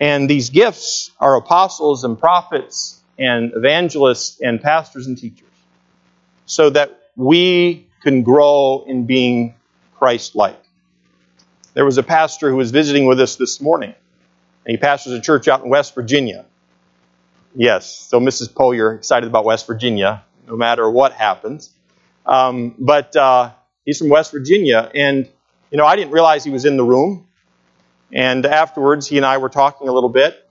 And 0.00 0.28
these 0.28 0.48
gifts 0.50 1.10
are 1.20 1.36
apostles 1.36 2.04
and 2.04 2.18
prophets 2.18 3.00
and 3.18 3.52
evangelists 3.54 4.40
and 4.40 4.60
pastors 4.60 5.06
and 5.06 5.16
teachers 5.16 5.46
so 6.46 6.70
that 6.70 6.98
we 7.16 7.86
can 8.02 8.22
grow 8.22 8.84
in 8.86 9.06
being 9.06 9.54
Christ 9.98 10.34
like. 10.34 10.60
There 11.74 11.84
was 11.84 11.98
a 11.98 12.02
pastor 12.02 12.48
who 12.48 12.56
was 12.56 12.70
visiting 12.70 13.06
with 13.06 13.20
us 13.20 13.36
this 13.36 13.60
morning, 13.60 13.94
and 14.64 14.70
he 14.70 14.76
pastors 14.78 15.12
a 15.12 15.20
church 15.20 15.46
out 15.46 15.62
in 15.62 15.68
West 15.68 15.94
Virginia. 15.94 16.46
Yes, 17.54 17.94
so 17.94 18.18
Mrs. 18.18 18.54
Poe, 18.54 18.72
you're 18.72 18.94
excited 18.94 19.28
about 19.28 19.44
West 19.44 19.66
Virginia, 19.66 20.24
no 20.48 20.56
matter 20.56 20.88
what 20.90 21.12
happens. 21.12 21.70
Um, 22.26 22.74
but 22.78 23.14
uh, 23.14 23.52
he's 23.84 23.98
from 23.98 24.08
West 24.08 24.32
Virginia, 24.32 24.90
and 24.94 25.28
you 25.70 25.78
know 25.78 25.84
I 25.84 25.96
didn't 25.96 26.12
realize 26.12 26.42
he 26.42 26.50
was 26.50 26.64
in 26.64 26.76
the 26.76 26.84
room. 26.84 27.26
And 28.12 28.44
afterwards, 28.46 29.06
he 29.06 29.16
and 29.16 29.26
I 29.26 29.38
were 29.38 29.48
talking 29.48 29.88
a 29.88 29.92
little 29.92 30.08
bit, 30.08 30.48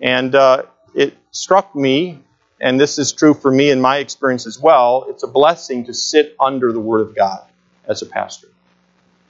and 0.00 0.34
uh, 0.34 0.64
it 0.94 1.16
struck 1.30 1.74
me 1.74 2.20
and 2.60 2.78
this 2.78 2.98
is 2.98 3.12
true 3.12 3.32
for 3.32 3.50
me 3.50 3.70
in 3.70 3.80
my 3.80 3.98
experience 3.98 4.46
as 4.46 4.58
well, 4.58 5.06
it's 5.08 5.22
a 5.22 5.26
blessing 5.26 5.86
to 5.86 5.94
sit 5.94 6.36
under 6.38 6.72
the 6.72 6.80
Word 6.80 7.00
of 7.00 7.16
God 7.16 7.42
as 7.86 8.02
a 8.02 8.06
pastor. 8.06 8.48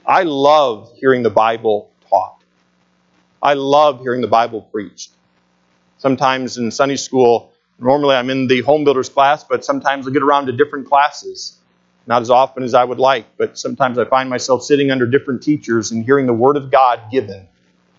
I 0.05 0.23
love 0.23 0.91
hearing 0.97 1.23
the 1.23 1.29
Bible 1.29 1.89
taught. 2.09 2.43
I 3.41 3.53
love 3.53 4.01
hearing 4.01 4.21
the 4.21 4.27
Bible 4.27 4.61
preached. 4.61 5.11
Sometimes 5.97 6.57
in 6.57 6.71
Sunday 6.71 6.97
school, 6.97 7.53
normally 7.79 8.15
I'm 8.15 8.29
in 8.29 8.47
the 8.47 8.61
home 8.61 8.83
builders 8.83 9.07
class, 9.07 9.45
but 9.45 9.63
sometimes 9.63 10.07
I 10.07 10.11
get 10.11 10.23
around 10.23 10.47
to 10.47 10.51
different 10.51 10.89
classes. 10.89 11.57
Not 12.07 12.21
as 12.21 12.29
often 12.29 12.63
as 12.63 12.73
I 12.73 12.83
would 12.83 12.99
like, 12.99 13.37
but 13.37 13.57
sometimes 13.57 13.97
I 13.97 14.05
find 14.05 14.29
myself 14.29 14.63
sitting 14.63 14.91
under 14.91 15.05
different 15.05 15.43
teachers 15.43 15.91
and 15.91 16.03
hearing 16.03 16.25
the 16.25 16.33
Word 16.33 16.57
of 16.57 16.71
God 16.71 16.99
given. 17.11 17.47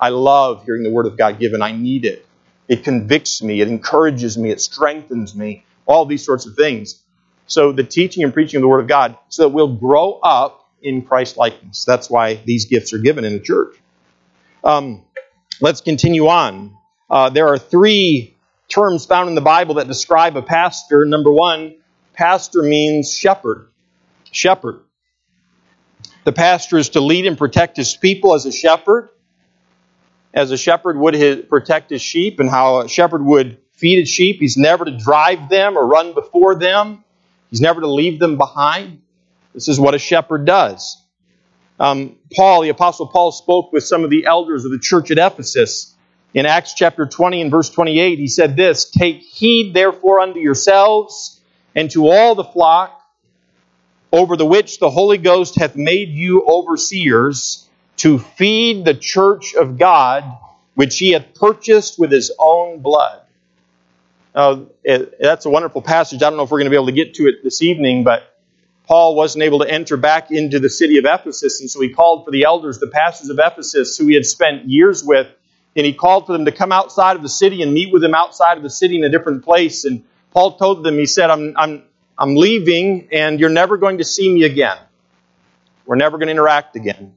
I 0.00 0.08
love 0.08 0.64
hearing 0.64 0.82
the 0.82 0.90
Word 0.90 1.06
of 1.06 1.16
God 1.16 1.38
given. 1.38 1.62
I 1.62 1.72
need 1.72 2.04
it. 2.04 2.26
It 2.68 2.84
convicts 2.84 3.42
me, 3.42 3.60
it 3.60 3.68
encourages 3.68 4.38
me, 4.38 4.50
it 4.50 4.60
strengthens 4.60 5.34
me, 5.34 5.64
all 5.86 6.06
these 6.06 6.24
sorts 6.24 6.46
of 6.46 6.54
things. 6.54 7.02
So, 7.46 7.72
the 7.72 7.84
teaching 7.84 8.22
and 8.22 8.32
preaching 8.32 8.58
of 8.58 8.62
the 8.62 8.68
Word 8.68 8.80
of 8.80 8.86
God, 8.86 9.18
so 9.28 9.42
that 9.42 9.48
we'll 9.50 9.74
grow 9.74 10.18
up 10.22 10.70
in 10.80 11.02
Christ 11.02 11.36
likeness. 11.36 11.84
That's 11.84 12.08
why 12.08 12.34
these 12.34 12.66
gifts 12.66 12.92
are 12.92 12.98
given 12.98 13.24
in 13.24 13.34
the 13.34 13.40
church. 13.40 13.76
Um, 14.64 15.02
let's 15.60 15.80
continue 15.80 16.28
on. 16.28 16.76
Uh, 17.10 17.30
there 17.30 17.48
are 17.48 17.58
three 17.58 18.36
terms 18.68 19.06
found 19.06 19.28
in 19.28 19.34
the 19.34 19.40
Bible 19.40 19.74
that 19.74 19.86
describe 19.86 20.36
a 20.36 20.42
pastor. 20.42 21.04
Number 21.04 21.30
one, 21.32 21.76
pastor 22.14 22.62
means 22.62 23.12
shepherd. 23.12 23.68
Shepherd. 24.32 24.80
The 26.24 26.32
pastor 26.32 26.78
is 26.78 26.90
to 26.90 27.00
lead 27.00 27.26
and 27.26 27.38
protect 27.38 27.76
his 27.76 27.96
people 27.96 28.34
as 28.34 28.46
a 28.46 28.52
shepherd 28.52 29.10
as 30.34 30.50
a 30.50 30.56
shepherd 30.56 30.96
would 30.96 31.14
his, 31.14 31.44
protect 31.44 31.90
his 31.90 32.02
sheep 32.02 32.40
and 32.40 32.48
how 32.48 32.80
a 32.80 32.88
shepherd 32.88 33.24
would 33.24 33.58
feed 33.72 34.00
his 34.00 34.08
sheep. 34.08 34.38
He's 34.40 34.56
never 34.56 34.84
to 34.84 34.96
drive 34.96 35.48
them 35.48 35.76
or 35.76 35.86
run 35.86 36.14
before 36.14 36.54
them. 36.54 37.04
He's 37.50 37.60
never 37.60 37.80
to 37.80 37.88
leave 37.88 38.18
them 38.18 38.38
behind. 38.38 39.02
This 39.52 39.68
is 39.68 39.78
what 39.78 39.94
a 39.94 39.98
shepherd 39.98 40.46
does. 40.46 40.96
Um, 41.78 42.16
Paul, 42.34 42.62
the 42.62 42.70
Apostle 42.70 43.08
Paul, 43.08 43.32
spoke 43.32 43.72
with 43.72 43.84
some 43.84 44.04
of 44.04 44.10
the 44.10 44.24
elders 44.24 44.64
of 44.64 44.70
the 44.70 44.78
church 44.78 45.10
at 45.10 45.18
Ephesus. 45.18 45.94
In 46.32 46.46
Acts 46.46 46.72
chapter 46.72 47.04
20 47.04 47.42
and 47.42 47.50
verse 47.50 47.68
28, 47.68 48.18
he 48.18 48.28
said 48.28 48.56
this 48.56 48.90
Take 48.90 49.20
heed 49.20 49.74
therefore 49.74 50.20
unto 50.20 50.40
yourselves 50.40 51.40
and 51.74 51.90
to 51.90 52.08
all 52.08 52.34
the 52.34 52.44
flock 52.44 53.01
over 54.12 54.36
the 54.36 54.46
which 54.46 54.78
the 54.78 54.90
Holy 54.90 55.18
Ghost 55.18 55.58
hath 55.58 55.74
made 55.74 56.10
you 56.10 56.44
overseers 56.46 57.68
to 57.96 58.18
feed 58.18 58.84
the 58.84 58.94
church 58.94 59.54
of 59.54 59.78
God, 59.78 60.24
which 60.74 60.98
he 60.98 61.12
hath 61.12 61.34
purchased 61.34 61.98
with 61.98 62.12
his 62.12 62.30
own 62.38 62.80
blood. 62.80 63.20
Now, 64.34 64.66
that's 64.84 65.46
a 65.46 65.50
wonderful 65.50 65.82
passage. 65.82 66.22
I 66.22 66.30
don't 66.30 66.36
know 66.36 66.44
if 66.44 66.50
we're 66.50 66.58
going 66.58 66.66
to 66.66 66.70
be 66.70 66.76
able 66.76 66.86
to 66.86 66.92
get 66.92 67.14
to 67.14 67.26
it 67.26 67.42
this 67.42 67.62
evening, 67.62 68.04
but 68.04 68.36
Paul 68.86 69.14
wasn't 69.14 69.44
able 69.44 69.60
to 69.60 69.70
enter 69.70 69.96
back 69.96 70.30
into 70.30 70.58
the 70.58 70.70
city 70.70 70.98
of 70.98 71.04
Ephesus, 71.04 71.60
and 71.60 71.70
so 71.70 71.80
he 71.80 71.90
called 71.90 72.24
for 72.24 72.30
the 72.30 72.44
elders, 72.44 72.78
the 72.78 72.88
pastors 72.88 73.28
of 73.28 73.38
Ephesus, 73.38 73.96
who 73.96 74.06
he 74.06 74.14
had 74.14 74.26
spent 74.26 74.68
years 74.68 75.04
with, 75.04 75.28
and 75.76 75.86
he 75.86 75.92
called 75.92 76.26
for 76.26 76.32
them 76.32 76.44
to 76.46 76.52
come 76.52 76.72
outside 76.72 77.16
of 77.16 77.22
the 77.22 77.28
city 77.28 77.62
and 77.62 77.72
meet 77.72 77.92
with 77.92 78.02
him 78.02 78.14
outside 78.14 78.56
of 78.56 78.62
the 78.62 78.70
city 78.70 78.96
in 78.96 79.04
a 79.04 79.08
different 79.08 79.44
place. 79.44 79.84
And 79.84 80.04
Paul 80.32 80.56
told 80.56 80.84
them, 80.84 80.98
he 80.98 81.06
said, 81.06 81.30
I'm, 81.30 81.54
I'm, 81.56 81.82
I'm 82.22 82.36
leaving, 82.36 83.08
and 83.10 83.40
you're 83.40 83.50
never 83.50 83.76
going 83.76 83.98
to 83.98 84.04
see 84.04 84.32
me 84.32 84.44
again. 84.44 84.76
We're 85.86 85.96
never 85.96 86.18
going 86.18 86.28
to 86.28 86.30
interact 86.30 86.76
again. 86.76 87.16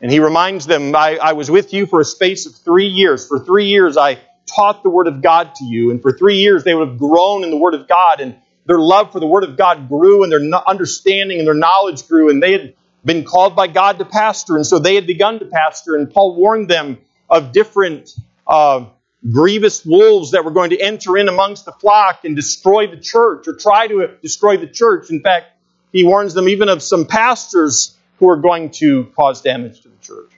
And 0.00 0.12
he 0.12 0.20
reminds 0.20 0.64
them, 0.64 0.94
I, 0.94 1.16
I, 1.16 1.32
was 1.32 1.50
with 1.50 1.72
you 1.72 1.86
for 1.86 1.98
a 2.00 2.04
space 2.04 2.46
of 2.46 2.54
three 2.54 2.86
years. 2.86 3.26
For 3.26 3.40
three 3.40 3.66
years, 3.66 3.96
I 3.96 4.20
taught 4.46 4.84
the 4.84 4.90
Word 4.90 5.08
of 5.08 5.22
God 5.22 5.56
to 5.56 5.64
you. 5.64 5.90
And 5.90 6.00
for 6.00 6.12
three 6.12 6.36
years, 6.36 6.62
they 6.62 6.72
would 6.72 6.86
have 6.86 6.98
grown 6.98 7.42
in 7.42 7.50
the 7.50 7.56
Word 7.56 7.74
of 7.74 7.88
God. 7.88 8.20
And 8.20 8.36
their 8.66 8.78
love 8.78 9.10
for 9.10 9.18
the 9.18 9.26
Word 9.26 9.42
of 9.42 9.56
God 9.56 9.88
grew, 9.88 10.22
and 10.22 10.30
their 10.30 10.68
understanding 10.68 11.40
and 11.40 11.46
their 11.48 11.54
knowledge 11.54 12.06
grew. 12.06 12.30
And 12.30 12.40
they 12.40 12.52
had 12.52 12.74
been 13.04 13.24
called 13.24 13.56
by 13.56 13.66
God 13.66 13.98
to 13.98 14.04
pastor. 14.04 14.54
And 14.54 14.64
so 14.64 14.78
they 14.78 14.94
had 14.94 15.08
begun 15.08 15.40
to 15.40 15.46
pastor. 15.46 15.96
And 15.96 16.08
Paul 16.08 16.36
warned 16.36 16.70
them 16.70 16.98
of 17.28 17.50
different 17.50 18.10
uh, 18.46 18.84
grievous 19.30 19.84
wolves 19.84 20.32
that 20.32 20.44
were 20.44 20.50
going 20.50 20.70
to 20.70 20.80
enter 20.80 21.16
in 21.16 21.28
amongst 21.28 21.64
the 21.64 21.72
flock 21.72 22.24
and 22.24 22.34
destroy 22.34 22.86
the 22.88 22.96
church 22.96 23.46
or 23.46 23.54
try 23.54 23.86
to 23.86 24.16
destroy 24.20 24.56
the 24.56 24.66
church. 24.66 25.10
In 25.10 25.20
fact, 25.20 25.46
he 25.92 26.04
warns 26.04 26.34
them 26.34 26.48
even 26.48 26.68
of 26.68 26.82
some 26.82 27.06
pastors 27.06 27.96
who 28.18 28.28
are 28.28 28.36
going 28.36 28.70
to 28.70 29.04
cause 29.16 29.42
damage 29.42 29.82
to 29.82 29.88
the 29.88 29.96
church. 30.02 30.30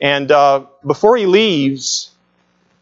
And 0.00 0.32
uh, 0.32 0.66
before 0.84 1.16
he 1.16 1.26
leaves, 1.26 2.10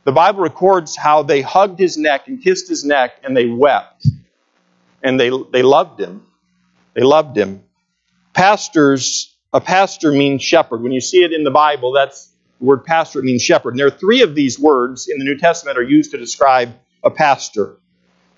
the 0.04 0.12
Bible 0.12 0.40
records 0.40 0.96
how 0.96 1.22
they 1.22 1.42
hugged 1.42 1.78
his 1.78 1.98
neck 1.98 2.28
and 2.28 2.42
kissed 2.42 2.68
his 2.68 2.84
neck 2.84 3.12
and 3.22 3.36
they 3.36 3.46
wept. 3.46 4.06
And 5.02 5.20
they, 5.20 5.30
they 5.52 5.62
loved 5.62 6.00
him. 6.00 6.26
They 6.94 7.02
loved 7.02 7.36
him. 7.36 7.62
Pastors, 8.32 9.34
a 9.52 9.60
pastor 9.60 10.12
means 10.12 10.42
shepherd. 10.42 10.82
When 10.82 10.92
you 10.92 11.00
see 11.00 11.22
it 11.22 11.32
in 11.32 11.44
the 11.44 11.50
Bible, 11.50 11.92
that's 11.92 12.29
the 12.60 12.66
word 12.66 12.84
pastor, 12.84 13.22
means 13.22 13.42
shepherd. 13.42 13.70
And 13.70 13.80
there 13.80 13.86
are 13.86 13.90
three 13.90 14.22
of 14.22 14.34
these 14.34 14.58
words 14.58 15.08
in 15.08 15.18
the 15.18 15.24
New 15.24 15.38
Testament 15.38 15.78
are 15.78 15.82
used 15.82 16.12
to 16.12 16.18
describe 16.18 16.74
a 17.02 17.10
pastor. 17.10 17.76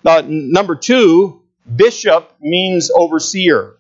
Uh, 0.05 0.23
now, 0.23 0.27
number 0.27 0.77
two, 0.77 1.43
bishop 1.77 2.33
means 2.41 2.91
overseer. 2.91 3.77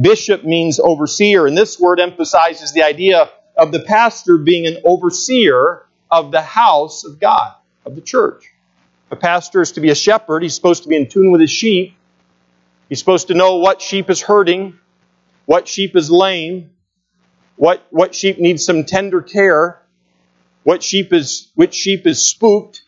Bishop 0.00 0.44
means 0.44 0.80
overseer. 0.80 1.46
And 1.46 1.56
this 1.56 1.78
word 1.78 2.00
emphasizes 2.00 2.72
the 2.72 2.82
idea 2.82 3.30
of 3.56 3.72
the 3.72 3.80
pastor 3.80 4.38
being 4.38 4.66
an 4.66 4.78
overseer 4.84 5.86
of 6.10 6.32
the 6.32 6.42
house 6.42 7.04
of 7.04 7.20
God, 7.20 7.54
of 7.84 7.94
the 7.94 8.00
church. 8.00 8.50
A 9.10 9.16
pastor 9.16 9.60
is 9.60 9.72
to 9.72 9.80
be 9.80 9.90
a 9.90 9.94
shepherd. 9.94 10.42
He's 10.42 10.54
supposed 10.54 10.82
to 10.84 10.88
be 10.88 10.96
in 10.96 11.08
tune 11.08 11.30
with 11.30 11.40
his 11.40 11.50
sheep. 11.50 11.94
He's 12.88 12.98
supposed 12.98 13.28
to 13.28 13.34
know 13.34 13.56
what 13.56 13.80
sheep 13.80 14.10
is 14.10 14.20
hurting, 14.20 14.78
what 15.46 15.68
sheep 15.68 15.96
is 15.96 16.10
lame, 16.10 16.70
what, 17.56 17.86
what 17.90 18.14
sheep 18.14 18.38
needs 18.38 18.64
some 18.64 18.84
tender 18.84 19.22
care, 19.22 19.82
what 20.62 20.82
sheep 20.82 21.12
is, 21.12 21.50
which 21.54 21.74
sheep 21.74 22.06
is 22.06 22.28
spooked, 22.28 22.82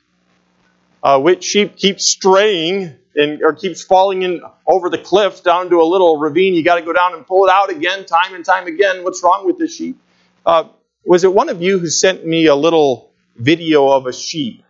uh, 1.02 1.20
which 1.20 1.44
sheep 1.44 1.76
keeps 1.76 2.04
straying 2.04 2.96
and, 3.14 3.42
or 3.42 3.52
keeps 3.52 3.82
falling 3.82 4.22
in 4.22 4.42
over 4.66 4.90
the 4.90 4.98
cliff 4.98 5.42
down 5.42 5.70
to 5.70 5.80
a 5.80 5.84
little 5.84 6.18
ravine. 6.18 6.54
You 6.54 6.64
got 6.64 6.76
to 6.76 6.82
go 6.82 6.92
down 6.92 7.14
and 7.14 7.26
pull 7.26 7.46
it 7.46 7.50
out 7.50 7.70
again, 7.70 8.04
time 8.06 8.34
and 8.34 8.44
time 8.44 8.66
again. 8.66 9.04
What's 9.04 9.22
wrong 9.22 9.46
with 9.46 9.58
this 9.58 9.74
sheep? 9.74 9.98
Uh, 10.44 10.64
was 11.04 11.24
it 11.24 11.32
one 11.32 11.48
of 11.48 11.62
you 11.62 11.78
who 11.78 11.88
sent 11.88 12.26
me 12.26 12.46
a 12.46 12.54
little 12.54 13.12
video 13.36 13.88
of 13.88 14.06
a 14.06 14.12
sheep 14.12 14.64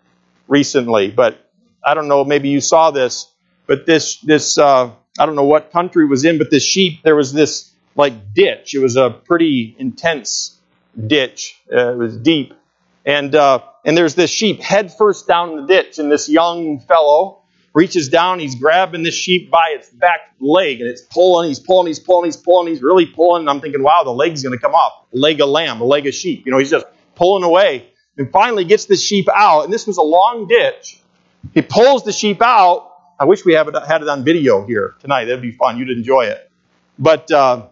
recently? 0.49 1.11
But 1.11 1.51
I 1.85 1.95
don't 1.95 2.09
know. 2.09 2.25
Maybe 2.25 2.51
you 2.51 2.61
saw 2.61 2.91
this. 2.91 3.33
But 3.67 3.87
this 3.87 4.19
this 4.19 4.59
uh, 4.59 4.93
I 5.19 5.27
don't 5.27 5.35
know 5.35 5.45
what 5.45 5.73
country 5.73 6.07
was 6.07 6.25
in, 6.25 6.39
but 6.39 6.51
this 6.51 6.63
sheep 6.63 7.03
there 7.03 7.17
was 7.17 7.33
this 7.33 7.73
like 7.97 8.35
ditch. 8.35 8.75
It 8.75 8.79
was 8.79 8.97
a 8.97 9.11
pretty 9.11 9.75
intense 9.79 10.59
ditch. 11.07 11.61
Uh, 11.73 11.93
it 11.93 11.99
was 11.99 12.17
deep, 12.17 12.55
and 13.05 13.35
uh, 13.35 13.61
and 13.85 13.97
there's 13.97 14.15
this 14.15 14.31
sheep 14.31 14.61
head 14.61 14.93
first 14.93 15.27
down 15.27 15.51
in 15.51 15.57
the 15.57 15.67
ditch, 15.67 15.99
and 15.99 16.11
this 16.11 16.29
young 16.29 16.81
fellow 16.81 17.43
reaches 17.77 18.09
down, 18.09 18.39
he's 18.39 18.55
grabbing 18.55 19.03
this 19.03 19.15
sheep 19.15 19.51
by 19.51 19.75
its 19.77 19.91
back 19.91 20.21
leg, 20.41 20.81
and 20.81 20.89
it's 20.89 21.03
pulling, 21.03 21.47
he's 21.47 21.61
pulling, 21.61 21.87
he's 21.87 22.01
pulling, 22.01 22.25
he's 22.25 22.37
pulling, 22.37 22.69
he's 22.69 22.83
really 22.83 23.05
pulling, 23.05 23.41
and 23.41 23.51
I'm 23.51 23.61
thinking, 23.61 23.83
wow, 23.83 24.01
the 24.03 24.13
leg's 24.13 24.43
going 24.43 24.57
to 24.57 24.59
come 24.59 24.75
off. 24.75 25.05
Leg 25.13 25.43
of 25.43 25.51
lamb, 25.51 25.81
leg 25.83 26.07
of 26.07 26.15
sheep. 26.15 26.47
You 26.47 26.53
know, 26.53 26.59
he's 26.59 26.71
just 26.71 26.87
pulling 27.15 27.45
away, 27.45 27.91
and 28.17 28.33
finally 28.33 28.65
gets 28.65 28.87
the 28.87 28.97
sheep 28.97 29.29
out, 29.35 29.65
and 29.65 29.73
this 29.73 29.87
was 29.87 29.99
a 29.99 30.03
long 30.03 30.47
ditch. 30.49 31.03
He 31.53 31.61
pulls 31.61 32.03
the 32.03 32.13
sheep 32.13 32.41
out. 32.41 32.93
I 33.21 33.27
wish 33.27 33.45
we 33.45 33.53
had 33.53 33.69
it 33.69 34.09
on 34.09 34.25
video 34.25 34.67
here 34.67 34.95
tonight. 35.01 35.27
That'd 35.27 35.43
be 35.43 35.53
fun. 35.53 35.77
You'd 35.77 35.91
enjoy 35.91 36.23
it. 36.23 36.51
But 36.99 37.31
uh, 37.31 37.67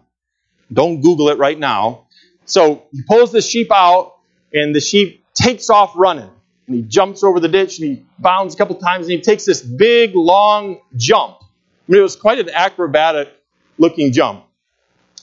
don't 0.71 1.01
Google 1.01 1.29
it 1.29 1.37
right 1.37 1.57
now. 1.57 2.07
So 2.45 2.83
he 2.91 3.01
pulls 3.03 3.31
the 3.31 3.41
sheep 3.41 3.71
out, 3.73 4.15
and 4.53 4.73
the 4.73 4.81
sheep 4.81 5.25
takes 5.33 5.69
off 5.69 5.93
running 5.95 6.29
and 6.67 6.75
he 6.75 6.81
jumps 6.81 7.23
over 7.23 7.39
the 7.39 7.47
ditch 7.47 7.79
and 7.79 7.89
he 7.89 8.05
bounds 8.17 8.55
a 8.55 8.57
couple 8.57 8.75
times 8.75 9.05
and 9.05 9.13
he 9.13 9.21
takes 9.21 9.45
this 9.45 9.61
big, 9.61 10.15
long 10.15 10.79
jump. 10.95 11.37
I 11.41 11.91
mean, 11.91 11.99
it 11.99 12.03
was 12.03 12.15
quite 12.15 12.39
an 12.39 12.49
acrobatic 12.49 13.31
looking 13.77 14.11
jump. 14.11 14.45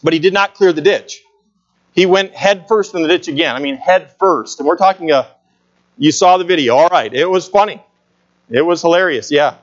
But 0.02 0.12
he 0.12 0.18
did 0.18 0.32
not 0.32 0.54
clear 0.54 0.72
the 0.72 0.80
ditch. 0.80 1.22
He 1.92 2.06
went 2.06 2.34
head 2.34 2.66
first 2.68 2.94
in 2.94 3.02
the 3.02 3.08
ditch 3.08 3.28
again. 3.28 3.54
I 3.54 3.58
mean, 3.58 3.76
head 3.76 4.14
first. 4.18 4.60
And 4.60 4.66
we're 4.66 4.76
talking 4.76 5.10
a, 5.10 5.28
you 5.98 6.12
saw 6.12 6.38
the 6.38 6.44
video. 6.44 6.76
All 6.76 6.88
right. 6.88 7.12
It 7.12 7.28
was 7.28 7.48
funny. 7.48 7.82
It 8.50 8.62
was 8.62 8.80
hilarious. 8.82 9.30
Yeah. 9.30 9.56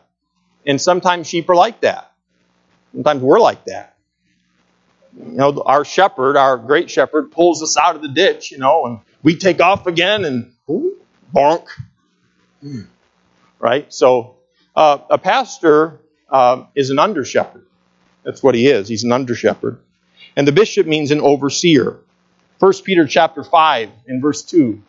And 0.66 0.82
sometimes 0.82 1.28
sheep 1.28 1.50
are 1.50 1.56
like 1.56 1.82
that. 1.82 2.12
Sometimes 2.94 3.22
we're 3.22 3.40
like 3.40 3.66
that. 3.66 3.96
You 5.18 5.32
know, 5.32 5.64
our 5.66 5.84
shepherd, 5.86 6.38
our 6.38 6.58
great 6.58 6.90
shepherd, 6.90 7.32
pulls 7.32 7.64
us 7.64 7.78
out 7.78 7.96
of 7.96 8.02
the 8.02 8.10
ditch, 8.10 8.52
you 8.52 8.58
know, 8.58 8.86
and 8.86 9.00
we 9.24 9.36
take 9.36 9.62
off 9.62 9.88
again 9.88 10.26
and 10.26 10.54
bonk. 11.34 11.68
Right? 13.60 13.92
So, 13.94 14.38
uh, 14.76 15.00
a 15.10 15.18
pastor 15.18 16.00
uh, 16.30 16.66
is 16.76 16.90
an 16.90 17.00
under 17.00 17.26
shepherd. 17.26 17.66
That's 18.24 18.44
what 18.44 18.56
he 18.56 18.68
is. 18.68 18.88
He's 18.88 19.04
an 19.04 19.12
under 19.12 19.36
shepherd. 19.36 19.80
And 20.36 20.48
the 20.48 20.52
bishop 20.52 20.86
means 20.88 21.12
an 21.12 21.22
overseer. 21.22 22.00
1 22.60 22.74
Peter 22.84 23.08
chapter 23.08 23.44
5 23.44 23.90
in 24.08 24.22
verse 24.22 24.44
2. 24.44 24.82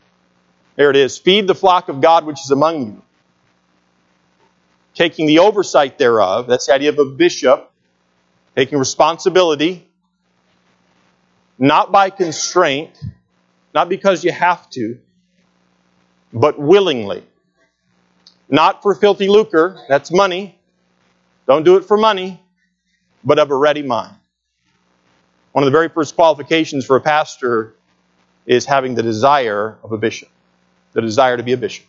There 0.77 0.91
it 0.91 0.97
is. 0.97 1.19
Feed 1.19 1.47
the 1.47 1.55
flock 1.55 1.89
of 1.89 2.01
God 2.01 2.25
which 2.25 2.41
is 2.41 2.51
among 2.51 2.87
you, 2.87 3.03
taking 4.95 5.27
the 5.27 5.41
oversight 5.41 5.99
thereof. 5.99 6.47
That's 6.47 6.67
the 6.67 6.75
idea 6.75 6.91
of 6.91 6.99
a 6.99 7.05
bishop, 7.05 7.71
taking 8.57 8.79
responsibility, 8.79 9.90
not 11.61 11.93
by 11.93 12.09
constraint, 12.09 12.99
not 13.75 13.91
because 13.91 14.25
you 14.25 14.33
have 14.33 14.69
to, 14.71 14.99
but 16.33 16.59
willingly. 16.59 17.23
Not 18.49 18.83
for 18.83 18.95
filthy 18.95 19.29
lucre, 19.29 19.79
that's 19.87 20.11
money. 20.11 20.59
Don't 21.47 21.63
do 21.63 21.77
it 21.77 21.85
for 21.85 21.99
money, 21.99 22.43
but 23.23 23.39
of 23.39 23.51
a 23.51 23.55
ready 23.55 23.83
mind. 23.83 24.17
One 25.53 25.63
of 25.63 25.67
the 25.67 25.77
very 25.77 25.91
first 25.91 26.17
qualifications 26.17 26.87
for 26.87 26.97
a 26.97 27.01
pastor 27.01 27.75
is 28.47 28.65
having 28.65 28.95
the 28.95 29.03
desire 29.03 29.77
of 29.85 29.93
a 29.93 29.99
bishop, 29.99 30.31
the 30.95 31.03
desire 31.03 31.37
to 31.37 31.43
be 31.43 31.53
a 31.53 31.57
bishop, 31.59 31.87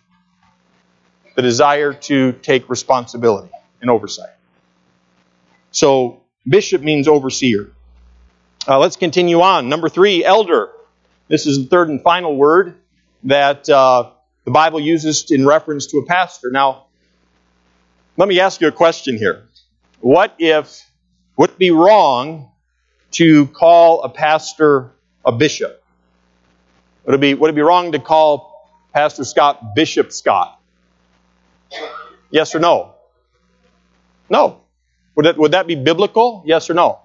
the 1.36 1.42
desire 1.42 1.94
to 1.94 2.34
take 2.34 2.70
responsibility 2.70 3.52
and 3.80 3.90
oversight. 3.90 4.36
So, 5.72 6.24
bishop 6.46 6.82
means 6.82 7.08
overseer. 7.08 7.72
Uh, 8.68 8.78
let's 8.78 8.96
continue 8.96 9.42
on. 9.42 9.70
Number 9.70 9.90
three, 9.90 10.24
elder. 10.24 10.70
This 11.28 11.48
is 11.48 11.58
the 11.58 11.66
third 11.66 11.90
and 11.90 12.02
final 12.02 12.36
word 12.36 12.76
that 13.24 13.68
uh, 13.68 14.12
the 14.46 14.52
Bible 14.52 14.80
uses 14.80 15.32
in 15.32 15.48
reference 15.48 15.88
to 15.88 15.98
a 15.98 16.06
pastor. 16.06 16.52
Now, 16.52 16.86
let 18.18 18.28
me 18.28 18.40
ask 18.40 18.62
you 18.62 18.68
a 18.68 18.72
question 18.72 19.18
here. 19.18 19.48
What 20.00 20.36
if, 20.38 20.88
would 21.38 21.58
be 21.58 21.72
wrong 21.72 22.52
to 23.12 23.48
call 23.48 24.04
a 24.04 24.10
pastor 24.10 24.92
a 25.26 25.32
bishop? 25.32 25.84
Would 27.06 27.16
it 27.16 27.22
be, 27.22 27.34
would 27.34 27.50
it 27.50 27.56
be 27.56 27.62
wrong 27.62 27.94
to 27.94 28.00
call 28.00 28.70
Pastor 28.94 29.24
Scott 29.24 29.74
Bishop 29.74 30.12
Scott? 30.12 30.60
Yes 32.30 32.54
or 32.54 32.60
no? 32.60 32.94
No. 34.30 34.62
Would 35.16 35.26
that, 35.26 35.38
would 35.38 35.52
that 35.54 35.66
be 35.66 35.76
biblical? 35.76 36.44
Yes 36.46 36.70
or 36.70 36.76
no? 36.76 37.00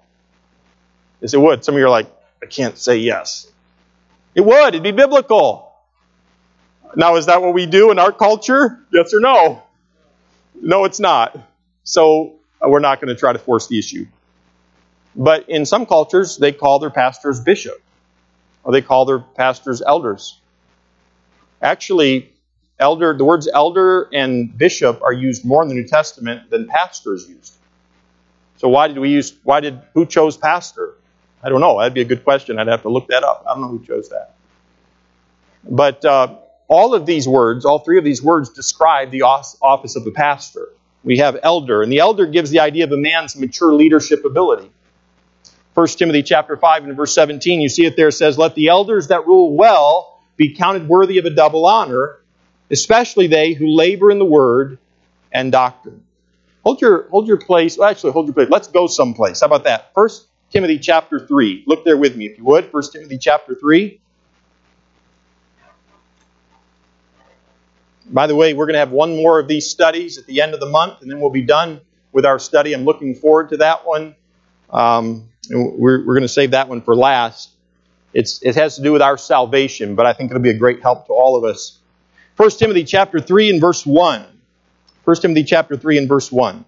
Yes, 1.21 1.33
it 1.33 1.41
would. 1.41 1.63
Some 1.63 1.75
of 1.75 1.79
you 1.79 1.85
are 1.85 1.89
like, 1.89 2.07
I 2.41 2.45
can't 2.45 2.77
say 2.77 2.97
yes. 2.97 3.51
It 4.35 4.41
would. 4.41 4.69
It'd 4.69 4.83
be 4.83 4.91
biblical. 4.91 5.73
Now, 6.95 7.15
is 7.15 7.25
that 7.25 7.41
what 7.41 7.53
we 7.53 7.65
do 7.65 7.91
in 7.91 7.99
our 7.99 8.11
culture? 8.11 8.79
Yes 8.91 9.13
or 9.13 9.19
no? 9.19 9.63
No, 10.61 10.85
it's 10.85 10.99
not. 10.99 11.37
So 11.83 12.35
uh, 12.63 12.69
we're 12.69 12.79
not 12.79 13.01
going 13.01 13.09
to 13.09 13.19
try 13.19 13.33
to 13.33 13.39
force 13.39 13.67
the 13.67 13.77
issue. 13.77 14.05
But 15.15 15.49
in 15.49 15.65
some 15.65 15.85
cultures, 15.85 16.37
they 16.37 16.51
call 16.51 16.79
their 16.79 16.91
pastors 16.91 17.39
bishop, 17.39 17.81
or 18.63 18.71
they 18.71 18.81
call 18.81 19.05
their 19.05 19.19
pastors 19.19 19.81
elders. 19.81 20.39
Actually, 21.61 22.31
elder, 22.79 23.17
the 23.17 23.25
words 23.25 23.49
elder 23.51 24.07
and 24.13 24.55
bishop 24.55 25.01
are 25.01 25.13
used 25.13 25.43
more 25.43 25.63
in 25.63 25.69
the 25.69 25.73
New 25.73 25.87
Testament 25.87 26.51
than 26.51 26.67
pastor 26.67 27.15
is 27.15 27.27
used. 27.27 27.53
So 28.57 28.69
why 28.69 28.87
did 28.87 28.99
we 28.99 29.09
use? 29.09 29.33
Why 29.43 29.59
did 29.59 29.79
who 29.93 30.05
chose 30.05 30.37
pastor? 30.37 30.93
I 31.43 31.49
don't 31.49 31.61
know. 31.61 31.77
That'd 31.79 31.93
be 31.93 32.01
a 32.01 32.05
good 32.05 32.23
question. 32.23 32.59
I'd 32.59 32.67
have 32.67 32.81
to 32.81 32.89
look 32.89 33.07
that 33.07 33.23
up. 33.23 33.45
I 33.47 33.53
don't 33.53 33.61
know 33.61 33.67
who 33.69 33.83
chose 33.83 34.09
that. 34.09 34.33
But 35.63 36.03
uh, 36.03 36.35
all 36.67 36.93
of 36.93 37.05
these 37.05 37.27
words, 37.27 37.65
all 37.65 37.79
three 37.79 37.97
of 37.97 38.03
these 38.03 38.23
words, 38.23 38.49
describe 38.49 39.11
the 39.11 39.23
office 39.23 39.95
of 39.95 40.05
a 40.07 40.11
pastor. 40.11 40.69
We 41.03 41.19
have 41.19 41.37
elder, 41.43 41.83
and 41.83 41.91
the 41.91 41.99
elder 41.99 42.25
gives 42.25 42.49
the 42.49 42.59
idea 42.59 42.83
of 42.83 42.91
a 42.91 42.97
man's 42.97 43.35
mature 43.35 43.73
leadership 43.73 44.25
ability. 44.25 44.71
1 45.73 45.87
Timothy 45.89 46.23
chapter 46.23 46.57
5 46.57 46.85
and 46.85 46.97
verse 46.97 47.13
17, 47.13 47.61
you 47.61 47.69
see 47.69 47.85
it 47.85 47.95
there, 47.95 48.09
says, 48.09 48.37
Let 48.37 48.55
the 48.55 48.67
elders 48.67 49.09
that 49.09 49.27
rule 49.27 49.55
well 49.55 50.19
be 50.35 50.55
counted 50.55 50.87
worthy 50.87 51.19
of 51.19 51.25
a 51.25 51.29
double 51.29 51.65
honor, 51.65 52.17
especially 52.71 53.27
they 53.27 53.53
who 53.53 53.67
labor 53.67 54.09
in 54.09 54.17
the 54.17 54.25
word 54.25 54.79
and 55.31 55.51
doctrine. 55.51 56.03
Hold 56.63 56.81
your, 56.81 57.07
hold 57.09 57.27
your 57.27 57.37
place. 57.37 57.77
Well, 57.77 57.89
actually, 57.89 58.11
hold 58.11 58.25
your 58.25 58.33
place. 58.33 58.49
Let's 58.49 58.67
go 58.67 58.87
someplace. 58.87 59.41
How 59.41 59.45
about 59.45 59.65
that? 59.65 59.91
1 59.93 60.09
Timothy 60.49 60.79
chapter 60.79 61.19
3. 61.19 61.63
Look 61.67 61.83
there 61.83 61.97
with 61.97 62.15
me, 62.15 62.25
if 62.25 62.37
you 62.37 62.43
would. 62.45 62.71
1 62.71 62.83
Timothy 62.91 63.17
chapter 63.17 63.55
3. 63.55 63.99
By 68.09 68.27
the 68.27 68.35
way, 68.35 68.53
we're 68.53 68.65
going 68.65 68.75
to 68.75 68.79
have 68.79 68.91
one 68.91 69.17
more 69.17 69.39
of 69.39 69.49
these 69.49 69.69
studies 69.69 70.17
at 70.17 70.25
the 70.25 70.41
end 70.41 70.53
of 70.53 70.61
the 70.61 70.69
month, 70.69 71.01
and 71.01 71.11
then 71.11 71.19
we'll 71.19 71.29
be 71.29 71.41
done 71.41 71.81
with 72.13 72.25
our 72.25 72.39
study. 72.39 72.73
I'm 72.73 72.85
looking 72.85 73.15
forward 73.15 73.49
to 73.49 73.57
that 73.57 73.85
one. 73.85 74.15
Um, 74.69 75.27
we're, 75.49 76.05
we're 76.05 76.13
going 76.13 76.21
to 76.21 76.29
save 76.29 76.51
that 76.51 76.69
one 76.69 76.81
for 76.81 76.95
last. 76.95 77.51
It's, 78.13 78.41
it 78.41 78.55
has 78.55 78.77
to 78.77 78.81
do 78.81 78.93
with 78.93 79.01
our 79.01 79.17
salvation, 79.17 79.95
but 79.95 80.05
I 80.05 80.13
think 80.13 80.31
it'll 80.31 80.41
be 80.41 80.49
a 80.49 80.57
great 80.57 80.81
help 80.81 81.07
to 81.07 81.13
all 81.13 81.35
of 81.35 81.43
us. 81.43 81.77
1 82.37 82.49
Timothy 82.51 82.85
chapter 82.85 83.19
3 83.19 83.49
and 83.49 83.61
verse 83.61 83.85
1. 83.85 84.25
1 85.03 85.15
Timothy 85.17 85.43
chapter 85.43 85.75
3 85.75 85.97
and 85.97 86.07
verse 86.07 86.31
1. 86.31 86.63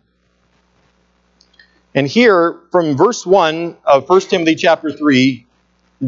And 1.96 2.08
here, 2.08 2.60
from 2.72 2.96
verse 2.96 3.26
1 3.26 3.78
of 3.84 4.08
1 4.08 4.22
Timothy 4.22 4.56
chapter 4.56 4.92
3 4.92 5.46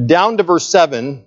down 0.06 0.38
to 0.38 0.44
verse 0.44 0.70
7, 0.70 1.26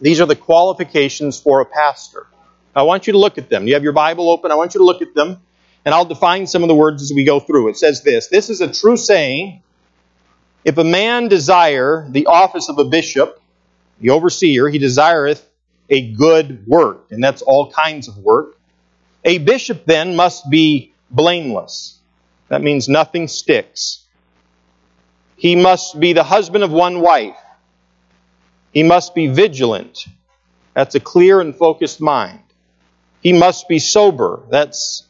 these 0.00 0.20
are 0.20 0.26
the 0.26 0.36
qualifications 0.36 1.40
for 1.40 1.60
a 1.60 1.66
pastor. 1.66 2.26
I 2.74 2.82
want 2.82 3.06
you 3.06 3.14
to 3.14 3.18
look 3.18 3.38
at 3.38 3.48
them. 3.48 3.66
You 3.66 3.74
have 3.74 3.82
your 3.82 3.92
Bible 3.92 4.30
open. 4.30 4.50
I 4.50 4.54
want 4.54 4.74
you 4.74 4.78
to 4.78 4.84
look 4.84 5.02
at 5.02 5.14
them, 5.14 5.40
and 5.84 5.94
I'll 5.94 6.04
define 6.04 6.46
some 6.46 6.62
of 6.62 6.68
the 6.68 6.74
words 6.74 7.02
as 7.02 7.12
we 7.14 7.24
go 7.24 7.40
through. 7.40 7.68
It 7.68 7.76
says 7.76 8.02
this 8.02 8.28
This 8.28 8.50
is 8.50 8.60
a 8.60 8.72
true 8.72 8.96
saying. 8.96 9.62
If 10.62 10.76
a 10.76 10.84
man 10.84 11.28
desire 11.28 12.06
the 12.10 12.26
office 12.26 12.68
of 12.68 12.78
a 12.78 12.84
bishop, 12.84 13.40
the 13.98 14.10
overseer, 14.10 14.68
he 14.68 14.78
desireth 14.78 15.46
a 15.88 16.12
good 16.12 16.66
work, 16.66 17.06
and 17.10 17.24
that's 17.24 17.40
all 17.40 17.72
kinds 17.72 18.08
of 18.08 18.18
work. 18.18 18.58
A 19.24 19.38
bishop 19.38 19.86
then 19.86 20.16
must 20.16 20.48
be 20.50 20.92
blameless. 21.10 21.99
That 22.50 22.62
means 22.62 22.88
nothing 22.88 23.28
sticks. 23.28 24.04
He 25.36 25.56
must 25.56 25.98
be 25.98 26.12
the 26.12 26.24
husband 26.24 26.64
of 26.64 26.72
one 26.72 27.00
wife. 27.00 27.36
He 28.72 28.82
must 28.82 29.14
be 29.14 29.28
vigilant. 29.28 30.04
That's 30.74 30.94
a 30.96 31.00
clear 31.00 31.40
and 31.40 31.54
focused 31.54 32.00
mind. 32.00 32.40
He 33.22 33.32
must 33.32 33.68
be 33.68 33.78
sober. 33.78 34.42
That's 34.50 35.04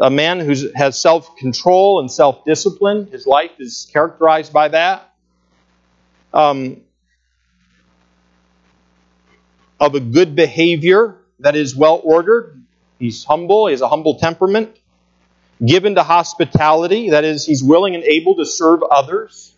a 0.00 0.10
man 0.10 0.40
who 0.40 0.54
has 0.74 1.00
self 1.00 1.36
control 1.36 2.00
and 2.00 2.10
self 2.10 2.44
discipline. 2.44 3.06
His 3.06 3.26
life 3.26 3.52
is 3.60 3.88
characterized 3.92 4.52
by 4.52 4.68
that. 4.68 5.14
Um, 6.32 6.80
of 9.78 9.94
a 9.94 10.00
good 10.00 10.34
behavior 10.34 11.18
that 11.38 11.54
is 11.54 11.76
well 11.76 12.00
ordered. 12.02 12.64
He's 12.98 13.24
humble, 13.24 13.66
he 13.68 13.72
has 13.72 13.80
a 13.80 13.88
humble 13.88 14.18
temperament. 14.18 14.76
Given 15.64 15.94
to 15.94 16.02
hospitality, 16.02 17.10
that 17.10 17.24
is, 17.24 17.46
he's 17.46 17.62
willing 17.62 17.94
and 17.94 18.04
able 18.04 18.36
to 18.36 18.44
serve 18.44 18.82
others. 18.82 19.54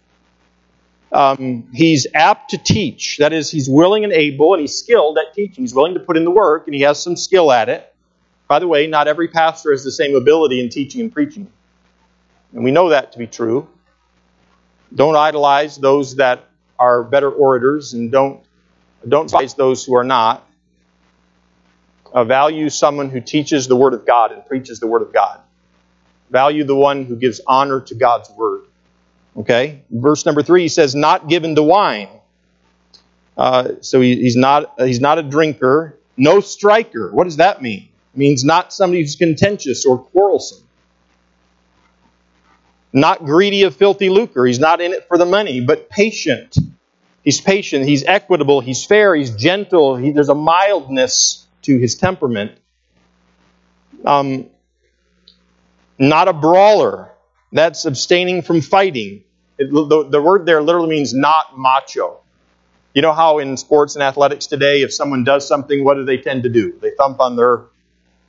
Um, 1.13 1.71
he's 1.73 2.07
apt 2.15 2.51
to 2.51 2.59
teach, 2.59 3.19
that 3.19 3.33
is, 3.33 3.51
he's 3.51 3.69
willing 3.69 4.05
and 4.05 4.13
able, 4.13 4.53
and 4.53 4.61
he's 4.61 4.79
skilled 4.79 5.19
at 5.19 5.35
teaching. 5.35 5.65
He's 5.65 5.75
willing 5.75 5.95
to 5.95 6.01
put 6.01 6.17
in 6.17 6.25
the 6.25 6.31
work, 6.31 6.67
and 6.67 6.75
he 6.75 6.83
has 6.83 7.03
some 7.03 7.17
skill 7.17 7.51
at 7.51 7.69
it. 7.69 7.95
By 8.49 8.59
the 8.59 8.69
way, 8.69 8.87
not 8.87 9.09
every 9.09 9.29
pastor 9.29 9.71
has 9.71 9.83
the 9.83 9.91
same 9.91 10.15
ability 10.15 10.61
in 10.61 10.69
teaching 10.69 11.01
and 11.01 11.13
preaching. 11.13 11.51
And 12.53 12.65
we 12.65 12.71
know 12.71 12.91
that 12.91 13.13
to 13.13 13.19
be 13.19 13.27
true. 13.27 13.69
Don't 14.95 15.17
idolize 15.17 15.77
those 15.77 16.17
that 16.17 16.49
are 16.79 17.03
better 17.03 17.31
orators, 17.31 17.95
and 17.95 18.13
don't 18.13 18.45
don't 19.07 19.25
despise 19.25 19.55
those 19.55 19.85
who 19.85 19.97
are 19.97 20.05
not. 20.05 20.49
Uh, 22.13 22.25
value 22.25 22.71
someone 22.71 23.11
who 23.11 23.21
teaches 23.21 23.69
the 23.69 23.77
Word 23.77 23.95
of 23.95 24.07
God 24.07 24.33
and 24.33 24.45
preaches 24.47 24.81
the 24.81 24.87
Word 24.87 25.03
of 25.03 25.13
God. 25.13 25.41
Value 26.31 26.65
the 26.65 26.75
one 26.75 27.05
who 27.05 27.17
gives 27.17 27.41
honor 27.47 27.81
to 27.83 27.95
God's 27.95 28.31
Word. 28.31 28.63
Okay? 29.37 29.83
Verse 29.91 30.27
number 30.27 30.43
three, 30.43 30.63
he 30.63 30.69
says, 30.69 30.95
not 30.95 31.29
given 31.29 31.55
to 31.55 31.63
wine. 31.63 32.09
Uh, 33.37 33.73
so 33.81 34.01
he, 34.01 34.17
he's, 34.17 34.37
not, 34.37 34.75
he's 34.81 35.01
not 35.01 35.19
a 35.19 35.23
drinker. 35.23 35.99
No 36.17 36.41
striker. 36.41 37.13
What 37.13 37.25
does 37.25 37.37
that 37.37 37.61
mean? 37.61 37.89
It 38.15 38.19
means 38.19 38.45
not 38.45 38.73
somebody 38.73 39.03
who's 39.03 39.17
contentious 39.17 39.85
or 39.85 39.99
quarrelsome. 39.99 40.65
Not 42.93 43.25
greedy 43.25 43.65
of 43.65 43.77
filthy 43.77 44.09
lucre. 44.09 44.47
He's 44.47 44.59
not 44.59 44.81
in 44.81 44.93
it 44.93 45.07
for 45.07 45.19
the 45.19 45.27
money, 45.27 45.61
but 45.61 45.91
patient 45.91 46.57
He's 47.27 47.41
patient, 47.41 47.87
he's 47.87 48.05
equitable, 48.05 48.61
he's 48.61 48.85
fair, 48.85 49.13
he's 49.13 49.33
gentle, 49.33 49.97
he, 49.97 50.13
there's 50.13 50.29
a 50.29 50.35
mildness 50.35 51.45
to 51.63 51.77
his 51.77 51.97
temperament. 51.97 52.53
Um, 54.05 54.47
not 55.99 56.29
a 56.29 56.33
brawler. 56.33 57.13
That's 57.53 57.85
abstaining 57.85 58.43
from 58.43 58.61
fighting. 58.61 59.25
It, 59.59 59.71
the, 59.71 60.09
the 60.11 60.21
word 60.21 60.47
there 60.47 60.63
literally 60.63 60.91
means 60.91 61.15
not 61.15 61.59
macho. 61.59 62.21
You 62.95 63.03
know 63.03 63.13
how 63.13 63.39
in 63.39 63.57
sports 63.57 63.95
and 63.95 64.03
athletics 64.03 64.47
today, 64.47 64.83
if 64.83 64.93
someone 64.93 65.25
does 65.25 65.47
something, 65.47 65.85
what 65.85 65.95
do 65.95 66.05
they 66.05 66.17
tend 66.17 66.45
to 66.45 66.49
do? 66.49 66.79
They 66.81 66.91
thump 66.97 67.21
on 67.21 67.37
their 67.37 67.65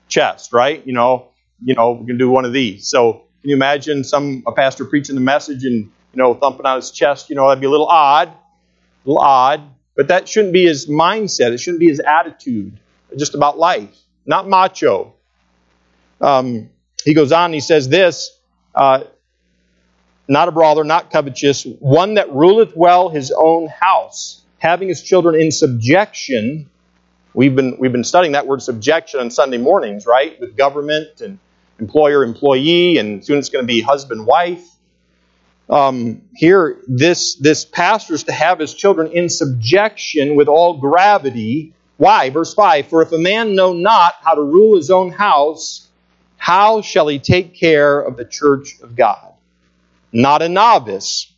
chest, 0.08 0.54
right? 0.54 0.86
You 0.86 0.94
know, 0.94 1.30
you 1.64 1.74
know, 1.74 1.94
we 1.94 2.06
can 2.06 2.18
do 2.18 2.30
one 2.30 2.46
of 2.46 2.54
these. 2.54 2.88
So 2.88 3.24
can 3.42 3.50
you 3.50 3.56
imagine 3.56 4.04
some 4.04 4.44
a 4.46 4.52
pastor 4.52 4.86
preaching 4.86 5.16
the 5.16 5.22
message 5.22 5.64
and 5.64 5.86
you 5.86 5.92
know 6.16 6.34
thumping 6.34 6.66
on 6.66 6.78
his 6.78 6.92
chest? 6.92 7.30
You 7.30 7.36
know, 7.36 7.48
that'd 7.48 7.62
be 7.62 7.68
a 7.68 7.70
little 7.70 7.88
odd 7.88 8.34
little 9.08 9.22
odd, 9.22 9.62
but 9.96 10.10
that 10.10 10.28
shouldn't 10.28 10.54
be 10.54 10.66
his 10.66 10.88
mindset. 10.88 11.54
It 11.54 11.60
shouldn't 11.60 11.80
be 11.80 11.88
his 11.88 12.00
attitude 12.02 12.80
just 13.18 13.34
about 13.34 13.58
life. 13.58 13.96
Not 14.26 14.48
macho. 14.48 15.16
Um, 16.20 16.70
he 17.08 17.14
goes 17.14 17.32
on, 17.32 17.46
and 17.46 17.54
he 17.54 17.60
says 17.60 17.90
this 17.90 18.38
uh, 18.76 19.04
not 20.28 20.48
a 20.48 20.52
brawler, 20.52 20.84
not 20.84 21.10
covetous, 21.12 21.64
one 21.80 22.16
that 22.16 22.34
ruleth 22.34 22.76
well 22.76 23.10
his 23.10 23.32
own 23.32 23.68
house, 23.68 24.42
having 24.60 24.90
his 24.90 25.02
children 25.02 25.36
in 25.36 25.52
subjection. 25.52 26.70
We've 27.34 27.56
been, 27.56 27.78
we've 27.80 27.92
been 27.92 28.04
studying 28.04 28.34
that 28.34 28.48
word 28.48 28.62
subjection 28.62 29.20
on 29.20 29.32
Sunday 29.32 29.58
mornings, 29.58 30.06
right? 30.06 30.40
With 30.40 30.58
government 30.58 31.22
and 31.22 31.40
employer 31.80 32.24
employee, 32.24 32.98
and 32.98 33.24
soon 33.24 33.38
it's 33.38 33.50
going 33.50 33.64
to 33.64 33.68
be 33.68 33.82
husband 33.82 34.26
wife 34.26 34.68
um, 35.70 36.22
here 36.36 36.78
this 36.88 37.36
this 37.36 37.66
pastor 37.66 38.14
is 38.14 38.24
to 38.24 38.32
have 38.32 38.60
his 38.60 38.74
children 38.74 39.12
in 39.12 39.30
subjection 39.30 40.36
with 40.36 40.48
all 40.48 40.78
gravity. 40.78 41.74
Why? 41.98 42.30
Verse 42.30 42.54
5 42.54 42.88
For 42.88 43.02
if 43.02 43.12
a 43.12 43.18
man 43.18 43.56
know 43.56 43.74
not 43.74 44.16
how 44.22 44.36
to 44.36 44.42
rule 44.42 44.78
his 44.78 44.90
own 44.90 45.12
house, 45.12 45.87
how 46.38 46.82
shall 46.82 47.08
he 47.08 47.20
take 47.20 47.56
care 47.56 48.00
of 48.00 48.16
the 48.16 48.26
church 48.26 48.80
of 48.82 48.96
God? 48.96 49.34
Not 50.12 50.42
a 50.42 50.50
novice, 50.50 51.32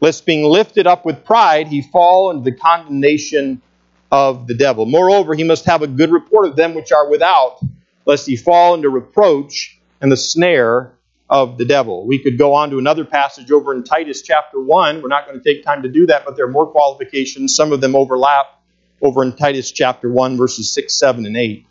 lest 0.00 0.26
being 0.26 0.44
lifted 0.44 0.86
up 0.86 1.04
with 1.04 1.24
pride 1.24 1.68
he 1.68 1.82
fall 1.82 2.30
into 2.30 2.50
the 2.50 2.56
condemnation 2.56 3.62
of 4.10 4.46
the 4.46 4.54
devil. 4.54 4.86
Moreover, 4.86 5.34
he 5.34 5.44
must 5.44 5.66
have 5.66 5.82
a 5.82 5.86
good 5.86 6.10
report 6.10 6.46
of 6.46 6.56
them 6.56 6.74
which 6.74 6.92
are 6.92 7.08
without, 7.08 7.60
lest 8.04 8.26
he 8.26 8.36
fall 8.36 8.74
into 8.74 8.88
reproach 8.88 9.78
and 10.00 10.10
the 10.10 10.16
snare 10.16 10.92
of 11.28 11.58
the 11.58 11.64
devil. 11.64 12.06
We 12.06 12.18
could 12.22 12.38
go 12.38 12.54
on 12.54 12.70
to 12.70 12.78
another 12.78 13.04
passage 13.04 13.50
over 13.50 13.74
in 13.74 13.82
Titus 13.82 14.22
chapter 14.22 14.60
1. 14.60 15.02
We're 15.02 15.08
not 15.08 15.26
going 15.26 15.40
to 15.40 15.44
take 15.44 15.64
time 15.64 15.82
to 15.82 15.88
do 15.88 16.06
that, 16.06 16.24
but 16.24 16.36
there 16.36 16.44
are 16.46 16.50
more 16.50 16.66
qualifications. 16.66 17.56
Some 17.56 17.72
of 17.72 17.80
them 17.80 17.96
overlap 17.96 18.46
over 19.02 19.22
in 19.22 19.32
Titus 19.32 19.72
chapter 19.72 20.10
1, 20.10 20.36
verses 20.36 20.72
6, 20.72 20.92
7, 20.94 21.26
and 21.26 21.36
8. 21.36 21.66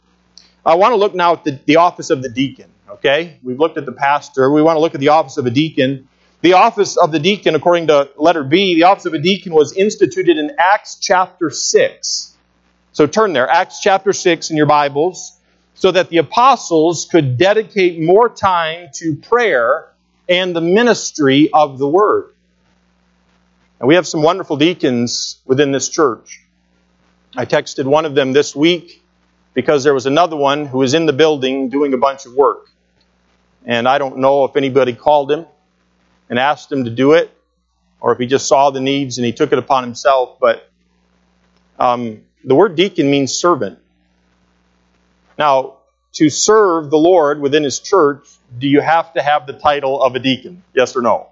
I 0.65 0.75
want 0.75 0.93
to 0.93 0.95
look 0.95 1.13
now 1.13 1.33
at 1.33 1.43
the, 1.43 1.59
the 1.65 1.75
office 1.77 2.09
of 2.09 2.21
the 2.21 2.29
deacon. 2.29 2.69
Okay? 2.89 3.39
We've 3.43 3.59
looked 3.59 3.77
at 3.77 3.85
the 3.85 3.91
pastor. 3.91 4.49
We 4.51 4.61
want 4.61 4.77
to 4.77 4.79
look 4.79 4.95
at 4.95 4.99
the 4.99 5.09
office 5.09 5.37
of 5.37 5.45
a 5.45 5.51
deacon. 5.51 6.07
The 6.41 6.53
office 6.53 6.97
of 6.97 7.11
the 7.11 7.19
deacon, 7.19 7.55
according 7.55 7.87
to 7.87 8.09
letter 8.17 8.43
B, 8.43 8.75
the 8.75 8.83
office 8.83 9.05
of 9.05 9.13
a 9.13 9.19
deacon 9.19 9.53
was 9.53 9.73
instituted 9.73 10.37
in 10.37 10.51
Acts 10.57 10.97
chapter 10.99 11.49
6. 11.49 12.35
So 12.93 13.07
turn 13.07 13.33
there, 13.33 13.49
Acts 13.49 13.79
chapter 13.79 14.13
6 14.13 14.51
in 14.51 14.57
your 14.57 14.65
Bibles 14.65 15.37
so 15.75 15.91
that 15.91 16.09
the 16.09 16.17
apostles 16.17 17.05
could 17.11 17.37
dedicate 17.37 17.99
more 17.99 18.29
time 18.29 18.89
to 18.93 19.15
prayer 19.15 19.91
and 20.27 20.55
the 20.55 20.61
ministry 20.61 21.49
of 21.53 21.77
the 21.77 21.87
word. 21.87 22.33
And 23.79 23.87
we 23.87 23.95
have 23.95 24.07
some 24.07 24.23
wonderful 24.23 24.55
deacons 24.55 25.39
within 25.45 25.71
this 25.71 25.89
church. 25.89 26.41
I 27.35 27.45
texted 27.45 27.85
one 27.85 28.05
of 28.05 28.15
them 28.15 28.31
this 28.31 28.55
week 28.55 29.03
because 29.55 29.83
there 29.83 29.93
was 29.95 30.05
another 30.05 30.35
one 30.35 30.67
who 30.67 30.77
was 30.77 30.93
in 30.93 31.07
the 31.07 31.13
building 31.13 31.69
doing 31.69 31.95
a 31.95 31.97
bunch 31.97 32.27
of 32.27 32.33
work. 32.33 32.69
And 33.65 33.87
I 33.87 33.97
don't 33.97 34.19
know 34.19 34.45
if 34.45 34.55
anybody 34.55 34.93
called 34.93 35.31
him 35.31 35.47
and 36.29 36.37
asked 36.37 36.71
him 36.71 36.83
to 36.83 36.91
do 36.91 37.13
it 37.13 37.35
or 37.99 38.13
if 38.13 38.19
he 38.19 38.27
just 38.27 38.47
saw 38.47 38.69
the 38.69 38.81
needs 38.81 39.17
and 39.17 39.25
he 39.25 39.33
took 39.33 39.51
it 39.51 39.57
upon 39.57 39.83
himself. 39.83 40.37
But 40.39 40.69
um, 41.79 42.21
the 42.43 42.53
word 42.53 42.75
deacon 42.75 43.09
means 43.09 43.33
servant. 43.33 43.79
Now, 45.37 45.77
to 46.13 46.29
serve 46.29 46.89
the 46.89 46.97
Lord 46.97 47.41
within 47.41 47.63
His 47.63 47.79
church, 47.79 48.27
do 48.57 48.67
you 48.67 48.79
have 48.79 49.13
to 49.13 49.21
have 49.21 49.47
the 49.47 49.53
title 49.53 50.01
of 50.01 50.15
a 50.15 50.19
deacon? 50.19 50.63
Yes 50.73 50.95
or 50.95 51.01
no? 51.01 51.29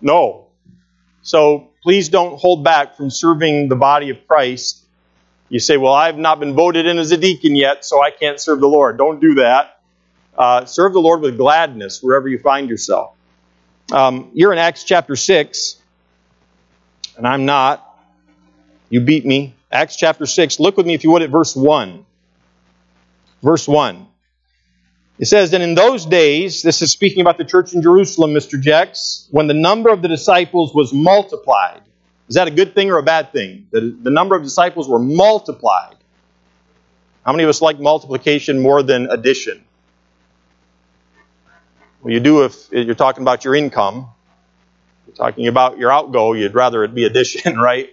No. 0.00 0.46
So 1.22 1.70
please 1.82 2.08
don't 2.08 2.38
hold 2.38 2.64
back 2.64 2.96
from 2.96 3.10
serving 3.10 3.68
the 3.68 3.76
body 3.76 4.10
of 4.10 4.26
Christ. 4.26 4.85
You 5.48 5.60
say, 5.60 5.76
Well, 5.76 5.92
I've 5.92 6.18
not 6.18 6.40
been 6.40 6.54
voted 6.54 6.86
in 6.86 6.98
as 6.98 7.12
a 7.12 7.16
deacon 7.16 7.54
yet, 7.54 7.84
so 7.84 8.02
I 8.02 8.10
can't 8.10 8.40
serve 8.40 8.60
the 8.60 8.68
Lord. 8.68 8.98
Don't 8.98 9.20
do 9.20 9.34
that. 9.36 9.80
Uh, 10.36 10.64
serve 10.64 10.92
the 10.92 11.00
Lord 11.00 11.20
with 11.20 11.38
gladness 11.38 12.02
wherever 12.02 12.28
you 12.28 12.38
find 12.38 12.68
yourself. 12.68 13.14
Um, 13.92 14.30
you're 14.34 14.52
in 14.52 14.58
Acts 14.58 14.84
chapter 14.84 15.16
6, 15.16 15.76
and 17.16 17.26
I'm 17.26 17.46
not. 17.46 17.82
You 18.90 19.00
beat 19.00 19.24
me. 19.24 19.54
Acts 19.70 19.96
chapter 19.96 20.26
6. 20.26 20.60
Look 20.60 20.76
with 20.76 20.86
me, 20.86 20.94
if 20.94 21.04
you 21.04 21.10
would, 21.12 21.22
at 21.22 21.30
verse 21.30 21.56
1. 21.56 22.04
Verse 23.42 23.66
1. 23.66 24.06
It 25.18 25.26
says, 25.26 25.52
And 25.52 25.62
in 25.62 25.74
those 25.74 26.04
days, 26.04 26.62
this 26.62 26.82
is 26.82 26.92
speaking 26.92 27.20
about 27.20 27.38
the 27.38 27.44
church 27.44 27.72
in 27.72 27.80
Jerusalem, 27.80 28.32
Mr. 28.32 28.60
Jex, 28.60 29.28
when 29.30 29.46
the 29.46 29.54
number 29.54 29.90
of 29.90 30.02
the 30.02 30.08
disciples 30.08 30.74
was 30.74 30.92
multiplied. 30.92 31.82
Is 32.28 32.34
that 32.34 32.48
a 32.48 32.50
good 32.50 32.74
thing 32.74 32.90
or 32.90 32.98
a 32.98 33.02
bad 33.02 33.32
thing? 33.32 33.68
The, 33.70 33.96
the 34.02 34.10
number 34.10 34.34
of 34.34 34.42
disciples 34.42 34.88
were 34.88 34.98
multiplied. 34.98 35.96
How 37.24 37.32
many 37.32 37.44
of 37.44 37.50
us 37.50 37.60
like 37.60 37.78
multiplication 37.78 38.60
more 38.60 38.82
than 38.82 39.10
addition? 39.10 39.64
Well, 42.02 42.12
you 42.12 42.20
do 42.20 42.44
if 42.44 42.70
you're 42.70 42.94
talking 42.94 43.22
about 43.22 43.44
your 43.44 43.54
income. 43.54 44.08
You're 45.06 45.16
talking 45.16 45.46
about 45.46 45.78
your 45.78 45.92
outgo, 45.92 46.32
you'd 46.32 46.54
rather 46.54 46.82
it 46.84 46.94
be 46.94 47.04
addition, 47.04 47.56
right? 47.58 47.90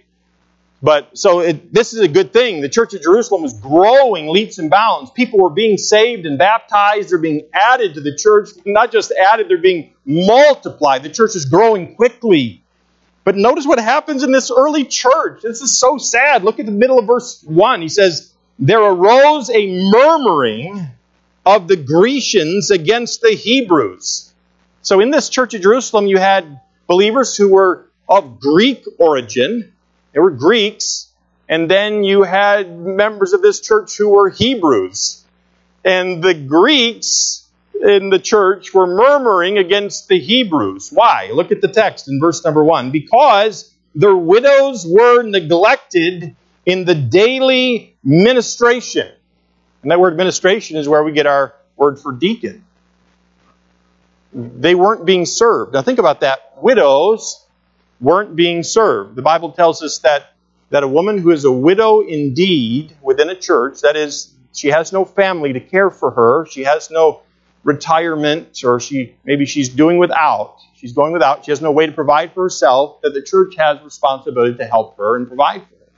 But 0.82 1.16
so 1.16 1.40
it, 1.40 1.72
this 1.72 1.94
is 1.94 2.00
a 2.00 2.08
good 2.08 2.32
thing. 2.32 2.60
The 2.60 2.68
church 2.68 2.92
of 2.92 3.00
Jerusalem 3.00 3.42
was 3.42 3.54
growing 3.54 4.28
leaps 4.28 4.58
and 4.58 4.68
bounds. 4.68 5.10
People 5.10 5.38
were 5.38 5.48
being 5.48 5.78
saved 5.78 6.26
and 6.26 6.36
baptized. 6.36 7.10
They're 7.10 7.18
being 7.18 7.48
added 7.54 7.94
to 7.94 8.02
the 8.02 8.14
church. 8.14 8.50
Not 8.66 8.92
just 8.92 9.10
added, 9.10 9.48
they're 9.48 9.56
being 9.56 9.94
multiplied. 10.04 11.02
The 11.02 11.08
church 11.08 11.36
is 11.36 11.46
growing 11.46 11.94
quickly. 11.96 12.63
But 13.24 13.36
notice 13.36 13.66
what 13.66 13.78
happens 13.78 14.22
in 14.22 14.32
this 14.32 14.50
early 14.50 14.84
church. 14.84 15.42
This 15.42 15.62
is 15.62 15.78
so 15.78 15.96
sad. 15.98 16.44
Look 16.44 16.60
at 16.60 16.66
the 16.66 16.72
middle 16.72 16.98
of 16.98 17.06
verse 17.06 17.42
1. 17.42 17.82
He 17.82 17.88
says, 17.88 18.32
There 18.58 18.82
arose 18.82 19.50
a 19.50 19.90
murmuring 19.90 20.88
of 21.46 21.68
the 21.68 21.76
Grecians 21.76 22.70
against 22.70 23.22
the 23.22 23.32
Hebrews. 23.32 24.32
So 24.82 25.00
in 25.00 25.10
this 25.10 25.30
church 25.30 25.54
of 25.54 25.62
Jerusalem, 25.62 26.06
you 26.06 26.18
had 26.18 26.60
believers 26.86 27.36
who 27.36 27.48
were 27.48 27.86
of 28.08 28.38
Greek 28.38 28.84
origin 28.98 29.72
they 30.14 30.20
were 30.20 30.30
Greeks. 30.30 31.08
And 31.48 31.70
then 31.70 32.04
you 32.04 32.22
had 32.22 32.78
members 32.78 33.34
of 33.34 33.42
this 33.42 33.60
church 33.60 33.98
who 33.98 34.08
were 34.08 34.30
Hebrews. 34.30 35.22
And 35.84 36.22
the 36.22 36.32
Greeks 36.32 37.43
in 37.82 38.10
the 38.10 38.18
church 38.18 38.72
were 38.72 38.86
murmuring 38.86 39.58
against 39.58 40.08
the 40.08 40.18
Hebrews. 40.18 40.90
Why? 40.92 41.30
Look 41.32 41.52
at 41.52 41.60
the 41.60 41.68
text 41.68 42.08
in 42.08 42.20
verse 42.20 42.44
number 42.44 42.64
one. 42.64 42.90
Because 42.90 43.72
their 43.94 44.16
widows 44.16 44.86
were 44.86 45.22
neglected 45.22 46.34
in 46.66 46.84
the 46.84 46.94
daily 46.94 47.96
ministration. 48.02 49.10
And 49.82 49.90
that 49.90 50.00
word 50.00 50.16
ministration 50.16 50.76
is 50.76 50.88
where 50.88 51.04
we 51.04 51.12
get 51.12 51.26
our 51.26 51.54
word 51.76 51.98
for 51.98 52.12
deacon. 52.12 52.64
They 54.32 54.74
weren't 54.74 55.04
being 55.04 55.26
served. 55.26 55.74
Now 55.74 55.82
think 55.82 55.98
about 55.98 56.20
that. 56.20 56.54
Widows 56.60 57.44
weren't 58.00 58.34
being 58.34 58.62
served. 58.62 59.14
The 59.14 59.22
Bible 59.22 59.52
tells 59.52 59.82
us 59.82 59.98
that, 59.98 60.32
that 60.70 60.82
a 60.82 60.88
woman 60.88 61.18
who 61.18 61.30
is 61.30 61.44
a 61.44 61.52
widow 61.52 62.00
indeed 62.00 62.96
within 63.02 63.28
a 63.30 63.36
church, 63.36 63.82
that 63.82 63.96
is, 63.96 64.32
she 64.52 64.68
has 64.68 64.92
no 64.92 65.04
family 65.04 65.52
to 65.52 65.60
care 65.60 65.90
for 65.90 66.10
her, 66.10 66.46
she 66.46 66.64
has 66.64 66.90
no 66.90 67.22
retirement, 67.64 68.62
or 68.64 68.78
she 68.78 69.16
maybe 69.24 69.46
she's 69.46 69.68
doing 69.68 69.98
without, 69.98 70.58
she's 70.76 70.92
going 70.92 71.12
without, 71.12 71.44
she 71.44 71.50
has 71.50 71.60
no 71.60 71.72
way 71.72 71.86
to 71.86 71.92
provide 71.92 72.32
for 72.32 72.44
herself, 72.44 73.00
that 73.02 73.14
the 73.14 73.22
church 73.22 73.54
has 73.56 73.82
responsibility 73.82 74.56
to 74.58 74.64
help 74.64 74.96
her 74.98 75.16
and 75.16 75.26
provide 75.26 75.62
for 75.62 75.74
her. 75.74 75.90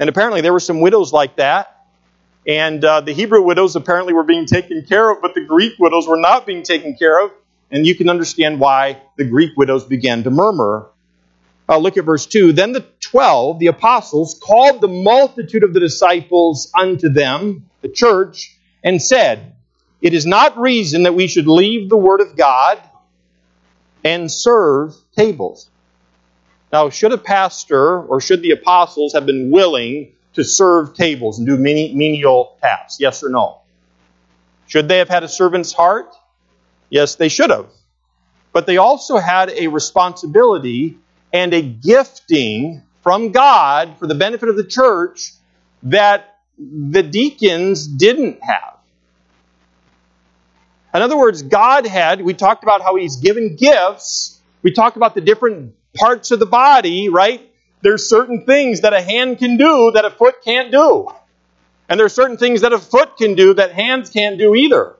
And 0.00 0.08
apparently 0.08 0.40
there 0.40 0.52
were 0.52 0.60
some 0.60 0.80
widows 0.80 1.12
like 1.12 1.36
that. 1.36 1.74
And 2.46 2.82
uh, 2.82 3.02
the 3.02 3.12
Hebrew 3.12 3.42
widows 3.42 3.76
apparently 3.76 4.14
were 4.14 4.24
being 4.24 4.46
taken 4.46 4.84
care 4.84 5.10
of, 5.10 5.20
but 5.20 5.34
the 5.34 5.44
Greek 5.44 5.74
widows 5.78 6.08
were 6.08 6.16
not 6.16 6.46
being 6.46 6.62
taken 6.62 6.96
care 6.96 7.22
of. 7.22 7.30
And 7.70 7.86
you 7.86 7.94
can 7.94 8.08
understand 8.08 8.58
why 8.58 9.02
the 9.18 9.24
Greek 9.24 9.50
widows 9.56 9.84
began 9.84 10.22
to 10.24 10.30
murmur 10.30 10.90
uh, 11.68 11.76
look 11.76 11.96
at 11.96 12.04
verse 12.04 12.26
2. 12.26 12.52
Then 12.52 12.72
the 12.72 12.84
twelve, 13.00 13.58
the 13.58 13.66
apostles, 13.66 14.40
called 14.42 14.80
the 14.80 14.88
multitude 14.88 15.64
of 15.64 15.74
the 15.74 15.80
disciples 15.80 16.72
unto 16.74 17.08
them, 17.08 17.68
the 17.82 17.88
church, 17.88 18.56
and 18.82 19.02
said, 19.02 19.54
It 20.00 20.14
is 20.14 20.26
not 20.26 20.58
reason 20.58 21.04
that 21.04 21.14
we 21.14 21.26
should 21.26 21.46
leave 21.46 21.88
the 21.88 21.96
word 21.96 22.20
of 22.20 22.36
God 22.36 22.80
and 24.04 24.30
serve 24.30 24.94
tables. 25.16 25.68
Now, 26.72 26.90
should 26.90 27.12
a 27.12 27.18
pastor 27.18 28.00
or 28.00 28.20
should 28.20 28.42
the 28.42 28.52
apostles 28.52 29.14
have 29.14 29.26
been 29.26 29.50
willing 29.50 30.12
to 30.34 30.44
serve 30.44 30.94
tables 30.94 31.38
and 31.38 31.46
do 31.46 31.56
menial 31.56 32.56
tasks? 32.60 33.00
Yes 33.00 33.22
or 33.24 33.30
no? 33.30 33.62
Should 34.66 34.88
they 34.88 34.98
have 34.98 35.08
had 35.08 35.24
a 35.24 35.28
servant's 35.28 35.72
heart? 35.72 36.14
Yes, 36.90 37.16
they 37.16 37.28
should 37.28 37.50
have. 37.50 37.70
But 38.52 38.66
they 38.66 38.76
also 38.76 39.18
had 39.18 39.50
a 39.50 39.68
responsibility 39.68 40.98
and 41.32 41.52
a 41.52 41.62
gifting 41.62 42.82
from 43.02 43.32
God 43.32 43.96
for 43.98 44.06
the 44.06 44.14
benefit 44.14 44.48
of 44.48 44.56
the 44.56 44.64
church 44.64 45.32
that 45.84 46.38
the 46.58 47.02
deacons 47.02 47.86
didn't 47.86 48.42
have. 48.42 48.77
In 50.98 51.02
other 51.02 51.16
words, 51.16 51.42
God 51.42 51.86
had, 51.86 52.22
we 52.22 52.34
talked 52.34 52.64
about 52.64 52.82
how 52.82 52.96
He's 52.96 53.14
given 53.14 53.54
gifts. 53.54 54.40
We 54.62 54.72
talked 54.72 54.96
about 54.96 55.14
the 55.14 55.20
different 55.20 55.76
parts 55.94 56.32
of 56.32 56.40
the 56.40 56.46
body, 56.46 57.08
right? 57.08 57.48
There's 57.82 58.08
certain 58.08 58.44
things 58.44 58.80
that 58.80 58.92
a 58.92 59.00
hand 59.00 59.38
can 59.38 59.58
do 59.58 59.92
that 59.94 60.04
a 60.04 60.10
foot 60.10 60.42
can't 60.44 60.72
do. 60.72 61.06
And 61.88 62.00
there 62.00 62.06
are 62.06 62.08
certain 62.08 62.36
things 62.36 62.62
that 62.62 62.72
a 62.72 62.80
foot 62.80 63.16
can 63.16 63.36
do 63.36 63.54
that 63.54 63.70
hands 63.70 64.10
can't 64.10 64.38
do 64.38 64.56
either. 64.56 64.96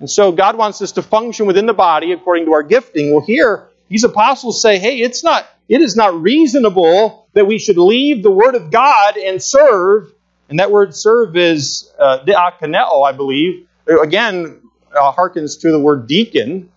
And 0.00 0.08
so 0.08 0.32
God 0.32 0.56
wants 0.56 0.80
us 0.80 0.92
to 0.92 1.02
function 1.02 1.44
within 1.44 1.66
the 1.66 1.74
body 1.74 2.12
according 2.12 2.46
to 2.46 2.54
our 2.54 2.62
gifting. 2.62 3.12
Well, 3.12 3.20
here, 3.20 3.68
these 3.90 4.04
apostles 4.04 4.62
say, 4.62 4.78
hey, 4.78 4.96
it's 4.96 5.22
not, 5.22 5.46
it 5.68 5.82
is 5.82 5.94
not 5.94 6.18
reasonable 6.18 7.28
that 7.34 7.46
we 7.46 7.58
should 7.58 7.76
leave 7.76 8.22
the 8.22 8.30
Word 8.30 8.54
of 8.54 8.70
God 8.70 9.18
and 9.18 9.42
serve. 9.42 10.10
And 10.48 10.58
that 10.58 10.70
word 10.70 10.94
serve 10.94 11.36
is 11.36 11.92
uh, 11.98 12.24
diakoneo, 12.24 13.06
I 13.06 13.12
believe. 13.12 13.68
Again, 13.86 14.61
uh, 14.94 15.12
harkens 15.12 15.60
to 15.60 15.70
the 15.70 15.78
word 15.78 16.06
deacon. 16.06 16.70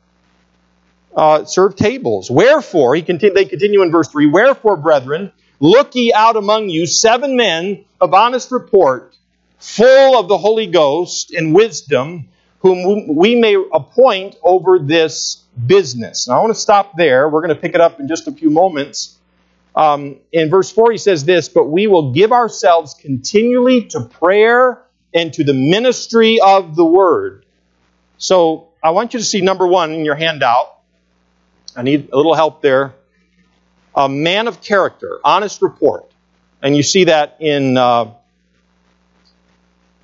Uh, 1.16 1.46
serve 1.46 1.78
tables. 1.78 2.30
Wherefore, 2.30 2.94
he 2.94 3.02
continue, 3.02 3.34
they 3.34 3.46
continue 3.46 3.82
in 3.84 3.92
verse 3.92 4.10
3 4.10 4.28
Wherefore, 4.28 4.76
brethren, 4.76 5.32
look 5.62 5.96
ye 5.96 6.12
out 6.14 6.36
among 6.36 6.68
you 6.68 6.86
seven 6.86 7.38
men 7.38 7.86
of 8.02 8.14
honest 8.14 8.52
report, 8.52 9.16
full 9.58 10.20
of 10.20 10.28
the 10.28 10.38
Holy 10.38 10.68
Ghost 10.68 11.32
and 11.32 11.56
wisdom, 11.56 12.28
whom 12.60 13.16
we 13.16 13.36
may 13.36 13.56
appoint 13.74 14.36
over 14.44 14.78
this 14.80 15.44
business. 15.66 16.28
Now, 16.28 16.38
I 16.38 16.42
want 16.42 16.54
to 16.54 16.60
stop 16.60 16.98
there. 16.98 17.30
We're 17.30 17.42
going 17.42 17.56
to 17.56 17.62
pick 17.62 17.76
it 17.76 17.82
up 17.82 18.00
in 18.02 18.10
just 18.10 18.28
a 18.28 18.32
few 18.32 18.50
moments. 18.50 19.18
Um, 19.76 20.18
in 20.32 20.50
verse 20.50 20.72
4, 20.72 20.92
he 20.92 20.98
says 20.98 21.26
this 21.26 21.48
But 21.48 21.66
we 21.66 21.88
will 21.88 22.12
give 22.12 22.32
ourselves 22.32 22.94
continually 22.94 23.86
to 23.88 24.02
prayer 24.02 24.82
and 25.14 25.32
to 25.34 25.44
the 25.44 25.54
ministry 25.54 26.40
of 26.42 26.76
the 26.76 26.86
word. 26.86 27.45
So, 28.18 28.70
I 28.84 28.92
want 28.92 29.14
you 29.14 29.20
to 29.20 29.26
see 29.26 29.42
number 29.42 29.66
one 29.66 29.92
in 29.92 30.06
your 30.06 30.16
handout. 30.16 30.78
I 31.76 31.82
need 31.82 32.10
a 32.14 32.16
little 32.16 32.36
help 32.36 32.62
there. 32.62 32.94
A 33.96 34.08
man 34.08 34.48
of 34.48 34.62
character, 34.62 35.20
honest 35.24 35.62
report. 35.62 36.12
And 36.62 36.76
you 36.76 36.84
see 36.84 37.06
that 37.06 37.38
in, 37.40 37.78
uh, 37.78 38.14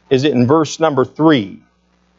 is 0.10 0.24
it 0.24 0.34
in 0.34 0.48
verse 0.48 0.80
number 0.80 1.06
3? 1.06 1.62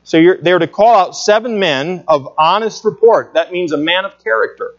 So 0.05 0.19
you're, 0.19 0.37
they're 0.37 0.59
to 0.59 0.67
call 0.67 0.95
out 0.95 1.17
seven 1.17 1.59
men 1.59 2.05
of 2.09 2.29
honest 2.39 2.85
report. 2.85 3.35
That 3.35 3.53
means 3.53 3.73
a 3.73 3.77
man 3.77 4.05
of 4.05 4.23
character. 4.23 4.75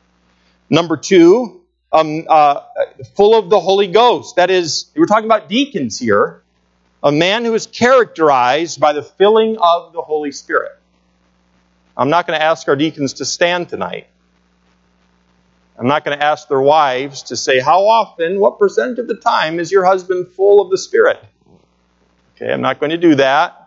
Number 0.70 0.98
two, 0.98 1.62
um, 1.92 2.26
uh, 2.28 2.62
full 3.16 3.38
of 3.38 3.50
the 3.50 3.60
Holy 3.60 3.88
Ghost. 3.88 4.36
That 4.36 4.50
is, 4.50 4.92
we're 4.96 5.06
talking 5.06 5.26
about 5.26 5.48
deacons 5.48 6.00
here. 6.00 6.42
A 7.02 7.12
man 7.12 7.46
who 7.46 7.54
is 7.54 7.68
characterized 7.68 8.80
by 8.80 8.94
the 8.94 9.04
filling 9.04 9.58
of 9.58 9.94
the 9.94 10.02
Holy 10.02 10.32
Spirit. 10.32 10.72
I'm 11.96 12.10
not 12.10 12.26
going 12.26 12.40
to 12.40 12.44
ask 12.44 12.68
our 12.68 12.76
deacons 12.76 13.14
to 13.14 13.26
stand 13.26 13.70
tonight. 13.70 14.08
I'm 15.78 15.88
not 15.88 16.06
going 16.06 16.18
to 16.18 16.24
ask 16.24 16.48
their 16.48 16.62
wives 16.62 17.24
to 17.24 17.36
say, 17.36 17.60
How 17.60 17.86
often, 17.88 18.40
what 18.40 18.60
percentage 18.60 19.00
of 19.00 19.08
the 19.08 19.16
time 19.16 19.60
is 19.60 19.72
your 19.72 19.86
husband 19.86 20.28
full 20.30 20.62
of 20.62 20.70
the 20.70 20.78
Spirit? 20.78 21.24
Okay, 22.36 22.52
I'm 22.52 22.62
not 22.62 22.80
going 22.80 22.92
to 22.92 22.98
do 22.98 23.16
that. 23.16 23.60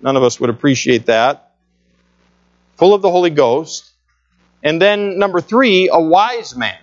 None 0.00 0.16
of 0.16 0.22
us 0.22 0.38
would 0.40 0.50
appreciate 0.50 1.06
that. 1.06 1.54
Full 2.76 2.94
of 2.94 3.02
the 3.02 3.10
Holy 3.10 3.30
Ghost. 3.30 3.90
And 4.62 4.80
then, 4.80 5.18
number 5.18 5.40
three, 5.40 5.88
a 5.92 6.00
wise 6.00 6.56
man. 6.56 6.78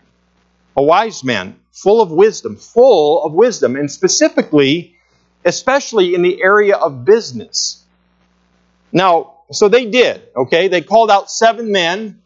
A 0.76 0.82
wise 0.82 1.24
man, 1.24 1.60
full 1.72 2.02
of 2.02 2.12
wisdom, 2.12 2.56
full 2.56 3.24
of 3.24 3.34
wisdom, 3.34 3.76
and 3.76 3.92
specifically, 3.92 4.96
especially 5.46 6.16
in 6.16 6.24
the 6.24 6.42
area 6.42 6.76
of 6.76 7.06
business. 7.06 7.84
Now, 8.92 9.33
so 9.52 9.68
they 9.68 9.86
did, 9.86 10.22
okay? 10.36 10.68
They 10.68 10.82
called 10.82 11.12
out 11.12 11.30
seven 11.30 11.72
men, 11.72 12.22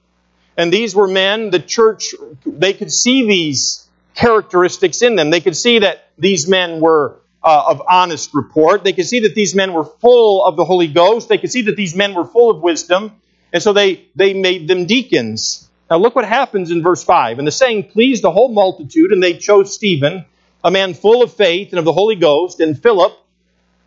and 0.55 0.71
these 0.71 0.95
were 0.95 1.07
men, 1.07 1.49
the 1.49 1.59
church, 1.59 2.15
they 2.45 2.73
could 2.73 2.91
see 2.91 3.27
these 3.27 3.87
characteristics 4.15 5.01
in 5.01 5.15
them. 5.15 5.29
They 5.29 5.41
could 5.41 5.55
see 5.55 5.79
that 5.79 6.09
these 6.17 6.47
men 6.47 6.79
were 6.79 7.19
uh, 7.43 7.65
of 7.67 7.81
honest 7.87 8.33
report. 8.33 8.83
They 8.83 8.93
could 8.93 9.05
see 9.05 9.21
that 9.21 9.35
these 9.35 9.55
men 9.55 9.73
were 9.73 9.85
full 9.85 10.43
of 10.43 10.55
the 10.57 10.65
Holy 10.65 10.87
Ghost. 10.87 11.29
They 11.29 11.37
could 11.37 11.51
see 11.51 11.61
that 11.63 11.75
these 11.75 11.95
men 11.95 12.13
were 12.13 12.25
full 12.25 12.49
of 12.49 12.61
wisdom. 12.61 13.13
And 13.53 13.61
so 13.61 13.73
they, 13.73 14.07
they 14.15 14.33
made 14.33 14.67
them 14.67 14.85
deacons. 14.85 15.69
Now 15.89 15.97
look 15.97 16.15
what 16.15 16.25
happens 16.25 16.71
in 16.71 16.83
verse 16.83 17.03
5. 17.03 17.37
And 17.37 17.47
the 17.47 17.51
saying 17.51 17.85
pleased 17.85 18.23
the 18.23 18.31
whole 18.31 18.49
multitude, 18.49 19.11
and 19.11 19.23
they 19.23 19.37
chose 19.37 19.73
Stephen, 19.73 20.25
a 20.63 20.71
man 20.71 20.93
full 20.93 21.23
of 21.23 21.33
faith 21.33 21.69
and 21.71 21.79
of 21.79 21.85
the 21.85 21.93
Holy 21.93 22.15
Ghost, 22.15 22.59
and 22.59 22.81
Philip 22.81 23.13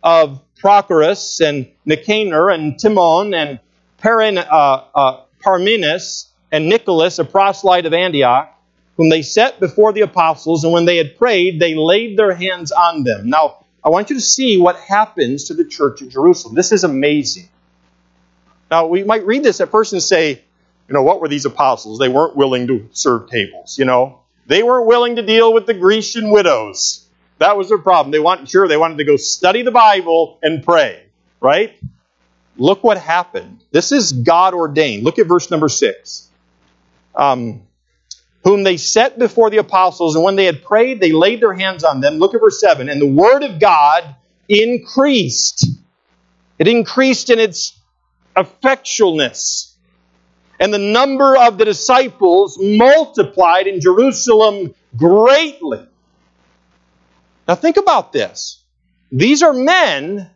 of 0.01 0.41
Prochorus 0.61 1.39
and 1.39 1.67
Nicanor 1.85 2.49
and 2.49 2.79
Timon 2.79 3.33
and 3.33 3.59
uh, 4.03 4.83
uh, 4.95 5.21
Parmenas 5.43 6.27
and 6.51 6.67
Nicholas, 6.67 7.19
a 7.19 7.25
proselyte 7.25 7.85
of 7.85 7.93
Antioch, 7.93 8.57
whom 8.97 9.09
they 9.09 9.21
set 9.21 9.59
before 9.59 9.93
the 9.93 10.01
apostles, 10.01 10.63
and 10.63 10.73
when 10.73 10.85
they 10.85 10.97
had 10.97 11.17
prayed, 11.17 11.59
they 11.59 11.75
laid 11.75 12.17
their 12.17 12.33
hands 12.33 12.71
on 12.71 13.03
them. 13.03 13.29
Now, 13.29 13.65
I 13.83 13.89
want 13.89 14.09
you 14.09 14.15
to 14.15 14.21
see 14.21 14.57
what 14.57 14.75
happens 14.77 15.45
to 15.45 15.53
the 15.53 15.65
church 15.65 16.01
at 16.01 16.09
Jerusalem. 16.09 16.55
This 16.55 16.71
is 16.71 16.83
amazing. 16.83 17.49
Now, 18.69 18.87
we 18.87 19.03
might 19.03 19.25
read 19.25 19.43
this 19.43 19.59
at 19.59 19.69
first 19.69 19.93
and 19.93 20.01
say, 20.01 20.43
you 20.87 20.93
know, 20.93 21.03
what 21.03 21.21
were 21.21 21.27
these 21.27 21.45
apostles? 21.45 21.99
They 21.99 22.09
weren't 22.09 22.35
willing 22.35 22.67
to 22.67 22.89
serve 22.91 23.29
tables, 23.29 23.79
you 23.79 23.85
know. 23.85 24.19
They 24.45 24.63
weren't 24.63 24.87
willing 24.87 25.15
to 25.15 25.21
deal 25.21 25.53
with 25.53 25.65
the 25.65 25.73
Grecian 25.73 26.31
widows. 26.31 27.07
That 27.41 27.57
was 27.57 27.69
their 27.69 27.79
problem. 27.79 28.11
They 28.11 28.19
wanted, 28.19 28.47
sure, 28.47 28.67
they 28.67 28.77
wanted 28.77 28.99
to 28.99 29.03
go 29.03 29.17
study 29.17 29.63
the 29.63 29.71
Bible 29.71 30.37
and 30.43 30.63
pray, 30.63 31.07
right? 31.39 31.73
Look 32.55 32.83
what 32.83 32.99
happened. 32.99 33.63
This 33.71 33.91
is 33.91 34.11
God 34.11 34.53
ordained. 34.53 35.03
Look 35.03 35.17
at 35.17 35.25
verse 35.25 35.49
number 35.49 35.67
six. 35.67 36.29
Um, 37.15 37.63
whom 38.43 38.61
they 38.61 38.77
set 38.77 39.17
before 39.17 39.49
the 39.49 39.57
apostles, 39.57 40.13
and 40.13 40.23
when 40.23 40.35
they 40.35 40.45
had 40.45 40.63
prayed, 40.63 41.01
they 41.01 41.11
laid 41.11 41.41
their 41.41 41.53
hands 41.53 41.83
on 41.83 41.99
them. 41.99 42.19
Look 42.19 42.35
at 42.35 42.41
verse 42.41 42.59
7. 42.59 42.89
And 42.89 43.01
the 43.01 43.07
word 43.07 43.41
of 43.41 43.59
God 43.59 44.15
increased. 44.47 45.65
It 46.59 46.67
increased 46.67 47.31
in 47.31 47.39
its 47.39 47.75
effectualness. 48.37 49.73
And 50.59 50.71
the 50.71 50.77
number 50.77 51.35
of 51.35 51.57
the 51.57 51.65
disciples 51.65 52.59
multiplied 52.61 53.65
in 53.65 53.81
Jerusalem 53.81 54.75
greatly. 54.95 55.87
Now 57.51 57.55
think 57.55 57.75
about 57.75 58.13
this. 58.13 58.63
These 59.11 59.43
are 59.43 59.51
men 59.51 60.29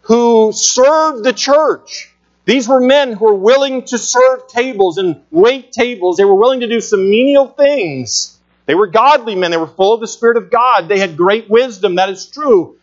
who 0.00 0.50
served 0.54 1.22
the 1.22 1.34
church. 1.34 2.10
These 2.46 2.66
were 2.66 2.80
men 2.80 3.12
who 3.12 3.26
were 3.26 3.34
willing 3.34 3.84
to 3.84 3.98
serve 3.98 4.48
tables 4.48 4.96
and 4.96 5.20
wait 5.30 5.72
tables. 5.72 6.16
They 6.16 6.24
were 6.24 6.36
willing 6.36 6.60
to 6.60 6.66
do 6.66 6.80
some 6.80 7.10
menial 7.10 7.48
things. 7.48 8.40
They 8.64 8.74
were 8.74 8.86
godly 8.86 9.34
men. 9.34 9.50
They 9.50 9.58
were 9.58 9.66
full 9.66 9.92
of 9.92 10.00
the 10.00 10.06
Spirit 10.06 10.38
of 10.38 10.50
God. 10.50 10.88
They 10.88 10.98
had 10.98 11.18
great 11.18 11.50
wisdom. 11.50 11.96
That 11.96 12.08
is 12.08 12.24
true. 12.24 12.78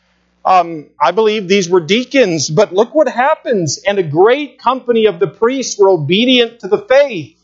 Um, 0.45 0.91
I 1.01 1.09
believe 1.09 1.47
these 1.47 1.67
were 1.67 1.81
deacons, 1.81 2.51
but 2.51 2.71
look 2.71 2.93
what 2.93 3.07
happens. 3.07 3.79
And 3.79 3.97
a 3.97 4.03
great 4.03 4.59
company 4.59 5.07
of 5.07 5.17
the 5.17 5.25
priests 5.25 5.79
were 5.79 5.89
obedient 5.89 6.59
to 6.59 6.67
the 6.67 6.85
faith. 6.87 7.43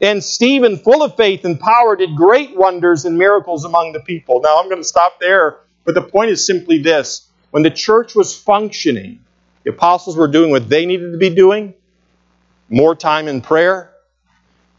And 0.00 0.22
Stephen, 0.22 0.78
full 0.78 1.02
of 1.02 1.16
faith 1.16 1.44
and 1.44 1.58
power, 1.58 1.96
did 1.96 2.16
great 2.16 2.56
wonders 2.56 3.04
and 3.04 3.16
miracles 3.16 3.64
among 3.64 3.92
the 3.92 4.00
people. 4.00 4.40
Now, 4.40 4.58
I'm 4.58 4.68
going 4.68 4.82
to 4.82 4.88
stop 4.88 5.20
there, 5.20 5.60
but 5.84 5.94
the 5.94 6.02
point 6.02 6.30
is 6.30 6.46
simply 6.46 6.82
this. 6.82 7.28
When 7.50 7.62
the 7.62 7.70
church 7.70 8.14
was 8.14 8.36
functioning, 8.36 9.20
the 9.62 9.70
apostles 9.70 10.16
were 10.16 10.28
doing 10.28 10.50
what 10.50 10.68
they 10.68 10.84
needed 10.86 11.12
to 11.12 11.18
be 11.18 11.30
doing 11.30 11.74
more 12.68 12.94
time 12.94 13.28
in 13.28 13.40
prayer, 13.40 13.92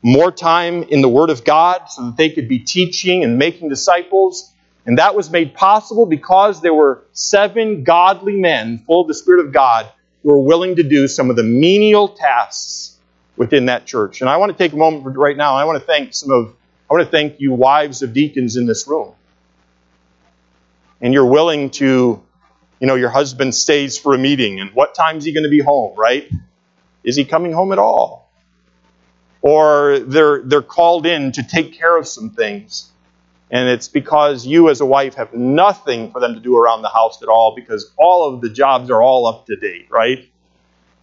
more 0.01 0.31
time 0.31 0.83
in 0.83 1.01
the 1.01 1.09
Word 1.09 1.29
of 1.29 1.43
God 1.43 1.89
so 1.89 2.07
that 2.07 2.17
they 2.17 2.29
could 2.29 2.47
be 2.47 2.59
teaching 2.59 3.23
and 3.23 3.37
making 3.37 3.69
disciples. 3.69 4.51
And 4.85 4.97
that 4.97 5.15
was 5.15 5.31
made 5.31 5.53
possible 5.53 6.05
because 6.05 6.61
there 6.61 6.73
were 6.73 7.05
seven 7.13 7.83
godly 7.83 8.35
men 8.35 8.83
full 8.85 9.01
of 9.01 9.07
the 9.07 9.13
Spirit 9.13 9.45
of 9.45 9.53
God 9.53 9.89
who 10.21 10.29
were 10.29 10.39
willing 10.39 10.75
to 10.75 10.83
do 10.83 11.07
some 11.07 11.29
of 11.29 11.35
the 11.35 11.43
menial 11.43 12.09
tasks 12.09 12.94
within 13.37 13.65
that 13.67 13.85
church. 13.85 14.21
And 14.21 14.29
I 14.29 14.37
want 14.37 14.51
to 14.51 14.57
take 14.57 14.73
a 14.73 14.77
moment 14.77 15.17
right 15.17 15.35
now. 15.35 15.55
I 15.55 15.65
want 15.65 15.79
to 15.79 15.85
thank 15.85 16.13
some 16.13 16.31
of 16.31 16.55
I 16.89 16.93
want 16.93 17.05
to 17.05 17.11
thank 17.11 17.39
you 17.39 17.53
wives 17.53 18.01
of 18.03 18.13
deacons 18.13 18.57
in 18.57 18.65
this 18.65 18.87
room. 18.87 19.13
And 21.01 21.13
you're 21.13 21.25
willing 21.25 21.71
to 21.71 22.25
you 22.79 22.87
know, 22.87 22.95
your 22.95 23.09
husband 23.09 23.55
stays 23.55 23.97
for 23.97 24.13
a 24.13 24.17
meeting 24.17 24.59
and 24.59 24.71
what 24.71 24.95
time 24.95 25.17
is 25.17 25.25
he 25.25 25.33
going 25.33 25.43
to 25.43 25.49
be 25.49 25.61
home, 25.61 25.97
right? 25.97 26.29
Is 27.03 27.15
he 27.15 27.25
coming 27.25 27.51
home 27.51 27.71
at 27.71 27.79
all? 27.79 28.31
Or 29.41 29.99
they're, 29.99 30.41
they're 30.43 30.61
called 30.61 31.05
in 31.05 31.31
to 31.33 31.43
take 31.43 31.73
care 31.73 31.95
of 31.97 32.07
some 32.07 32.31
things. 32.31 32.91
And 33.51 33.69
it's 33.69 33.87
because 33.87 34.45
you 34.45 34.69
as 34.69 34.81
a 34.81 34.85
wife 34.85 35.15
have 35.15 35.33
nothing 35.33 36.11
for 36.11 36.19
them 36.19 36.33
to 36.33 36.39
do 36.39 36.57
around 36.57 36.81
the 36.81 36.89
house 36.89 37.21
at 37.21 37.29
all 37.29 37.53
because 37.55 37.91
all 37.95 38.33
of 38.33 38.41
the 38.41 38.49
jobs 38.49 38.89
are 38.89 39.01
all 39.01 39.27
up 39.27 39.45
to 39.45 39.55
date, 39.55 39.87
right? 39.89 40.29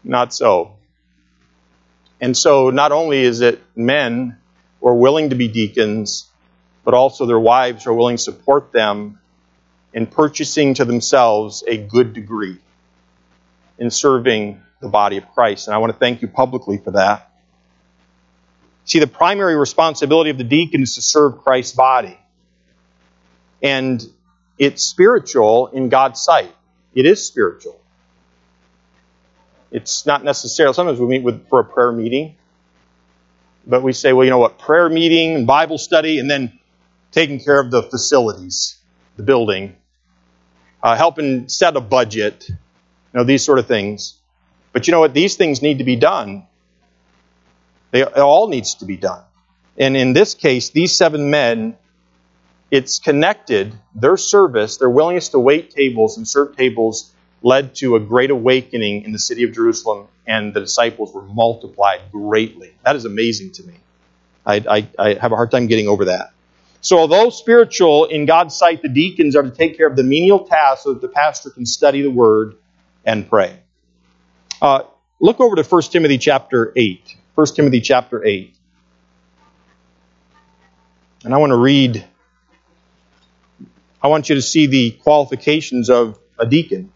Not 0.03 0.35
so. 0.35 0.76
And 2.22 2.36
so 2.36 2.70
not 2.70 2.92
only 2.92 3.20
is 3.20 3.40
it 3.40 3.60
men 3.74 4.38
who 4.80 4.88
are 4.88 4.94
willing 4.94 5.30
to 5.30 5.34
be 5.34 5.48
deacons, 5.48 6.28
but 6.84 6.94
also 6.94 7.26
their 7.26 7.38
wives 7.38 7.88
are 7.88 7.92
willing 7.92 8.16
to 8.16 8.22
support 8.22 8.70
them 8.70 9.18
in 9.92 10.06
purchasing 10.06 10.74
to 10.74 10.84
themselves 10.84 11.64
a 11.66 11.76
good 11.76 12.12
degree 12.12 12.58
in 13.76 13.90
serving 13.90 14.62
the 14.80 14.88
body 14.88 15.16
of 15.16 15.28
Christ. 15.34 15.66
And 15.66 15.74
I 15.74 15.78
want 15.78 15.92
to 15.92 15.98
thank 15.98 16.22
you 16.22 16.28
publicly 16.28 16.78
for 16.78 16.92
that. 16.92 17.28
See, 18.84 19.00
the 19.00 19.08
primary 19.08 19.56
responsibility 19.56 20.30
of 20.30 20.38
the 20.38 20.44
deacon 20.44 20.82
is 20.82 20.94
to 20.94 21.02
serve 21.02 21.38
Christ's 21.38 21.74
body. 21.74 22.16
And 23.60 24.00
it's 24.58 24.84
spiritual 24.84 25.68
in 25.68 25.88
God's 25.88 26.20
sight. 26.20 26.54
It 26.94 27.04
is 27.04 27.26
spiritual. 27.26 27.82
It's 29.72 30.04
not 30.04 30.22
necessarily, 30.22 30.74
sometimes 30.74 31.00
we 31.00 31.06
meet 31.06 31.22
with, 31.22 31.48
for 31.48 31.60
a 31.60 31.64
prayer 31.64 31.92
meeting, 31.92 32.36
but 33.66 33.82
we 33.82 33.94
say, 33.94 34.12
well, 34.12 34.24
you 34.24 34.30
know 34.30 34.38
what, 34.38 34.58
prayer 34.58 34.88
meeting, 34.88 35.34
and 35.34 35.46
Bible 35.46 35.78
study, 35.78 36.18
and 36.18 36.30
then 36.30 36.58
taking 37.10 37.40
care 37.40 37.58
of 37.58 37.70
the 37.70 37.82
facilities, 37.82 38.76
the 39.16 39.22
building, 39.22 39.76
uh, 40.82 40.94
helping 40.94 41.48
set 41.48 41.74
a 41.76 41.80
budget, 41.80 42.44
you 42.48 42.56
know, 43.14 43.24
these 43.24 43.42
sort 43.42 43.58
of 43.58 43.66
things. 43.66 44.18
But 44.72 44.86
you 44.86 44.92
know 44.92 45.00
what? 45.00 45.14
These 45.14 45.36
things 45.36 45.62
need 45.62 45.78
to 45.78 45.84
be 45.84 45.96
done. 45.96 46.46
They, 47.92 48.04
all 48.04 48.48
needs 48.48 48.76
to 48.76 48.84
be 48.84 48.96
done. 48.96 49.22
And 49.78 49.96
in 49.96 50.12
this 50.12 50.34
case, 50.34 50.70
these 50.70 50.96
seven 50.96 51.30
men, 51.30 51.76
it's 52.70 52.98
connected. 52.98 53.74
Their 53.94 54.16
service, 54.16 54.78
their 54.78 54.90
willingness 54.90 55.30
to 55.30 55.38
wait 55.38 55.70
tables 55.70 56.16
and 56.16 56.26
serve 56.26 56.56
tables 56.56 57.12
led 57.43 57.74
to 57.76 57.97
a 57.97 58.01
great 58.01 58.30
awakening 58.30 59.05
in 59.05 59.12
the 59.12 59.18
city 59.18 59.43
of 59.43 59.53
Jerusalem, 59.53 60.09
and 60.26 60.55
the 60.55 60.61
disciples 60.61 61.12
were 61.12 61.22
multiplied 61.22 62.01
greatly. 62.11 62.74
That 62.84 62.97
is 62.97 63.05
amazing 63.05 63.53
to 63.53 63.64
me. 63.64 63.74
I, 64.47 64.57
I, 64.57 64.88
I 64.99 65.14
have 65.14 65.32
a 65.32 65.36
hard 65.36 65.51
time 65.51 65.66
getting 65.66 65.88
over 65.88 66.07
that. 66.07 66.30
So, 66.80 66.99
although 66.99 67.30
spiritual, 67.30 68.07
in 68.07 68.26
God's 68.26 68.57
sight, 68.57 68.82
the 68.82 68.88
deacons 68.88 69.36
are 69.36 69.43
to 69.43 69.51
take 69.51 69.76
care 69.76 69.86
of 69.86 69.95
the 69.95 70.03
menial 70.03 70.40
tasks 70.40 70.84
so 70.84 70.93
that 70.93 71.01
the 71.01 71.09
pastor 71.09 71.51
can 71.51 71.64
study 71.64 72.03
the 72.03 72.11
word 72.11 72.57
and 73.05 73.28
pray. 73.28 73.61
Uh, 74.61 74.82
look 75.20 75.40
over 75.40 75.57
to 75.57 75.62
1 75.62 75.82
Timothy 75.82 76.18
chapter 76.18 76.72
8. 76.76 77.16
1 77.34 77.47
Timothy 77.55 77.80
chapter 77.80 78.24
8. 78.24 78.57
And 81.24 81.32
I 81.32 81.38
want 81.38 81.51
to 81.51 81.57
read, 81.57 82.05
I 84.03 84.09
want 84.09 84.28
you 84.28 84.34
to 84.34 84.43
see 84.43 84.66
the 84.66 84.90
qualifications 84.90 85.88
of 85.88 86.18
a 86.38 86.47
deacon. 86.47 86.91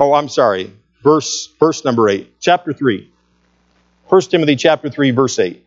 Oh, 0.00 0.14
I'm 0.14 0.30
sorry. 0.30 0.72
Verse, 1.04 1.52
verse 1.60 1.84
number 1.84 2.08
8. 2.08 2.40
Chapter 2.40 2.72
3. 2.72 3.12
1 4.08 4.20
Timothy 4.22 4.56
chapter 4.56 4.88
3, 4.88 5.10
verse 5.10 5.38
8. 5.38 5.62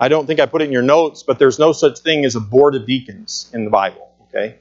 I 0.00 0.08
don't 0.08 0.26
think 0.26 0.40
I 0.40 0.46
put 0.46 0.62
it 0.62 0.64
in 0.64 0.72
your 0.72 0.82
notes, 0.82 1.22
but 1.22 1.38
there's 1.38 1.60
no 1.60 1.70
such 1.70 2.00
thing 2.00 2.24
as 2.24 2.34
a 2.34 2.40
board 2.40 2.74
of 2.74 2.86
deacons 2.86 3.48
in 3.54 3.64
the 3.64 3.70
Bible. 3.70 4.12
Okay. 4.28 4.56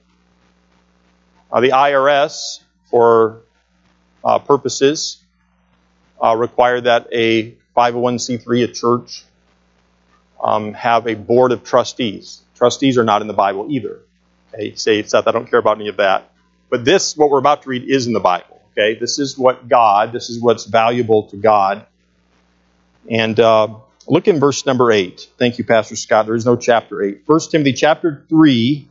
Uh, 1.51 1.61
the 1.61 1.69
IRS, 1.69 2.59
for 2.91 3.41
uh, 4.23 4.37
purposes, 4.37 5.17
uh, 6.23 6.35
require 6.35 6.79
that 6.79 7.07
a 7.11 7.55
501c3, 7.75 8.65
a 8.65 8.67
church, 8.71 9.23
um, 10.39 10.73
have 10.73 11.07
a 11.07 11.15
board 11.15 11.51
of 11.53 11.63
trustees. 11.63 12.43
Trustees 12.53 12.99
are 12.99 13.03
not 13.03 13.21
in 13.21 13.27
the 13.27 13.33
Bible 13.33 13.65
either. 13.71 14.01
Okay, 14.53 14.75
say 14.75 15.03
Seth, 15.03 15.27
I 15.27 15.31
don't 15.31 15.49
care 15.49 15.59
about 15.59 15.77
any 15.77 15.89
of 15.89 15.97
that. 15.97 16.31
But 16.69 16.85
this, 16.85 17.15
what 17.17 17.29
we're 17.29 17.39
about 17.39 17.63
to 17.63 17.69
read, 17.69 17.89
is 17.89 18.07
in 18.07 18.13
the 18.13 18.19
Bible. 18.19 18.61
Okay, 18.71 18.99
this 18.99 19.19
is 19.19 19.37
what 19.37 19.67
God, 19.67 20.11
this 20.11 20.29
is 20.29 20.39
what's 20.41 20.65
valuable 20.65 21.23
to 21.29 21.37
God. 21.37 21.85
And 23.09 23.39
uh, 23.39 23.75
Look 24.09 24.27
in 24.27 24.39
verse 24.39 24.65
number 24.65 24.91
8. 24.91 25.29
Thank 25.37 25.59
you, 25.59 25.63
Pastor 25.63 25.95
Scott. 25.95 26.25
There 26.25 26.35
is 26.35 26.45
no 26.45 26.55
chapter 26.55 27.03
8. 27.03 27.25
First 27.27 27.51
Timothy 27.51 27.73
chapter 27.73 28.25
3 28.27 28.87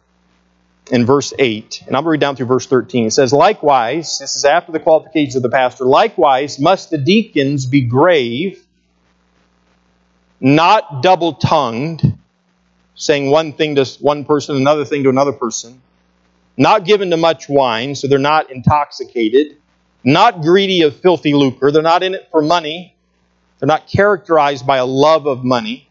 and 0.93 1.05
verse 1.05 1.33
8. 1.37 1.83
And 1.87 1.97
I'm 1.97 2.05
going 2.05 2.05
to 2.05 2.11
read 2.11 2.21
down 2.21 2.37
through 2.37 2.47
verse 2.47 2.67
13. 2.67 3.07
It 3.07 3.11
says, 3.11 3.33
Likewise, 3.33 4.21
this 4.21 4.37
is 4.37 4.45
after 4.45 4.71
the 4.71 4.79
qualifications 4.79 5.35
of 5.35 5.43
the 5.43 5.51
pastor, 5.51 5.85
likewise 5.85 6.61
must 6.61 6.91
the 6.91 6.99
deacons 6.99 7.67
be 7.67 7.81
grave, 7.81 8.65
not 10.41 11.03
double 11.03 11.33
tongued, 11.33 12.08
saying 12.99 13.31
one 13.31 13.55
thing 13.55 13.77
to 13.77 13.87
one 14.01 14.27
person, 14.27 14.57
another 14.57 14.85
thing 14.85 15.05
to 15.05 15.09
another 15.09 15.33
person, 15.33 15.81
not 16.59 16.85
given 16.85 17.09
to 17.11 17.17
much 17.17 17.49
wine, 17.49 17.95
so 17.95 18.09
they're 18.09 18.19
not 18.19 18.51
intoxicated, 18.51 19.57
not 20.05 20.43
greedy 20.43 20.83
of 20.83 20.95
filthy 20.97 21.33
lucre, 21.33 21.73
they're 21.73 21.81
not 21.81 22.03
in 22.03 22.15
it 22.15 22.29
for 22.31 22.43
money. 22.43 22.95
They're 23.59 23.67
not 23.67 23.89
characterized 23.89 24.67
by 24.67 24.77
a 24.77 24.87
love 24.87 25.27
of 25.27 25.45
money, 25.45 25.89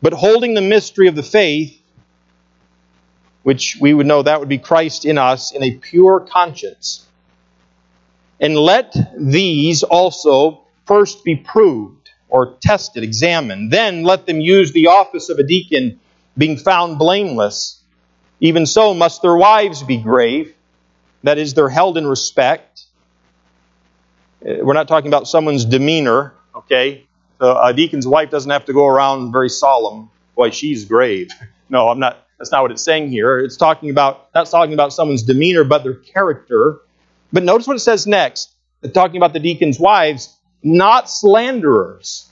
but 0.00 0.12
holding 0.12 0.54
the 0.54 0.62
mystery 0.62 1.06
of 1.08 1.14
the 1.14 1.22
faith 1.22 1.78
which 3.42 3.76
we 3.80 3.92
would 3.92 4.06
know 4.06 4.22
that 4.22 4.40
would 4.40 4.48
be 4.48 4.58
Christ 4.58 5.04
in 5.04 5.18
us, 5.18 5.52
in 5.52 5.62
a 5.62 5.72
pure 5.72 6.20
conscience. 6.20 7.06
And 8.40 8.56
let 8.56 8.94
these 9.18 9.82
also 9.82 10.62
first 10.86 11.24
be 11.24 11.36
proved 11.36 12.01
or 12.32 12.56
tested, 12.62 13.04
examined. 13.04 13.70
Then 13.70 14.04
let 14.04 14.24
them 14.24 14.40
use 14.40 14.72
the 14.72 14.86
office 14.86 15.28
of 15.28 15.38
a 15.38 15.42
deacon, 15.42 16.00
being 16.36 16.56
found 16.56 16.98
blameless. 16.98 17.82
Even 18.40 18.64
so 18.64 18.94
must 18.94 19.20
their 19.20 19.36
wives 19.36 19.82
be 19.82 19.98
grave, 19.98 20.54
that 21.24 21.36
is, 21.36 21.52
they're 21.52 21.68
held 21.68 21.98
in 21.98 22.06
respect. 22.06 22.86
Uh, 24.44 24.54
we're 24.62 24.72
not 24.72 24.88
talking 24.88 25.08
about 25.08 25.28
someone's 25.28 25.66
demeanor, 25.66 26.32
okay? 26.56 27.06
a 27.38 27.74
deacon's 27.74 28.06
wife 28.06 28.30
doesn't 28.30 28.50
have 28.52 28.64
to 28.66 28.72
go 28.72 28.86
around 28.86 29.32
very 29.32 29.48
solemn. 29.48 30.08
Boy, 30.34 30.50
she's 30.50 30.84
grave. 30.84 31.30
No, 31.68 31.88
I'm 31.88 31.98
not. 31.98 32.26
That's 32.36 32.52
not 32.52 32.60
what 32.60 32.70
it's 32.70 32.82
saying 32.82 33.08
here. 33.08 33.38
It's 33.38 33.56
talking 33.56 33.88
about 33.88 34.28
not 34.34 34.46
talking 34.50 34.74
about 34.74 34.92
someone's 34.92 35.22
demeanor, 35.22 35.64
but 35.64 35.84
their 35.84 35.94
character. 35.94 36.80
But 37.32 37.44
notice 37.44 37.66
what 37.66 37.76
it 37.76 37.80
says 37.80 38.06
next. 38.06 38.54
It's 38.82 38.92
talking 38.92 39.16
about 39.16 39.32
the 39.32 39.40
deacon's 39.40 39.80
wives, 39.80 40.36
not 40.62 41.10
slanderers. 41.10 42.30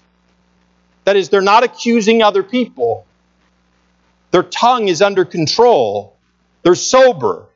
That 1.04 1.16
is, 1.16 1.28
they're 1.28 1.40
not 1.40 1.64
accusing 1.64 2.22
other 2.22 2.42
people. 2.42 3.06
Their 4.30 4.42
tongue 4.42 4.88
is 4.88 5.02
under 5.02 5.24
control. 5.24 6.16
They're 6.62 6.74
sober, 6.74 7.46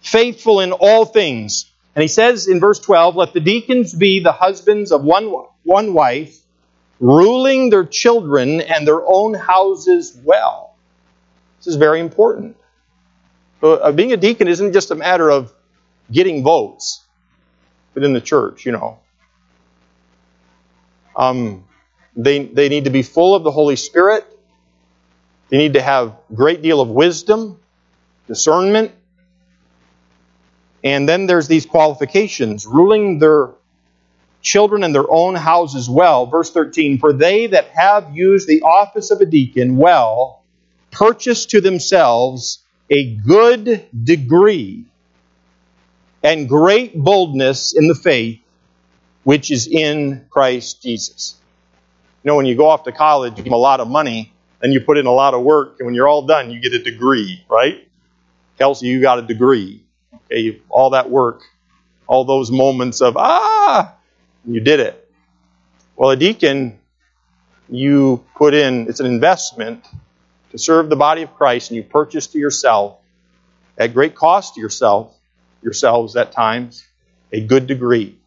faithful 0.00 0.60
in 0.60 0.72
all 0.72 1.04
things. 1.04 1.70
And 1.94 2.02
he 2.02 2.08
says 2.08 2.48
in 2.48 2.58
verse 2.58 2.80
12, 2.80 3.16
Let 3.16 3.32
the 3.32 3.40
deacons 3.40 3.92
be 3.92 4.20
the 4.20 4.32
husbands 4.32 4.90
of 4.90 5.04
one, 5.04 5.32
one 5.62 5.94
wife, 5.94 6.36
ruling 6.98 7.70
their 7.70 7.84
children 7.84 8.60
and 8.60 8.86
their 8.86 9.06
own 9.06 9.34
houses 9.34 10.18
well. 10.24 10.74
This 11.58 11.68
is 11.68 11.76
very 11.76 12.00
important. 12.00 12.56
Uh, 13.62 13.92
being 13.92 14.12
a 14.12 14.16
deacon 14.16 14.48
isn't 14.48 14.72
just 14.72 14.90
a 14.90 14.94
matter 14.94 15.30
of 15.30 15.52
getting 16.10 16.42
votes 16.42 17.02
within 17.94 18.12
the 18.12 18.20
church, 18.20 18.66
you 18.66 18.72
know. 18.72 18.98
Um, 21.16 21.64
they, 22.16 22.44
they 22.44 22.68
need 22.68 22.84
to 22.84 22.90
be 22.90 23.02
full 23.02 23.34
of 23.34 23.42
the 23.42 23.50
Holy 23.50 23.76
Spirit. 23.76 24.24
They 25.48 25.58
need 25.58 25.74
to 25.74 25.82
have 25.82 26.16
a 26.30 26.34
great 26.34 26.62
deal 26.62 26.80
of 26.80 26.88
wisdom, 26.88 27.60
discernment. 28.26 28.92
And 30.82 31.08
then 31.08 31.26
there's 31.26 31.48
these 31.48 31.66
qualifications 31.66 32.66
ruling 32.66 33.18
their 33.18 33.50
children 34.42 34.84
in 34.84 34.92
their 34.92 35.10
own 35.10 35.34
houses 35.34 35.88
well. 35.88 36.26
Verse 36.26 36.50
13 36.50 36.98
For 36.98 37.12
they 37.12 37.46
that 37.48 37.68
have 37.68 38.14
used 38.14 38.46
the 38.46 38.62
office 38.62 39.10
of 39.10 39.20
a 39.20 39.26
deacon 39.26 39.76
well 39.76 40.44
purchase 40.90 41.46
to 41.46 41.60
themselves 41.60 42.62
a 42.90 43.16
good 43.16 43.88
degree 44.04 44.84
and 46.22 46.48
great 46.48 46.96
boldness 46.96 47.74
in 47.74 47.88
the 47.88 47.94
faith 47.94 48.43
which 49.24 49.50
is 49.50 49.66
in 49.66 50.26
Christ 50.30 50.82
Jesus. 50.82 51.36
You 52.22 52.28
know, 52.28 52.36
when 52.36 52.46
you 52.46 52.54
go 52.54 52.68
off 52.68 52.84
to 52.84 52.92
college, 52.92 53.36
you 53.36 53.44
give 53.44 53.52
a 53.52 53.56
lot 53.56 53.80
of 53.80 53.88
money, 53.88 54.32
then 54.60 54.72
you 54.72 54.80
put 54.80 54.96
in 54.96 55.06
a 55.06 55.12
lot 55.12 55.34
of 55.34 55.42
work, 55.42 55.76
and 55.78 55.86
when 55.86 55.94
you're 55.94 56.08
all 56.08 56.26
done, 56.26 56.50
you 56.50 56.60
get 56.60 56.72
a 56.72 56.82
degree, 56.82 57.44
right? 57.50 57.88
Kelsey, 58.58 58.86
you 58.86 59.00
got 59.00 59.18
a 59.18 59.22
degree. 59.22 59.84
Okay, 60.14 60.60
all 60.70 60.90
that 60.90 61.10
work, 61.10 61.42
all 62.06 62.24
those 62.24 62.50
moments 62.50 63.00
of, 63.00 63.16
ah, 63.16 63.94
you 64.46 64.60
did 64.60 64.80
it. 64.80 65.10
Well, 65.96 66.10
a 66.10 66.16
deacon, 66.16 66.78
you 67.68 68.24
put 68.36 68.54
in, 68.54 68.88
it's 68.88 69.00
an 69.00 69.06
investment 69.06 69.86
to 70.50 70.58
serve 70.58 70.88
the 70.88 70.96
body 70.96 71.22
of 71.22 71.34
Christ, 71.34 71.70
and 71.70 71.76
you 71.76 71.82
purchase 71.82 72.28
to 72.28 72.38
yourself, 72.38 72.98
at 73.76 73.92
great 73.92 74.14
cost 74.14 74.54
to 74.54 74.60
yourself, 74.60 75.14
yourselves 75.62 76.14
at 76.16 76.32
times, 76.32 76.86
a 77.32 77.40
good 77.40 77.66
degree 77.66 78.18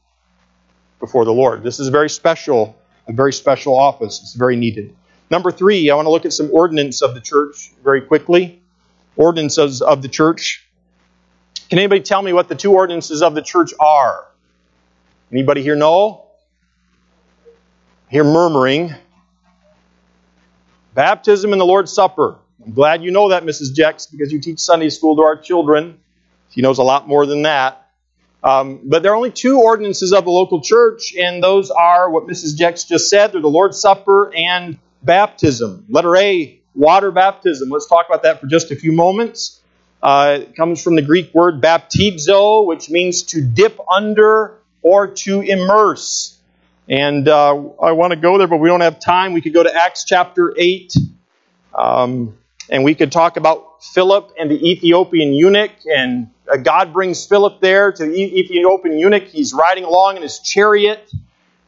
before 1.00 1.26
the 1.26 1.34
Lord. 1.34 1.64
This 1.64 1.80
is 1.80 1.88
a 1.88 1.92
very 1.92 2.10
special, 2.10 2.76
a 3.08 3.14
very 3.14 3.34
special 3.34 3.78
office. 3.78 4.20
It's 4.22 4.34
very 4.34 4.56
needed. 4.56 4.96
Number 5.30 5.52
three, 5.52 5.90
I 5.90 5.96
want 5.96 6.06
to 6.06 6.12
look 6.12 6.26
at 6.26 6.34
some 6.34 6.50
ordinance 6.52 7.02
of 7.02 7.14
the 7.14 7.22
church 7.22 7.72
very 7.84 8.02
quickly. 8.02 8.62
Ordinances 9.16 9.82
of 9.82 10.02
the 10.02 10.08
church. 10.08 10.66
Can 11.70 11.80
anybody 11.80 12.02
tell 12.02 12.22
me 12.22 12.34
what 12.34 12.48
the 12.48 12.56
two 12.56 12.74
ordinances 12.74 13.22
of 13.22 13.36
the 13.36 13.42
church 13.42 13.74
are? 13.80 14.26
Anybody 15.32 15.64
here 15.64 15.76
know? 15.76 16.28
Here 18.10 18.24
murmuring. 18.24 18.96
Baptism 20.94 21.52
and 21.52 21.60
the 21.60 21.66
Lord's 21.66 21.92
Supper. 21.92 22.38
I'm 22.64 22.74
glad 22.74 23.04
you 23.04 23.12
know 23.12 23.30
that, 23.30 23.44
Mrs. 23.44 23.74
Jex, 23.74 24.06
because 24.06 24.32
you 24.32 24.40
teach 24.40 24.60
Sunday 24.60 24.90
school 24.90 25.16
to 25.18 25.24
our 25.24 25.38
children. 25.38 26.00
She 26.52 26.62
knows 26.62 26.78
a 26.78 26.84
lot 26.84 27.08
more 27.08 27.26
than 27.26 27.42
that. 27.44 27.87
Um, 28.44 28.82
but 28.84 29.04
there 29.04 29.12
are 29.12 29.16
only 29.16 29.32
two 29.32 29.60
ordinances 29.60 30.14
of 30.14 30.26
the 30.26 30.32
local 30.32 30.62
church, 30.62 31.14
and 31.18 31.44
those 31.44 31.72
are 31.72 32.10
what 32.10 32.28
Mrs. 32.28 32.56
Jex 32.56 32.84
just 32.84 33.10
said. 33.10 33.32
They're 33.32 33.42
the 33.42 33.50
Lord's 33.50 33.80
Supper 33.80 34.32
and 34.36 34.78
baptism. 35.04 35.86
Letter 35.90 36.16
A, 36.16 36.60
water 36.76 37.12
baptism. 37.12 37.70
Let's 37.70 37.88
talk 37.88 38.06
about 38.08 38.24
that 38.24 38.40
for 38.40 38.48
just 38.48 38.72
a 38.72 38.76
few 38.76 38.92
moments. 38.92 39.60
Uh, 40.02 40.40
it 40.42 40.56
comes 40.56 40.82
from 40.82 40.96
the 40.96 41.02
Greek 41.02 41.34
word 41.34 41.62
baptizo, 41.62 42.66
which 42.66 42.90
means 42.90 43.24
to 43.24 43.42
dip 43.42 43.80
under 43.92 44.60
or 44.82 45.08
to 45.08 45.42
immerse. 45.42 46.38
And 46.88 47.28
uh, 47.28 47.52
I 47.82 47.92
want 47.92 48.12
to 48.12 48.16
go 48.18 48.38
there, 48.38 48.48
but 48.48 48.58
we 48.58 48.70
don't 48.70 48.82
have 48.82 49.00
time. 49.00 49.34
We 49.34 49.42
could 49.42 49.54
go 49.54 49.64
to 49.64 49.76
Acts 49.76 50.06
chapter 50.06 50.54
8, 50.56 50.94
um, 51.74 52.38
and 52.70 52.84
we 52.84 52.96
could 52.96 53.12
talk 53.12 53.36
about 53.36 53.84
Philip 53.84 54.32
and 54.40 54.50
the 54.50 54.70
Ethiopian 54.70 55.34
eunuch. 55.34 55.72
And 55.86 56.30
Uh, 56.50 56.58
God 56.58 56.94
brings 56.94 57.26
Philip 57.26 57.60
there 57.60 57.92
to 57.92 58.06
the 58.06 58.40
Ethiopian 58.40 58.98
eunuch. 58.98 59.24
He's 59.24 59.54
riding 59.54 59.84
along 59.84 60.18
in 60.18 60.22
his 60.22 60.40
chariot. 60.40 61.12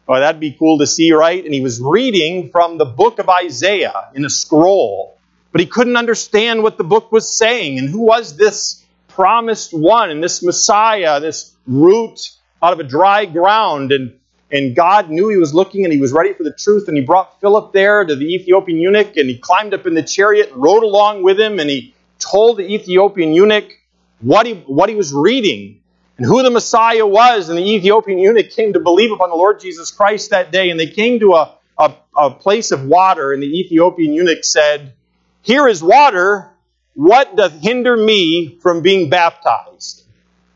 Oh, 0.08 0.20
that'd 0.20 0.40
be 0.40 0.54
cool 0.54 0.80
to 0.80 0.88
see, 0.88 1.12
right? 1.12 1.44
And 1.44 1.54
he 1.54 1.62
was 1.62 1.82
reading 1.82 2.50
from 2.50 2.78
the 2.78 2.86
book 2.86 3.20
of 3.20 3.30
Isaiah 3.30 4.10
in 4.16 4.26
a 4.26 4.30
scroll, 4.30 5.18
but 5.52 5.62
he 5.62 5.68
couldn't 5.68 5.98
understand 5.98 6.64
what 6.64 6.78
the 6.78 6.84
book 6.84 7.12
was 7.12 7.38
saying. 7.38 7.78
And 7.78 7.90
who 7.90 8.02
was 8.02 8.38
this 8.38 8.84
promised 9.08 9.74
one 9.74 10.10
and 10.10 10.24
this 10.24 10.42
Messiah, 10.42 11.20
this 11.20 11.54
root 11.68 12.32
out 12.64 12.74
of 12.74 12.80
a 12.80 12.84
dry 12.84 13.26
ground. 13.26 13.92
And, 13.92 14.18
and 14.50 14.76
God 14.76 15.10
knew 15.10 15.28
he 15.28 15.38
was 15.38 15.54
looking 15.54 15.84
and 15.84 15.94
he 15.94 16.00
was 16.00 16.14
ready 16.14 16.34
for 16.34 16.44
the 16.44 16.54
truth. 16.54 16.88
And 16.88 16.96
he 16.96 17.04
brought 17.04 17.40
Philip 17.42 17.74
there 17.74 18.06
to 18.06 18.16
the 18.16 18.34
Ethiopian 18.34 18.80
eunuch 18.80 19.18
and 19.18 19.30
he 19.30 19.38
climbed 19.38 19.74
up 19.74 19.86
in 19.86 19.94
the 19.94 20.04
chariot, 20.04 20.52
rode 20.56 20.84
along 20.84 21.22
with 21.22 21.40
him, 21.40 21.60
and 21.60 21.70
he 21.70 21.94
told 22.18 22.58
the 22.58 22.74
Ethiopian 22.74 23.34
eunuch 23.34 23.79
what 24.22 24.46
he, 24.46 24.54
what 24.54 24.90
he 24.90 24.96
was 24.96 25.14
reading 25.14 25.82
and 26.18 26.26
who 26.26 26.44
the 26.44 26.50
Messiah 26.50 27.06
was. 27.06 27.50
And 27.50 27.58
the 27.58 27.64
Ethiopian 27.64 28.20
eunuch 28.20 28.52
came 28.52 28.74
to 28.74 28.80
believe 28.80 29.12
upon 29.12 29.30
the 29.30 29.36
Lord 29.36 29.60
Jesus 29.60 29.92
Christ 29.92 30.32
that 30.32 30.52
day. 30.52 30.70
And 30.70 30.80
they 30.80 30.88
came 30.88 31.20
to 31.20 31.34
a, 31.34 31.58
a, 31.78 31.96
a 32.18 32.32
place 32.32 32.72
of 32.72 32.86
water, 32.86 33.34
and 33.34 33.42
the 33.42 33.60
Ethiopian 33.60 34.14
eunuch 34.14 34.44
said, 34.44 34.94
Here 35.42 35.68
is 35.68 35.82
water. 35.82 36.52
What 36.96 37.38
doth 37.38 37.62
hinder 37.62 37.96
me 37.96 38.58
from 38.62 38.82
being 38.82 39.10
baptized? 39.10 40.04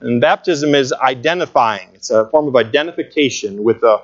And 0.02 0.20
baptism 0.20 0.76
is 0.76 0.92
identifying. 0.92 1.90
It's 1.94 2.10
a 2.10 2.28
form 2.30 2.50
of 2.50 2.58
identification 2.58 3.64
with 3.64 3.84
a, 3.84 4.02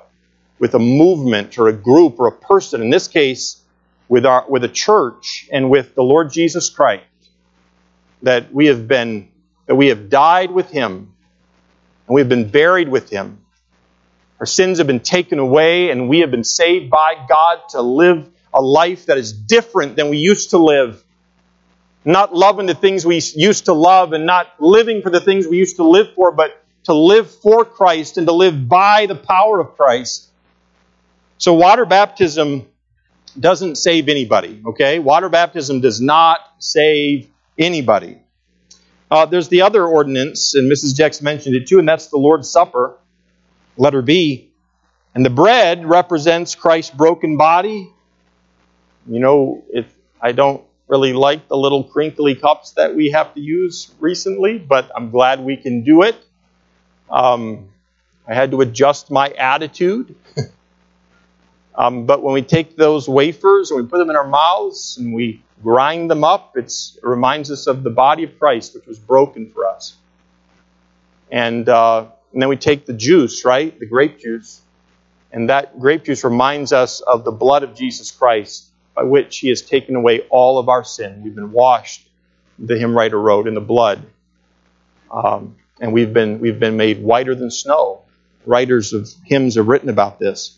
with 0.58 0.74
a 0.74 0.78
movement 0.78 1.58
or 1.58 1.68
a 1.68 1.74
group 1.74 2.18
or 2.18 2.28
a 2.28 2.32
person. 2.32 2.80
In 2.80 2.88
this 2.88 3.08
case, 3.08 3.60
with, 4.10 4.26
our, 4.26 4.44
with 4.48 4.64
a 4.64 4.68
church 4.68 5.48
and 5.52 5.70
with 5.70 5.94
the 5.94 6.02
Lord 6.02 6.32
Jesus 6.32 6.68
Christ. 6.68 7.04
That 8.22 8.52
we 8.52 8.66
have 8.66 8.86
been, 8.86 9.28
that 9.70 9.76
we 9.76 9.86
have 9.86 10.10
died 10.10 10.50
with 10.50 10.68
Him 10.68 11.14
and 12.08 12.14
we 12.16 12.20
have 12.20 12.28
been 12.28 12.50
buried 12.50 12.88
with 12.88 13.08
Him. 13.08 13.38
Our 14.40 14.46
sins 14.46 14.78
have 14.78 14.88
been 14.88 14.98
taken 14.98 15.38
away 15.38 15.92
and 15.92 16.08
we 16.08 16.18
have 16.18 16.32
been 16.32 16.42
saved 16.42 16.90
by 16.90 17.14
God 17.28 17.60
to 17.68 17.80
live 17.80 18.28
a 18.52 18.60
life 18.60 19.06
that 19.06 19.16
is 19.16 19.32
different 19.32 19.94
than 19.94 20.10
we 20.10 20.16
used 20.16 20.50
to 20.50 20.58
live 20.58 21.04
not 22.04 22.34
loving 22.34 22.66
the 22.66 22.74
things 22.74 23.06
we 23.06 23.20
used 23.36 23.66
to 23.66 23.72
love 23.72 24.12
and 24.12 24.26
not 24.26 24.48
living 24.58 25.02
for 25.02 25.10
the 25.10 25.20
things 25.20 25.46
we 25.46 25.58
used 25.58 25.76
to 25.76 25.84
live 25.84 26.14
for, 26.14 26.32
but 26.32 26.64
to 26.84 26.92
live 26.92 27.30
for 27.30 27.64
Christ 27.64 28.16
and 28.16 28.26
to 28.26 28.32
live 28.32 28.68
by 28.68 29.06
the 29.06 29.14
power 29.14 29.60
of 29.60 29.76
Christ. 29.76 30.30
So, 31.38 31.54
water 31.54 31.86
baptism 31.86 32.66
doesn't 33.38 33.76
save 33.76 34.08
anybody, 34.08 34.62
okay? 34.66 34.98
Water 34.98 35.28
baptism 35.28 35.80
does 35.80 36.00
not 36.00 36.40
save 36.58 37.30
anybody. 37.56 38.18
Uh, 39.10 39.26
there's 39.26 39.48
the 39.48 39.62
other 39.62 39.84
ordinance, 39.84 40.54
and 40.54 40.70
Mrs. 40.70 40.94
Jex 40.94 41.20
mentioned 41.20 41.56
it 41.56 41.66
too, 41.66 41.78
and 41.78 41.88
that's 41.88 42.06
the 42.08 42.16
Lord's 42.16 42.48
Supper, 42.48 42.96
letter 43.76 44.02
B. 44.02 44.52
And 45.14 45.26
the 45.26 45.30
bread 45.30 45.84
represents 45.84 46.54
Christ's 46.54 46.94
broken 46.94 47.36
body. 47.36 47.92
You 49.08 49.18
know, 49.18 49.64
if 49.70 49.92
I 50.20 50.32
don't 50.32 50.62
really 50.86 51.12
like 51.12 51.48
the 51.48 51.56
little 51.56 51.84
crinkly 51.84 52.36
cups 52.36 52.72
that 52.72 52.94
we 52.94 53.10
have 53.10 53.34
to 53.34 53.40
use 53.40 53.92
recently, 53.98 54.58
but 54.58 54.90
I'm 54.94 55.10
glad 55.10 55.40
we 55.40 55.56
can 55.56 55.82
do 55.82 56.02
it. 56.02 56.16
Um, 57.10 57.70
I 58.28 58.34
had 58.34 58.52
to 58.52 58.60
adjust 58.60 59.10
my 59.10 59.28
attitude. 59.30 60.14
Um, 61.80 62.04
but 62.04 62.22
when 62.22 62.34
we 62.34 62.42
take 62.42 62.76
those 62.76 63.08
wafers 63.08 63.70
and 63.70 63.80
we 63.80 63.88
put 63.88 63.98
them 63.98 64.10
in 64.10 64.16
our 64.16 64.26
mouths 64.26 64.98
and 64.98 65.14
we 65.14 65.42
grind 65.62 66.10
them 66.10 66.24
up, 66.24 66.56
it 66.56 66.72
reminds 67.02 67.50
us 67.50 67.66
of 67.66 67.82
the 67.82 67.90
body 67.90 68.24
of 68.24 68.38
Christ, 68.38 68.74
which 68.74 68.86
was 68.86 68.98
broken 68.98 69.50
for 69.50 69.66
us. 69.66 69.96
And, 71.30 71.68
uh, 71.68 72.06
and 72.32 72.42
then 72.42 72.48
we 72.48 72.56
take 72.56 72.86
the 72.86 72.92
juice, 72.92 73.44
right? 73.44 73.78
The 73.78 73.86
grape 73.86 74.18
juice. 74.18 74.60
And 75.32 75.48
that 75.48 75.78
grape 75.78 76.04
juice 76.04 76.24
reminds 76.24 76.72
us 76.72 77.00
of 77.00 77.24
the 77.24 77.30
blood 77.30 77.62
of 77.62 77.74
Jesus 77.74 78.10
Christ, 78.10 78.66
by 78.94 79.04
which 79.04 79.38
he 79.38 79.48
has 79.48 79.62
taken 79.62 79.94
away 79.94 80.20
all 80.30 80.58
of 80.58 80.68
our 80.68 80.82
sin. 80.82 81.22
We've 81.22 81.34
been 81.34 81.52
washed, 81.52 82.08
the 82.58 82.78
hymn 82.78 82.96
writer 82.96 83.20
wrote, 83.20 83.46
in 83.46 83.54
the 83.54 83.60
blood. 83.60 84.04
Um, 85.10 85.56
and 85.80 85.92
we've 85.92 86.12
been, 86.12 86.40
we've 86.40 86.58
been 86.58 86.76
made 86.76 87.02
whiter 87.02 87.34
than 87.34 87.50
snow. 87.50 88.02
Writers 88.44 88.92
of 88.92 89.08
hymns 89.24 89.54
have 89.56 89.68
written 89.68 89.88
about 89.88 90.18
this. 90.18 90.56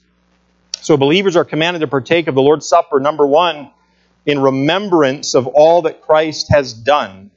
So 0.81 0.97
believers 0.97 1.37
are 1.37 1.45
commanded 1.45 1.81
to 1.81 1.87
partake 1.87 2.27
of 2.27 2.35
the 2.35 2.43
Lord's 2.43 2.67
Supper, 2.67 2.99
number 2.99 3.27
one, 3.27 3.71
in 4.25 4.41
remembrance 4.41 5.35
of 5.35 5.47
all 5.47 5.83
that 5.83 6.03
Christ 6.03 6.49
has 6.51 6.73
done. 6.73 7.31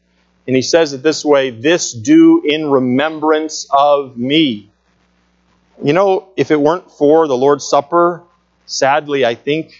And 0.48 0.56
he 0.56 0.62
says 0.62 0.94
it 0.94 1.02
this 1.02 1.26
way 1.26 1.50
this 1.50 1.92
do 1.94 2.44
in 2.46 2.70
remembrance 2.70 3.68
of 3.72 4.18
me. 4.18 4.70
You 5.84 5.94
know, 5.94 6.30
if 6.38 6.52
it 6.52 6.60
weren't 6.60 6.92
for 6.92 7.28
the 7.28 7.36
Lord's 7.36 7.68
Supper, 7.68 8.24
sadly, 8.66 9.26
I 9.26 9.36
think 9.36 9.76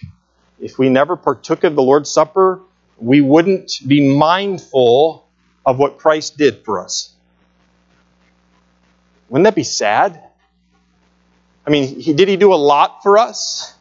if 0.60 0.78
we 0.78 0.88
never 0.88 1.16
partook 1.16 1.64
of 1.64 1.74
the 1.74 1.82
Lord's 1.82 2.10
Supper, 2.10 2.60
we 2.98 3.20
wouldn't 3.20 3.72
be 3.86 4.16
mindful 4.16 5.28
of 5.64 5.78
what 5.78 5.98
Christ 5.98 6.36
did 6.36 6.64
for 6.64 6.82
us. 6.82 7.14
Wouldn't 9.28 9.44
that 9.44 9.54
be 9.54 9.64
sad? 9.64 10.22
I 11.66 11.70
mean, 11.70 12.00
he, 12.00 12.12
did 12.12 12.28
he 12.28 12.36
do 12.36 12.52
a 12.52 12.56
lot 12.56 13.02
for 13.02 13.18
us? 13.18 13.74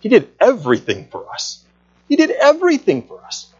He 0.00 0.08
did 0.08 0.30
everything 0.40 1.08
for 1.10 1.30
us. 1.30 1.64
He 2.08 2.16
did 2.16 2.30
everything 2.30 3.02
for 3.02 3.22
us. 3.24 3.52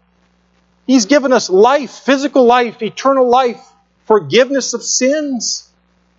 He's 0.86 1.04
given 1.04 1.32
us 1.32 1.50
life, 1.50 1.90
physical 1.90 2.44
life, 2.44 2.82
eternal 2.82 3.28
life, 3.28 3.60
forgiveness 4.06 4.72
of 4.72 4.82
sins. 4.82 5.68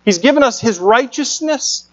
He's 0.04 0.18
given 0.18 0.44
us 0.44 0.60
His 0.60 0.78
righteousness, 0.78 1.88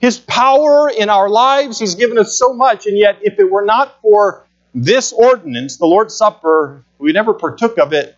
His 0.00 0.18
power 0.18 0.90
in 0.90 1.08
our 1.08 1.28
lives. 1.28 1.78
He's 1.78 1.94
given 1.94 2.18
us 2.18 2.36
so 2.36 2.52
much. 2.52 2.86
And 2.86 2.98
yet, 2.98 3.18
if 3.22 3.38
it 3.38 3.50
were 3.50 3.64
not 3.64 4.00
for 4.02 4.44
this 4.74 5.12
ordinance, 5.12 5.76
the 5.76 5.86
Lord's 5.86 6.16
Supper, 6.16 6.84
we 6.98 7.12
never 7.12 7.34
partook 7.34 7.78
of 7.78 7.92
it, 7.92 8.16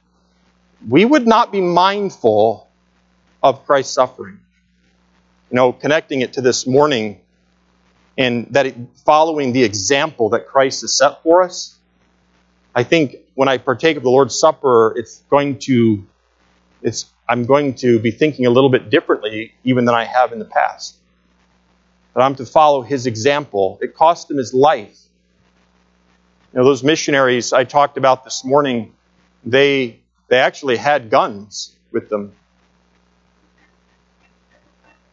we 0.88 1.04
would 1.04 1.26
not 1.26 1.52
be 1.52 1.60
mindful 1.60 2.68
of 3.42 3.66
Christ's 3.66 3.94
suffering. 3.94 4.38
You 5.50 5.56
know, 5.56 5.72
connecting 5.72 6.22
it 6.22 6.34
to 6.34 6.40
this 6.40 6.66
morning 6.66 7.20
and 8.16 8.46
that 8.50 8.66
it, 8.66 8.76
following 9.04 9.52
the 9.52 9.64
example 9.64 10.30
that 10.30 10.46
Christ 10.46 10.82
has 10.82 10.96
set 10.96 11.22
for 11.22 11.42
us, 11.42 11.76
I 12.74 12.84
think 12.84 13.16
when 13.34 13.48
I 13.48 13.58
partake 13.58 13.96
of 13.96 14.02
the 14.02 14.10
Lord's 14.10 14.38
Supper, 14.38 14.94
it's 14.96 15.20
going 15.30 15.58
to, 15.60 16.04
it's, 16.82 17.06
I'm 17.28 17.44
going 17.44 17.74
to 17.76 17.98
be 17.98 18.10
thinking 18.10 18.46
a 18.46 18.50
little 18.50 18.70
bit 18.70 18.90
differently 18.90 19.54
even 19.64 19.84
than 19.84 19.94
I 19.94 20.04
have 20.04 20.32
in 20.32 20.38
the 20.38 20.44
past. 20.44 20.96
That 22.14 22.22
I'm 22.22 22.36
to 22.36 22.46
follow 22.46 22.82
his 22.82 23.06
example. 23.06 23.78
It 23.80 23.94
cost 23.94 24.30
him 24.30 24.36
his 24.36 24.54
life. 24.54 24.98
You 26.52 26.60
know, 26.60 26.64
those 26.64 26.84
missionaries 26.84 27.52
I 27.52 27.64
talked 27.64 27.96
about 27.96 28.22
this 28.22 28.44
morning, 28.44 28.94
they, 29.44 30.00
they 30.28 30.38
actually 30.38 30.76
had 30.76 31.10
guns 31.10 31.74
with 31.90 32.08
them. 32.08 32.32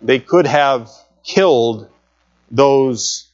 They 0.03 0.19
could 0.19 0.45
have 0.45 0.89
killed 1.23 1.89
those 2.51 3.27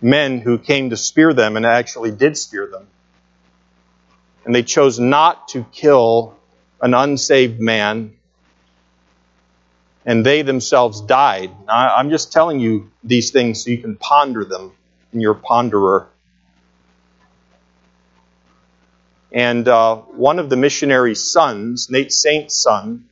men 0.00 0.38
who 0.38 0.58
came 0.58 0.90
to 0.90 0.96
spear 0.96 1.32
them 1.32 1.56
and 1.56 1.64
actually 1.64 2.10
did 2.10 2.36
spear 2.36 2.66
them. 2.66 2.86
And 4.44 4.54
they 4.54 4.62
chose 4.62 4.98
not 4.98 5.48
to 5.48 5.64
kill 5.72 6.36
an 6.80 6.92
unsaved 6.92 7.58
man, 7.58 8.14
and 10.04 10.26
they 10.26 10.42
themselves 10.42 11.00
died. 11.00 11.50
Now, 11.66 11.96
I'm 11.96 12.10
just 12.10 12.30
telling 12.30 12.60
you 12.60 12.90
these 13.02 13.30
things 13.30 13.64
so 13.64 13.70
you 13.70 13.78
can 13.78 13.96
ponder 13.96 14.44
them 14.44 14.72
in 15.14 15.20
your 15.20 15.34
ponderer. 15.34 16.08
And 19.32 19.66
uh, 19.66 19.96
one 19.96 20.38
of 20.38 20.50
the 20.50 20.56
missionary's 20.56 21.24
sons, 21.24 21.88
Nate 21.90 22.12
Saint's 22.12 22.54
son, 22.54 23.06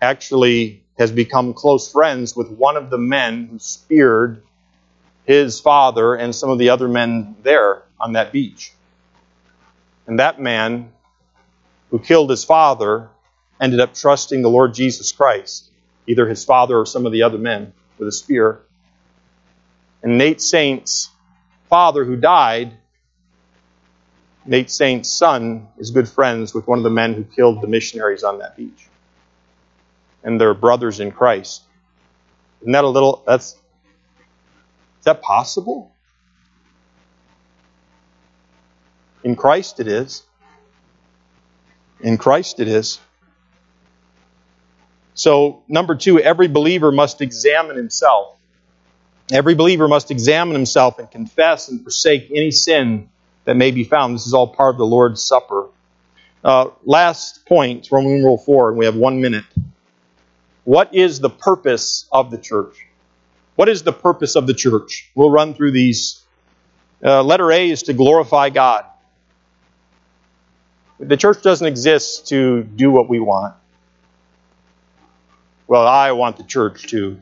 actually 0.00 0.79
has 1.00 1.10
become 1.10 1.54
close 1.54 1.90
friends 1.90 2.36
with 2.36 2.50
one 2.50 2.76
of 2.76 2.90
the 2.90 2.98
men 2.98 3.46
who 3.46 3.58
speared 3.58 4.42
his 5.24 5.58
father 5.58 6.14
and 6.14 6.34
some 6.34 6.50
of 6.50 6.58
the 6.58 6.68
other 6.68 6.88
men 6.88 7.34
there 7.42 7.82
on 7.98 8.12
that 8.12 8.32
beach. 8.32 8.74
And 10.06 10.18
that 10.18 10.38
man 10.38 10.92
who 11.90 11.98
killed 11.98 12.28
his 12.28 12.44
father 12.44 13.08
ended 13.58 13.80
up 13.80 13.94
trusting 13.94 14.42
the 14.42 14.50
Lord 14.50 14.74
Jesus 14.74 15.10
Christ, 15.10 15.70
either 16.06 16.28
his 16.28 16.44
father 16.44 16.78
or 16.78 16.84
some 16.84 17.06
of 17.06 17.12
the 17.12 17.22
other 17.22 17.38
men, 17.38 17.72
with 17.96 18.06
a 18.06 18.12
spear. 18.12 18.60
And 20.02 20.18
Nate 20.18 20.42
Saint's 20.42 21.08
father, 21.70 22.04
who 22.04 22.16
died, 22.16 22.74
Nate 24.44 24.70
Saint's 24.70 25.10
son, 25.10 25.68
is 25.78 25.92
good 25.92 26.10
friends 26.10 26.52
with 26.52 26.66
one 26.66 26.76
of 26.76 26.84
the 26.84 26.90
men 26.90 27.14
who 27.14 27.24
killed 27.24 27.62
the 27.62 27.68
missionaries 27.68 28.22
on 28.22 28.40
that 28.40 28.54
beach 28.54 28.89
and 30.22 30.40
they're 30.40 30.54
brothers 30.54 31.00
in 31.00 31.10
Christ. 31.10 31.62
Isn't 32.60 32.72
that 32.72 32.84
a 32.84 32.88
little, 32.88 33.22
that's, 33.26 33.52
is 33.52 35.04
that 35.04 35.22
possible? 35.22 35.92
In 39.24 39.36
Christ 39.36 39.80
it 39.80 39.86
is. 39.86 40.22
In 42.00 42.18
Christ 42.18 42.60
it 42.60 42.68
is. 42.68 42.98
So, 45.14 45.62
number 45.68 45.96
two, 45.96 46.18
every 46.18 46.48
believer 46.48 46.90
must 46.90 47.20
examine 47.20 47.76
himself. 47.76 48.38
Every 49.30 49.54
believer 49.54 49.86
must 49.86 50.10
examine 50.10 50.54
himself 50.54 50.98
and 50.98 51.10
confess 51.10 51.68
and 51.68 51.82
forsake 51.82 52.30
any 52.34 52.50
sin 52.50 53.10
that 53.44 53.54
may 53.56 53.70
be 53.70 53.84
found. 53.84 54.14
This 54.14 54.26
is 54.26 54.34
all 54.34 54.48
part 54.48 54.74
of 54.74 54.78
the 54.78 54.86
Lord's 54.86 55.22
Supper. 55.22 55.68
Uh, 56.42 56.70
last 56.84 57.44
point, 57.46 57.88
Roman 57.92 58.14
numeral 58.14 58.38
4, 58.38 58.70
and 58.70 58.78
we 58.78 58.86
have 58.86 58.96
one 58.96 59.20
minute. 59.20 59.44
What 60.70 60.94
is 60.94 61.18
the 61.18 61.28
purpose 61.28 62.06
of 62.12 62.30
the 62.30 62.38
church? 62.38 62.86
What 63.56 63.68
is 63.68 63.82
the 63.82 63.92
purpose 63.92 64.36
of 64.36 64.46
the 64.46 64.54
church? 64.54 65.10
We'll 65.16 65.32
run 65.32 65.54
through 65.54 65.72
these. 65.72 66.22
Uh, 67.04 67.24
letter 67.24 67.50
A 67.50 67.70
is 67.70 67.82
to 67.82 67.92
glorify 67.92 68.50
God. 68.50 68.84
The 71.00 71.16
church 71.16 71.42
doesn't 71.42 71.66
exist 71.66 72.28
to 72.28 72.62
do 72.62 72.92
what 72.92 73.08
we 73.08 73.18
want. 73.18 73.56
Well, 75.66 75.84
I 75.84 76.12
want 76.12 76.36
the 76.36 76.44
church 76.44 76.86
to. 76.90 77.20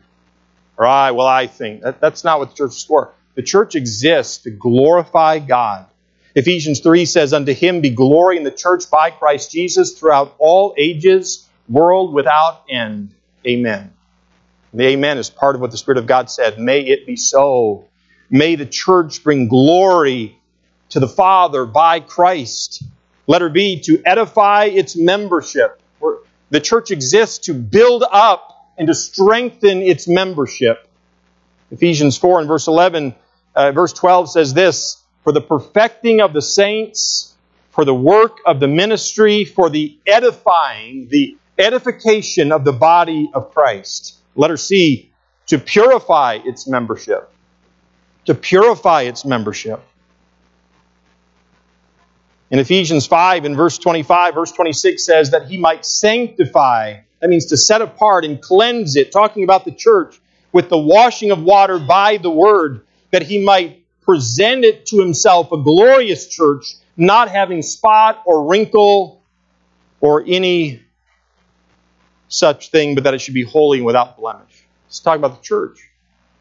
Or 0.77 0.85
I, 0.85 1.13
well, 1.13 1.27
I 1.27 1.47
think. 1.47 1.81
That, 1.81 2.03
that's 2.03 2.25
not 2.25 2.41
what 2.41 2.51
the 2.51 2.55
church 2.55 2.73
is 2.73 2.85
for. 2.85 3.15
The 3.35 3.43
church 3.43 3.77
exists 3.77 4.43
to 4.43 4.51
glorify 4.51 5.39
God. 5.39 5.87
Ephesians 6.35 6.81
3 6.81 7.07
says, 7.07 7.33
Unto 7.33 7.55
him 7.55 7.81
be 7.81 7.89
glory 7.89 8.37
in 8.37 8.45
the 8.45 8.51
church 8.51 8.91
by 8.91 9.11
Christ 9.11 9.51
Jesus 9.53 9.99
throughout 9.99 10.35
all 10.39 10.75
ages, 10.77 11.49
world 11.67 12.13
without 12.13 12.65
end. 12.69 13.15
Amen. 13.47 13.93
The 14.74 14.86
amen 14.86 15.18
is 15.18 15.30
part 15.30 15.55
of 15.55 15.61
what 15.61 15.70
the 15.70 15.78
Spirit 15.78 15.99
of 15.99 16.07
God 16.07 16.30
said. 16.30 16.59
May 16.59 16.80
it 16.80 17.07
be 17.07 17.16
so. 17.16 17.84
May 18.30 18.57
the 18.57 18.66
church 18.66 19.24
bring 19.24 19.49
glory 19.49 20.39
to 20.91 21.01
the 21.01 21.09
Father 21.09 21.64
by 21.64 22.01
Christ. 22.01 22.82
Letter 23.26 23.49
B, 23.49 23.80
to 23.80 24.03
edify 24.05 24.64
its 24.64 24.97
membership. 24.97 25.80
The 26.51 26.61
church 26.61 26.91
exists 26.91 27.47
to 27.47 27.55
build 27.55 28.05
up 28.11 28.72
and 28.78 28.89
to 28.89 28.95
strengthen 28.95 29.82
its 29.82 30.09
membership. 30.09 30.89
Ephesians 31.70 32.16
4 32.16 32.41
and 32.41 32.49
verse 32.49 32.66
11, 32.66 33.14
uh, 33.55 33.72
verse 33.72 33.93
12 33.93 34.30
says 34.30 34.55
this 34.55 35.03
For 35.24 35.32
the 35.32 35.43
perfecting 35.43 36.20
of 36.20 36.32
the 36.32 36.41
saints, 36.41 37.34
for 37.70 37.84
the 37.84 37.95
work 37.95 38.39
of 38.47 38.61
the 38.61 38.68
ministry, 38.68 39.45
for 39.45 39.68
the 39.68 39.99
edifying, 40.07 41.09
the 41.11 41.36
edification 41.59 42.53
of 42.53 42.65
the 42.65 42.73
body 42.73 43.31
of 43.35 43.53
Christ. 43.53 44.19
Letter 44.37 44.57
C, 44.57 45.13
to 45.47 45.59
purify 45.59 46.39
its 46.45 46.69
membership. 46.69 47.31
To 48.27 48.35
purify 48.35 49.03
its 49.03 49.25
membership. 49.25 49.83
In 52.51 52.59
Ephesians 52.59 53.07
5, 53.07 53.45
in 53.45 53.57
verse 53.57 53.77
25, 53.79 54.35
verse 54.35 54.53
26 54.53 55.05
says 55.05 55.31
that 55.33 55.49
he 55.49 55.59
might 55.59 55.85
sanctify, 55.85 57.01
that 57.21 57.29
means 57.29 57.47
to 57.47 57.57
set 57.57 57.83
apart 57.83 58.25
and 58.25 58.41
cleanse 58.41 58.97
it, 58.97 59.13
talking 59.13 59.45
about 59.45 59.65
the 59.65 59.73
church, 59.73 60.19
with 60.53 60.71
the 60.71 60.79
washing 60.79 61.31
of 61.31 61.43
water 61.43 61.79
by 61.79 62.17
the 62.17 62.31
word, 62.31 62.87
that 63.11 63.23
he 63.23 63.45
might 63.45 63.85
present 64.01 64.65
it 64.65 64.87
to 64.87 64.99
himself 64.99 65.53
a 65.53 65.63
glorious 65.63 66.27
church, 66.27 66.75
not 66.97 67.29
having 67.29 67.61
spot 67.61 68.23
or 68.25 68.49
wrinkle 68.49 69.23
or 70.01 70.25
any 70.27 70.83
such 72.29 72.70
thing, 72.70 72.95
but 72.95 73.05
that 73.05 73.14
it 73.14 73.20
should 73.20 73.35
be 73.35 73.45
holy 73.45 73.79
and 73.79 73.87
without 73.87 74.16
blemish. 74.16 74.66
Let's 74.87 75.01
talk 75.01 75.16
about 75.16 75.41
the 75.41 75.43
church. 75.43 75.79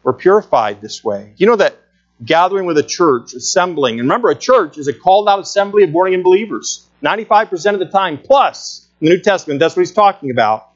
We're 0.02 0.12
purified 0.12 0.80
this 0.80 1.02
way. 1.02 1.34
You 1.36 1.46
know 1.46 1.56
that 1.56 1.76
gathering 2.24 2.66
with 2.66 2.78
a 2.78 2.82
church, 2.82 3.34
assembling, 3.34 4.00
and 4.00 4.08
remember, 4.08 4.30
a 4.30 4.34
church 4.34 4.78
is 4.78 4.88
a 4.88 4.92
called 4.92 5.28
out 5.28 5.38
assembly 5.38 5.84
of 5.84 5.92
born 5.92 6.08
again 6.08 6.22
believers. 6.22 6.86
95% 7.02 7.74
of 7.74 7.78
the 7.78 7.86
time, 7.86 8.18
plus 8.18 8.86
in 9.00 9.08
the 9.08 9.14
New 9.14 9.22
Testament, 9.22 9.60
that's 9.60 9.76
what 9.76 9.80
he's 9.80 9.92
talking 9.92 10.30
about. 10.30 10.70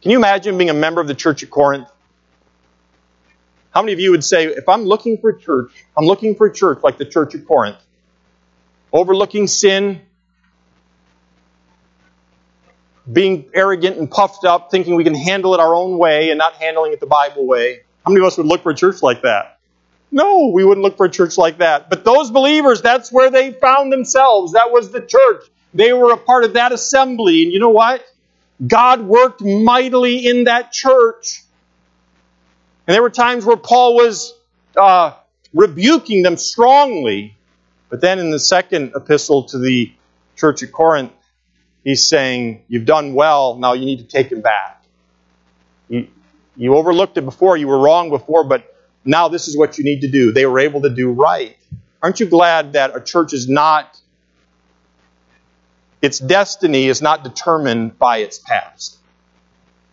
Can 0.00 0.10
you 0.10 0.18
imagine 0.18 0.58
being 0.58 0.70
a 0.70 0.74
member 0.74 1.00
of 1.00 1.06
the 1.06 1.14
church 1.14 1.42
at 1.42 1.50
Corinth? 1.50 1.88
How 3.70 3.82
many 3.82 3.92
of 3.92 4.00
you 4.00 4.10
would 4.10 4.24
say, 4.24 4.46
if 4.46 4.68
I'm 4.68 4.84
looking 4.84 5.18
for 5.18 5.30
a 5.30 5.40
church, 5.40 5.70
I'm 5.96 6.04
looking 6.04 6.34
for 6.34 6.46
a 6.46 6.52
church 6.52 6.80
like 6.82 6.98
the 6.98 7.06
church 7.06 7.34
at 7.34 7.46
Corinth, 7.46 7.78
overlooking 8.92 9.46
sin, 9.46 10.02
being 13.10 13.46
arrogant 13.54 13.96
and 13.96 14.10
puffed 14.10 14.44
up, 14.44 14.70
thinking 14.70 14.94
we 14.94 15.04
can 15.04 15.14
handle 15.14 15.54
it 15.54 15.60
our 15.60 15.74
own 15.74 15.98
way 15.98 16.30
and 16.30 16.38
not 16.38 16.54
handling 16.54 16.92
it 16.92 17.00
the 17.00 17.06
Bible 17.06 17.46
way. 17.46 17.80
How 18.04 18.12
many 18.12 18.24
of 18.24 18.26
us 18.26 18.36
would 18.36 18.46
look 18.46 18.62
for 18.62 18.70
a 18.70 18.74
church 18.74 19.02
like 19.02 19.22
that? 19.22 19.58
No, 20.10 20.48
we 20.48 20.64
wouldn't 20.64 20.84
look 20.84 20.96
for 20.96 21.06
a 21.06 21.10
church 21.10 21.38
like 21.38 21.58
that. 21.58 21.88
But 21.88 22.04
those 22.04 22.30
believers, 22.30 22.82
that's 22.82 23.10
where 23.10 23.30
they 23.30 23.52
found 23.52 23.92
themselves. 23.92 24.52
That 24.52 24.70
was 24.70 24.92
the 24.92 25.00
church. 25.00 25.44
They 25.74 25.92
were 25.92 26.12
a 26.12 26.18
part 26.18 26.44
of 26.44 26.52
that 26.52 26.70
assembly. 26.70 27.42
And 27.42 27.52
you 27.52 27.58
know 27.58 27.70
what? 27.70 28.04
God 28.64 29.00
worked 29.00 29.40
mightily 29.40 30.26
in 30.26 30.44
that 30.44 30.70
church. 30.70 31.42
And 32.86 32.94
there 32.94 33.02
were 33.02 33.10
times 33.10 33.46
where 33.46 33.56
Paul 33.56 33.94
was 33.94 34.34
uh, 34.76 35.14
rebuking 35.54 36.22
them 36.22 36.36
strongly. 36.36 37.36
But 37.88 38.00
then 38.00 38.18
in 38.18 38.30
the 38.30 38.38
second 38.38 38.92
epistle 38.94 39.44
to 39.44 39.58
the 39.58 39.92
church 40.36 40.62
at 40.62 40.72
Corinth, 40.72 41.12
he's 41.84 42.06
saying, 42.06 42.64
You've 42.68 42.86
done 42.86 43.14
well, 43.14 43.56
now 43.56 43.72
you 43.72 43.84
need 43.84 43.98
to 43.98 44.04
take 44.04 44.30
him 44.30 44.40
back. 44.40 44.84
You, 45.88 46.08
you 46.56 46.74
overlooked 46.74 47.16
it 47.18 47.24
before, 47.24 47.56
you 47.56 47.68
were 47.68 47.78
wrong 47.78 48.10
before, 48.10 48.44
but 48.44 48.74
now 49.04 49.28
this 49.28 49.48
is 49.48 49.56
what 49.56 49.78
you 49.78 49.84
need 49.84 50.00
to 50.02 50.10
do. 50.10 50.32
They 50.32 50.46
were 50.46 50.60
able 50.60 50.82
to 50.82 50.90
do 50.90 51.10
right. 51.10 51.56
Aren't 52.02 52.20
you 52.20 52.26
glad 52.26 52.74
that 52.74 52.96
a 52.96 53.00
church 53.00 53.32
is 53.32 53.48
not, 53.48 53.98
its 56.00 56.18
destiny 56.18 56.86
is 56.86 57.00
not 57.00 57.24
determined 57.24 57.98
by 57.98 58.18
its 58.18 58.38
past? 58.38 58.98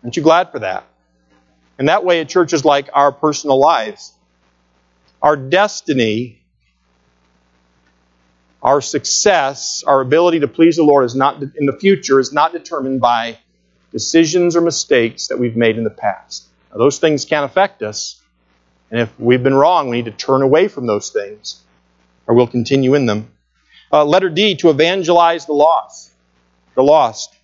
Aren't 0.04 0.18
you 0.18 0.24
glad 0.24 0.52
for 0.52 0.60
that? 0.60 0.86
And 1.78 1.88
that 1.88 2.04
way, 2.04 2.20
a 2.20 2.26
church 2.26 2.52
is 2.52 2.66
like 2.66 2.90
our 2.94 3.12
personal 3.12 3.60
lives. 3.60 4.14
Our 5.22 5.38
destiny, 5.38 6.42
our 8.62 8.82
success, 8.82 9.84
our 9.88 10.02
ability 10.02 10.42
to 10.42 10.48
please 10.48 10.76
the 10.76 10.84
Lord 10.84 11.06
is 11.06 11.16
not 11.16 11.42
in 11.42 11.66
the 11.66 11.78
future 11.78 12.20
is 12.20 12.34
not 12.34 12.52
determined 12.52 13.00
by 13.00 13.40
decisions 13.92 14.56
or 14.56 14.62
mistakes 14.62 15.28
that 15.28 15.40
we've 15.40 15.56
made 15.56 15.78
in 15.78 15.84
the 15.84 15.90
past. 15.90 16.46
Now, 16.72 16.78
those 16.78 17.00
things 17.00 17.26
can 17.26 17.44
affect 17.44 17.82
us, 17.82 18.22
and 18.92 19.02
if 19.02 19.20
we've 19.20 19.42
been 19.42 19.56
wrong, 19.56 19.90
we 19.90 19.98
need 19.98 20.06
to 20.06 20.12
turn 20.12 20.42
away 20.42 20.68
from 20.68 20.88
those 20.88 21.10
things, 21.10 21.62
or 22.28 22.36
we'll 22.36 22.48
continue 22.48 22.96
in 22.96 23.06
them. 23.06 23.32
Uh, 23.92 24.06
letter 24.06 24.30
D, 24.30 24.56
to 24.58 24.70
evangelize 24.70 25.46
the 25.46 25.54
lost. 25.54 26.12
The 26.76 26.84
lost. 26.84 27.36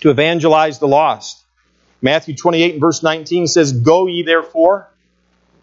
To 0.00 0.10
evangelize 0.10 0.78
the 0.78 0.88
lost. 0.88 1.42
Matthew 2.02 2.36
28 2.36 2.72
and 2.72 2.80
verse 2.80 3.02
19 3.02 3.46
says, 3.46 3.72
Go 3.72 4.06
ye 4.06 4.22
therefore 4.22 4.90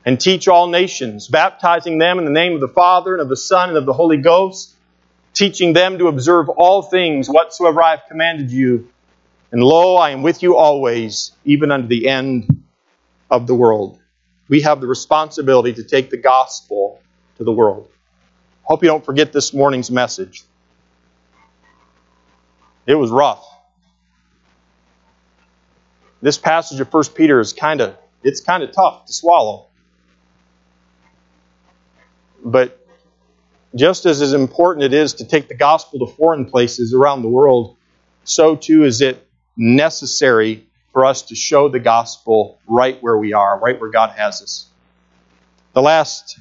and 0.05 0.19
teach 0.19 0.47
all 0.47 0.67
nations, 0.67 1.27
baptizing 1.27 1.97
them 1.97 2.17
in 2.17 2.25
the 2.25 2.31
name 2.31 2.53
of 2.53 2.61
the 2.61 2.67
Father 2.67 3.13
and 3.13 3.21
of 3.21 3.29
the 3.29 3.37
Son 3.37 3.69
and 3.69 3.77
of 3.77 3.85
the 3.85 3.93
Holy 3.93 4.17
Ghost, 4.17 4.75
teaching 5.33 5.73
them 5.73 5.97
to 5.99 6.07
observe 6.07 6.49
all 6.49 6.81
things 6.81 7.29
whatsoever 7.29 7.81
I 7.81 7.91
have 7.91 8.03
commanded 8.07 8.51
you. 8.51 8.89
And 9.51 9.61
lo, 9.61 9.95
I 9.97 10.11
am 10.11 10.23
with 10.23 10.41
you 10.41 10.57
always, 10.57 11.31
even 11.45 11.71
unto 11.71 11.87
the 11.87 12.07
end 12.07 12.63
of 13.29 13.47
the 13.47 13.55
world. 13.55 13.99
We 14.47 14.61
have 14.61 14.81
the 14.81 14.87
responsibility 14.87 15.73
to 15.73 15.83
take 15.83 16.09
the 16.09 16.17
gospel 16.17 17.01
to 17.37 17.43
the 17.43 17.51
world. 17.51 17.89
Hope 18.63 18.83
you 18.83 18.89
don't 18.89 19.05
forget 19.05 19.31
this 19.33 19.53
morning's 19.53 19.91
message. 19.91 20.43
It 22.85 22.95
was 22.95 23.11
rough 23.11 23.45
this 26.21 26.37
passage 26.37 26.79
of 26.79 26.93
1 26.93 27.03
Peter 27.15 27.39
is 27.39 27.53
kind 27.53 27.81
of 27.81 27.97
it's 28.23 28.41
kind 28.41 28.61
of 28.63 28.71
tough 28.71 29.05
to 29.05 29.13
swallow. 29.13 29.67
But 32.43 32.85
just 33.75 34.05
as 34.05 34.21
as 34.21 34.33
important 34.33 34.83
it 34.85 34.93
is 34.93 35.15
to 35.15 35.25
take 35.25 35.47
the 35.47 35.55
gospel 35.55 36.05
to 36.05 36.13
foreign 36.13 36.45
places 36.45 36.93
around 36.93 37.21
the 37.21 37.29
world, 37.29 37.77
so 38.23 38.55
too 38.55 38.83
is 38.83 39.01
it 39.01 39.27
necessary 39.55 40.67
for 40.91 41.05
us 41.05 41.23
to 41.23 41.35
show 41.35 41.69
the 41.69 41.79
gospel 41.79 42.59
right 42.67 43.01
where 43.01 43.17
we 43.17 43.33
are, 43.33 43.59
right 43.59 43.79
where 43.79 43.89
God 43.89 44.11
has 44.11 44.41
us. 44.41 44.67
The 45.73 45.81
last 45.81 46.39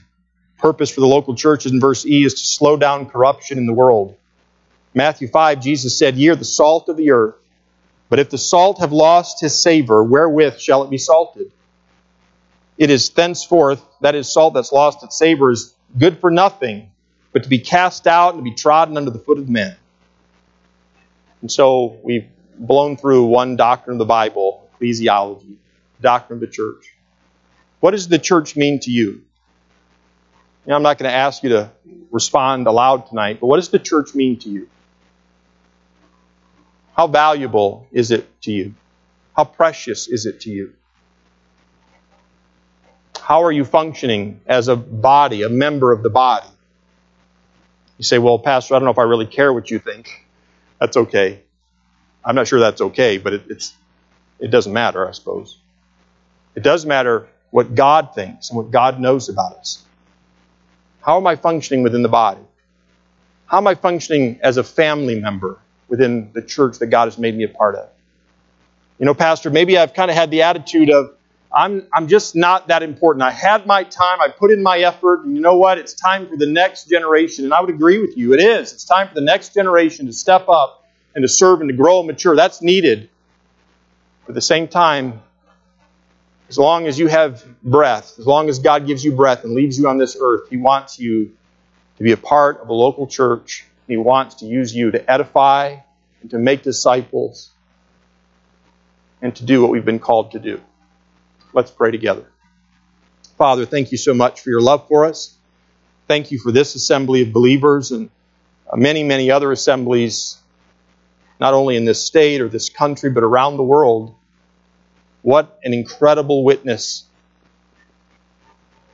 purpose 0.59 0.91
for 0.91 1.01
the 1.01 1.07
local 1.07 1.35
churches 1.35 1.73
in 1.73 1.81
verse 1.81 2.05
E 2.05 2.25
is 2.25 2.35
to 2.35 2.47
slow 2.47 2.77
down 2.77 3.07
corruption 3.07 3.59
in 3.59 3.67
the 3.67 3.73
world. 3.73 4.17
Matthew 4.93 5.29
5, 5.29 5.61
Jesus 5.61 5.99
said, 5.99 6.17
Ye 6.17 6.29
are 6.31 6.37
the 6.37 6.45
salt 6.45 6.89
of 6.89 6.97
the 6.97 7.13
earth. 7.13 7.37
But 8.09 8.19
if 8.19 8.29
the 8.29 8.39
salt 8.39 8.81
have 8.81 8.93
lost 8.93 9.41
his 9.41 9.61
savor, 9.63 10.03
wherewith 10.03 10.59
shall 10.59 10.83
it 10.83 10.91
be 10.91 10.99
salted? 10.99 11.53
It 12.77 12.91
is 12.91 13.09
thenceforth, 13.11 13.81
that 14.01 14.17
is, 14.17 14.33
salt 14.33 14.55
that's 14.55 14.73
lost 14.73 15.05
its 15.05 15.17
savor 15.17 15.53
is 15.53 15.75
good 15.99 16.19
for 16.19 16.31
nothing, 16.31 16.91
but 17.33 17.43
to 17.43 17.49
be 17.49 17.59
cast 17.59 18.07
out 18.07 18.35
and 18.35 18.45
to 18.45 18.51
be 18.51 18.55
trodden 18.55 18.97
under 18.97 19.11
the 19.11 19.19
foot 19.19 19.39
of 19.39 19.49
men. 19.49 19.77
And 21.41 21.51
so 21.51 21.99
we've 22.03 22.29
blown 22.59 22.97
through 22.97 23.27
one 23.27 23.57
doctrine 23.57 23.95
of 23.95 23.99
the 23.99 24.05
Bible, 24.05 24.69
ecclesiology, 24.81 25.57
doctrine 26.01 26.37
of 26.37 26.41
the 26.41 26.47
church. 26.47 26.95
What 27.81 27.93
does 27.93 28.09
the 28.09 28.19
church 28.19 28.57
mean 28.57 28.81
to 28.81 28.91
you? 28.91 29.23
know, 30.71 30.77
I'm 30.77 30.83
not 30.83 30.99
going 30.99 31.11
to 31.11 31.17
ask 31.17 31.43
you 31.43 31.51
to 31.51 31.71
respond 32.11 32.67
aloud 32.67 33.07
tonight, 33.09 33.39
but 33.41 33.47
what 33.47 33.57
does 33.57 33.71
the 33.71 33.79
church 33.79 34.15
mean 34.15 34.39
to 34.39 34.49
you? 34.49 34.69
How 36.97 37.07
valuable 37.07 37.87
is 37.93 38.11
it 38.11 38.41
to 38.43 38.53
you? 38.53 38.75
How 39.37 39.45
precious 39.45 40.09
is 40.09 40.27
it 40.27 40.41
to 40.43 40.51
you? 40.51 40.75
How 43.21 43.45
are 43.45 43.53
you 43.53 43.65
functioning 43.65 44.41
as 44.47 44.69
a 44.69 44.77
body, 44.77 45.43
a 45.43 45.49
member 45.49 45.93
of 45.93 46.03
the 46.03 46.11
body? 46.11 46.49
You 47.99 48.05
say, 48.05 48.19
Well, 48.19 48.39
Pastor, 48.39 48.75
I 48.75 48.79
don't 48.79 48.87
know 48.87 48.93
if 48.93 48.99
I 48.99 49.03
really 49.03 49.27
care 49.27 49.53
what 49.53 49.71
you 49.71 49.79
think. 49.79 50.27
That's 50.81 50.97
okay. 50.97 51.43
I'm 52.25 52.35
not 52.35 52.49
sure 52.49 52.61
that's 52.61 52.81
okay, 52.81 53.19
but 53.19 53.33
it, 53.33 53.43
it's, 53.49 53.75
it 54.39 54.49
doesn't 54.49 54.73
matter, 54.73 55.07
I 55.07 55.13
suppose. 55.13 55.59
It 56.55 56.63
does 56.63 56.85
matter 56.85 57.29
what 57.51 57.75
God 57.75 58.15
thinks 58.15 58.51
and 58.51 58.57
what 58.57 58.71
God 58.71 59.01
knows 59.01 59.29
about 59.29 59.55
us. 59.55 59.85
How 61.03 61.17
am 61.17 61.27
I 61.27 61.37
functioning 61.37 61.83
within 61.83 62.03
the 62.03 62.09
body? 62.09 62.41
How 63.47 63.59
am 63.59 63.67
I 63.67 63.75
functioning 63.75 64.41
as 64.43 64.57
a 64.57 64.65
family 64.65 65.19
member? 65.21 65.59
within 65.91 66.31
the 66.33 66.41
church 66.41 66.79
that 66.79 66.87
God 66.87 67.07
has 67.07 67.19
made 67.19 67.37
me 67.37 67.45
a 67.45 67.49
part 67.49 67.75
of. 67.75 67.91
You 68.99 69.07
know, 69.07 69.15
Pastor, 69.15 69.51
maybe 69.51 69.77
I've 69.77 69.93
kind 69.93 70.11
of 70.11 70.17
had 70.17 70.31
the 70.31 70.43
attitude 70.43 70.89
of, 70.89 71.15
I'm, 71.53 71.87
I'm 71.93 72.07
just 72.07 72.37
not 72.37 72.69
that 72.69 72.83
important. 72.83 73.23
I 73.23 73.33
had 73.33 73.67
my 73.67 73.83
time, 73.83 74.21
I 74.21 74.29
put 74.29 74.51
in 74.51 74.63
my 74.63 74.79
effort, 74.79 75.25
and 75.25 75.35
you 75.35 75.43
know 75.43 75.59
what? 75.59 75.79
It's 75.79 75.95
time 75.95 76.29
for 76.29 76.37
the 76.37 76.47
next 76.47 76.89
generation. 76.89 77.45
And 77.45 77.53
I 77.53 77.61
would 77.61 77.71
agree 77.71 77.99
with 77.99 78.17
you. 78.17 78.33
It 78.35 78.41
is. 78.41 78.73
It's 78.73 78.85
time 78.85 79.09
for 79.09 79.15
the 79.15 79.21
next 79.21 79.55
generation 79.55 80.07
to 80.07 80.13
step 80.13 80.49
up 80.49 80.89
and 81.15 81.23
to 81.23 81.29
serve 81.29 81.61
and 81.61 81.69
to 81.69 81.77
grow 81.77 81.99
and 81.99 82.07
mature. 82.07 82.37
That's 82.37 82.63
needed. 82.63 83.11
But 84.27 84.33
at 84.33 84.35
the 84.37 84.41
same 84.41 84.69
time, 84.69 85.23
as 86.49 86.59
long 86.59 86.87
as 86.87 86.99
you 86.99 87.09
have 87.09 87.45
breath, 87.63 88.15
as 88.19 88.27
long 88.27 88.49
as 88.49 88.61
God 88.61 88.87
gives 88.87 89.05
you 89.05 89.13
breath 89.13 89.45
and 89.45 89.55
leaves 89.55 89.79
you 89.79 89.89
on 89.89 89.99
this 89.99 90.17
earth, 90.21 90.49
He 90.51 90.57
wants 90.57 91.01
you 91.01 91.33
to 91.97 92.05
be 92.05 92.13
a 92.13 92.17
part 92.17 92.61
of 92.61 92.69
a 92.69 92.73
local 92.73 93.07
church 93.07 93.67
he 93.91 93.97
wants 93.97 94.37
to 94.37 94.47
use 94.47 94.73
you 94.73 94.93
to 94.93 95.11
edify 95.11 95.79
and 96.23 96.31
to 96.31 96.39
make 96.39 96.63
disciples 96.63 97.51
and 99.21 99.35
to 99.35 99.45
do 99.45 99.61
what 99.61 99.71
we've 99.73 99.85
been 99.85 99.99
called 99.99 100.31
to 100.31 100.39
do. 100.39 100.61
Let's 101.53 101.71
pray 101.71 101.91
together. 101.91 102.27
Father, 103.37 103.67
thank 103.67 103.91
you 103.91 103.99
so 103.99 104.15
much 104.15 104.41
for 104.41 104.51
your 104.51 104.61
love 104.61 104.87
for 104.89 105.05
us. 105.07 105.37
Thank 106.07 106.31
you 106.31 106.39
for 106.39 106.53
this 106.53 106.75
assembly 106.75 107.23
of 107.23 107.33
believers 107.33 107.91
and 107.91 108.11
many, 108.75 109.03
many 109.03 109.31
other 109.31 109.51
assemblies, 109.51 110.39
not 111.41 111.55
only 111.55 111.77
in 111.77 111.85
this 111.85 112.05
state 112.05 112.41
or 112.41 112.49
this 112.49 112.69
country, 112.69 113.11
but 113.11 113.25
around 113.25 113.57
the 113.57 113.63
world. 113.63 114.15
What 115.23 115.59
an 115.65 115.73
incredible 115.75 116.45
witness. 116.45 117.05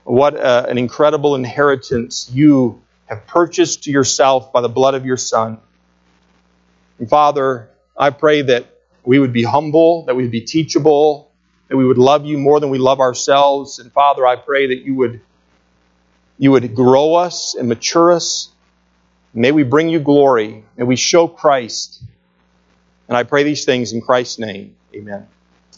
What 0.05 0.37
uh, 0.37 0.67
an 0.69 0.79
incredible 0.79 1.35
inheritance 1.35 2.31
you 2.33 2.83
have 3.07 3.27
purchased 3.27 3.85
to 3.85 3.91
yourself 3.91 4.53
by 4.53 4.61
the 4.61 4.69
blood 4.69 4.95
of 4.95 5.05
your 5.05 5.17
Son. 5.17 5.59
And 6.99 7.09
Father, 7.09 7.71
I 7.97 8.11
pray 8.11 8.43
that 8.43 8.67
we 9.05 9.19
would 9.19 9.33
be 9.33 9.43
humble, 9.43 10.05
that 10.07 10.17
we 10.17 10.23
would 10.23 10.33
be 10.33 10.41
teachable, 10.43 11.26
that 11.69 11.77
we 11.77 11.85
would 11.85 11.99
love 11.99 12.25
you 12.25 12.39
more 12.39 12.61
than 12.61 12.71
we 12.71 12.79
love 12.79 13.01
ourselves. 13.01 13.79
And 13.79 13.93
Father, 13.93 14.27
I 14.27 14.37
pray 14.37 14.69
that 14.69 14.85
you 14.85 14.95
would 14.95 15.21
you 16.39 16.51
would 16.53 16.75
grow 16.75 17.15
us 17.15 17.55
and 17.55 17.69
mature 17.69 18.13
us. 18.13 18.51
May 19.33 19.53
we 19.53 19.63
bring 19.63 19.89
you 19.89 20.01
glory. 20.01 20.65
and 20.77 20.87
we 20.87 20.97
show 20.97 21.27
Christ. 21.29 22.03
And 23.09 23.17
I 23.17 23.23
pray 23.23 23.43
these 23.43 23.65
things 23.65 23.93
in 23.93 24.01
Christ's 24.01 24.39
name. 24.39 24.77
Amen. 24.95 25.29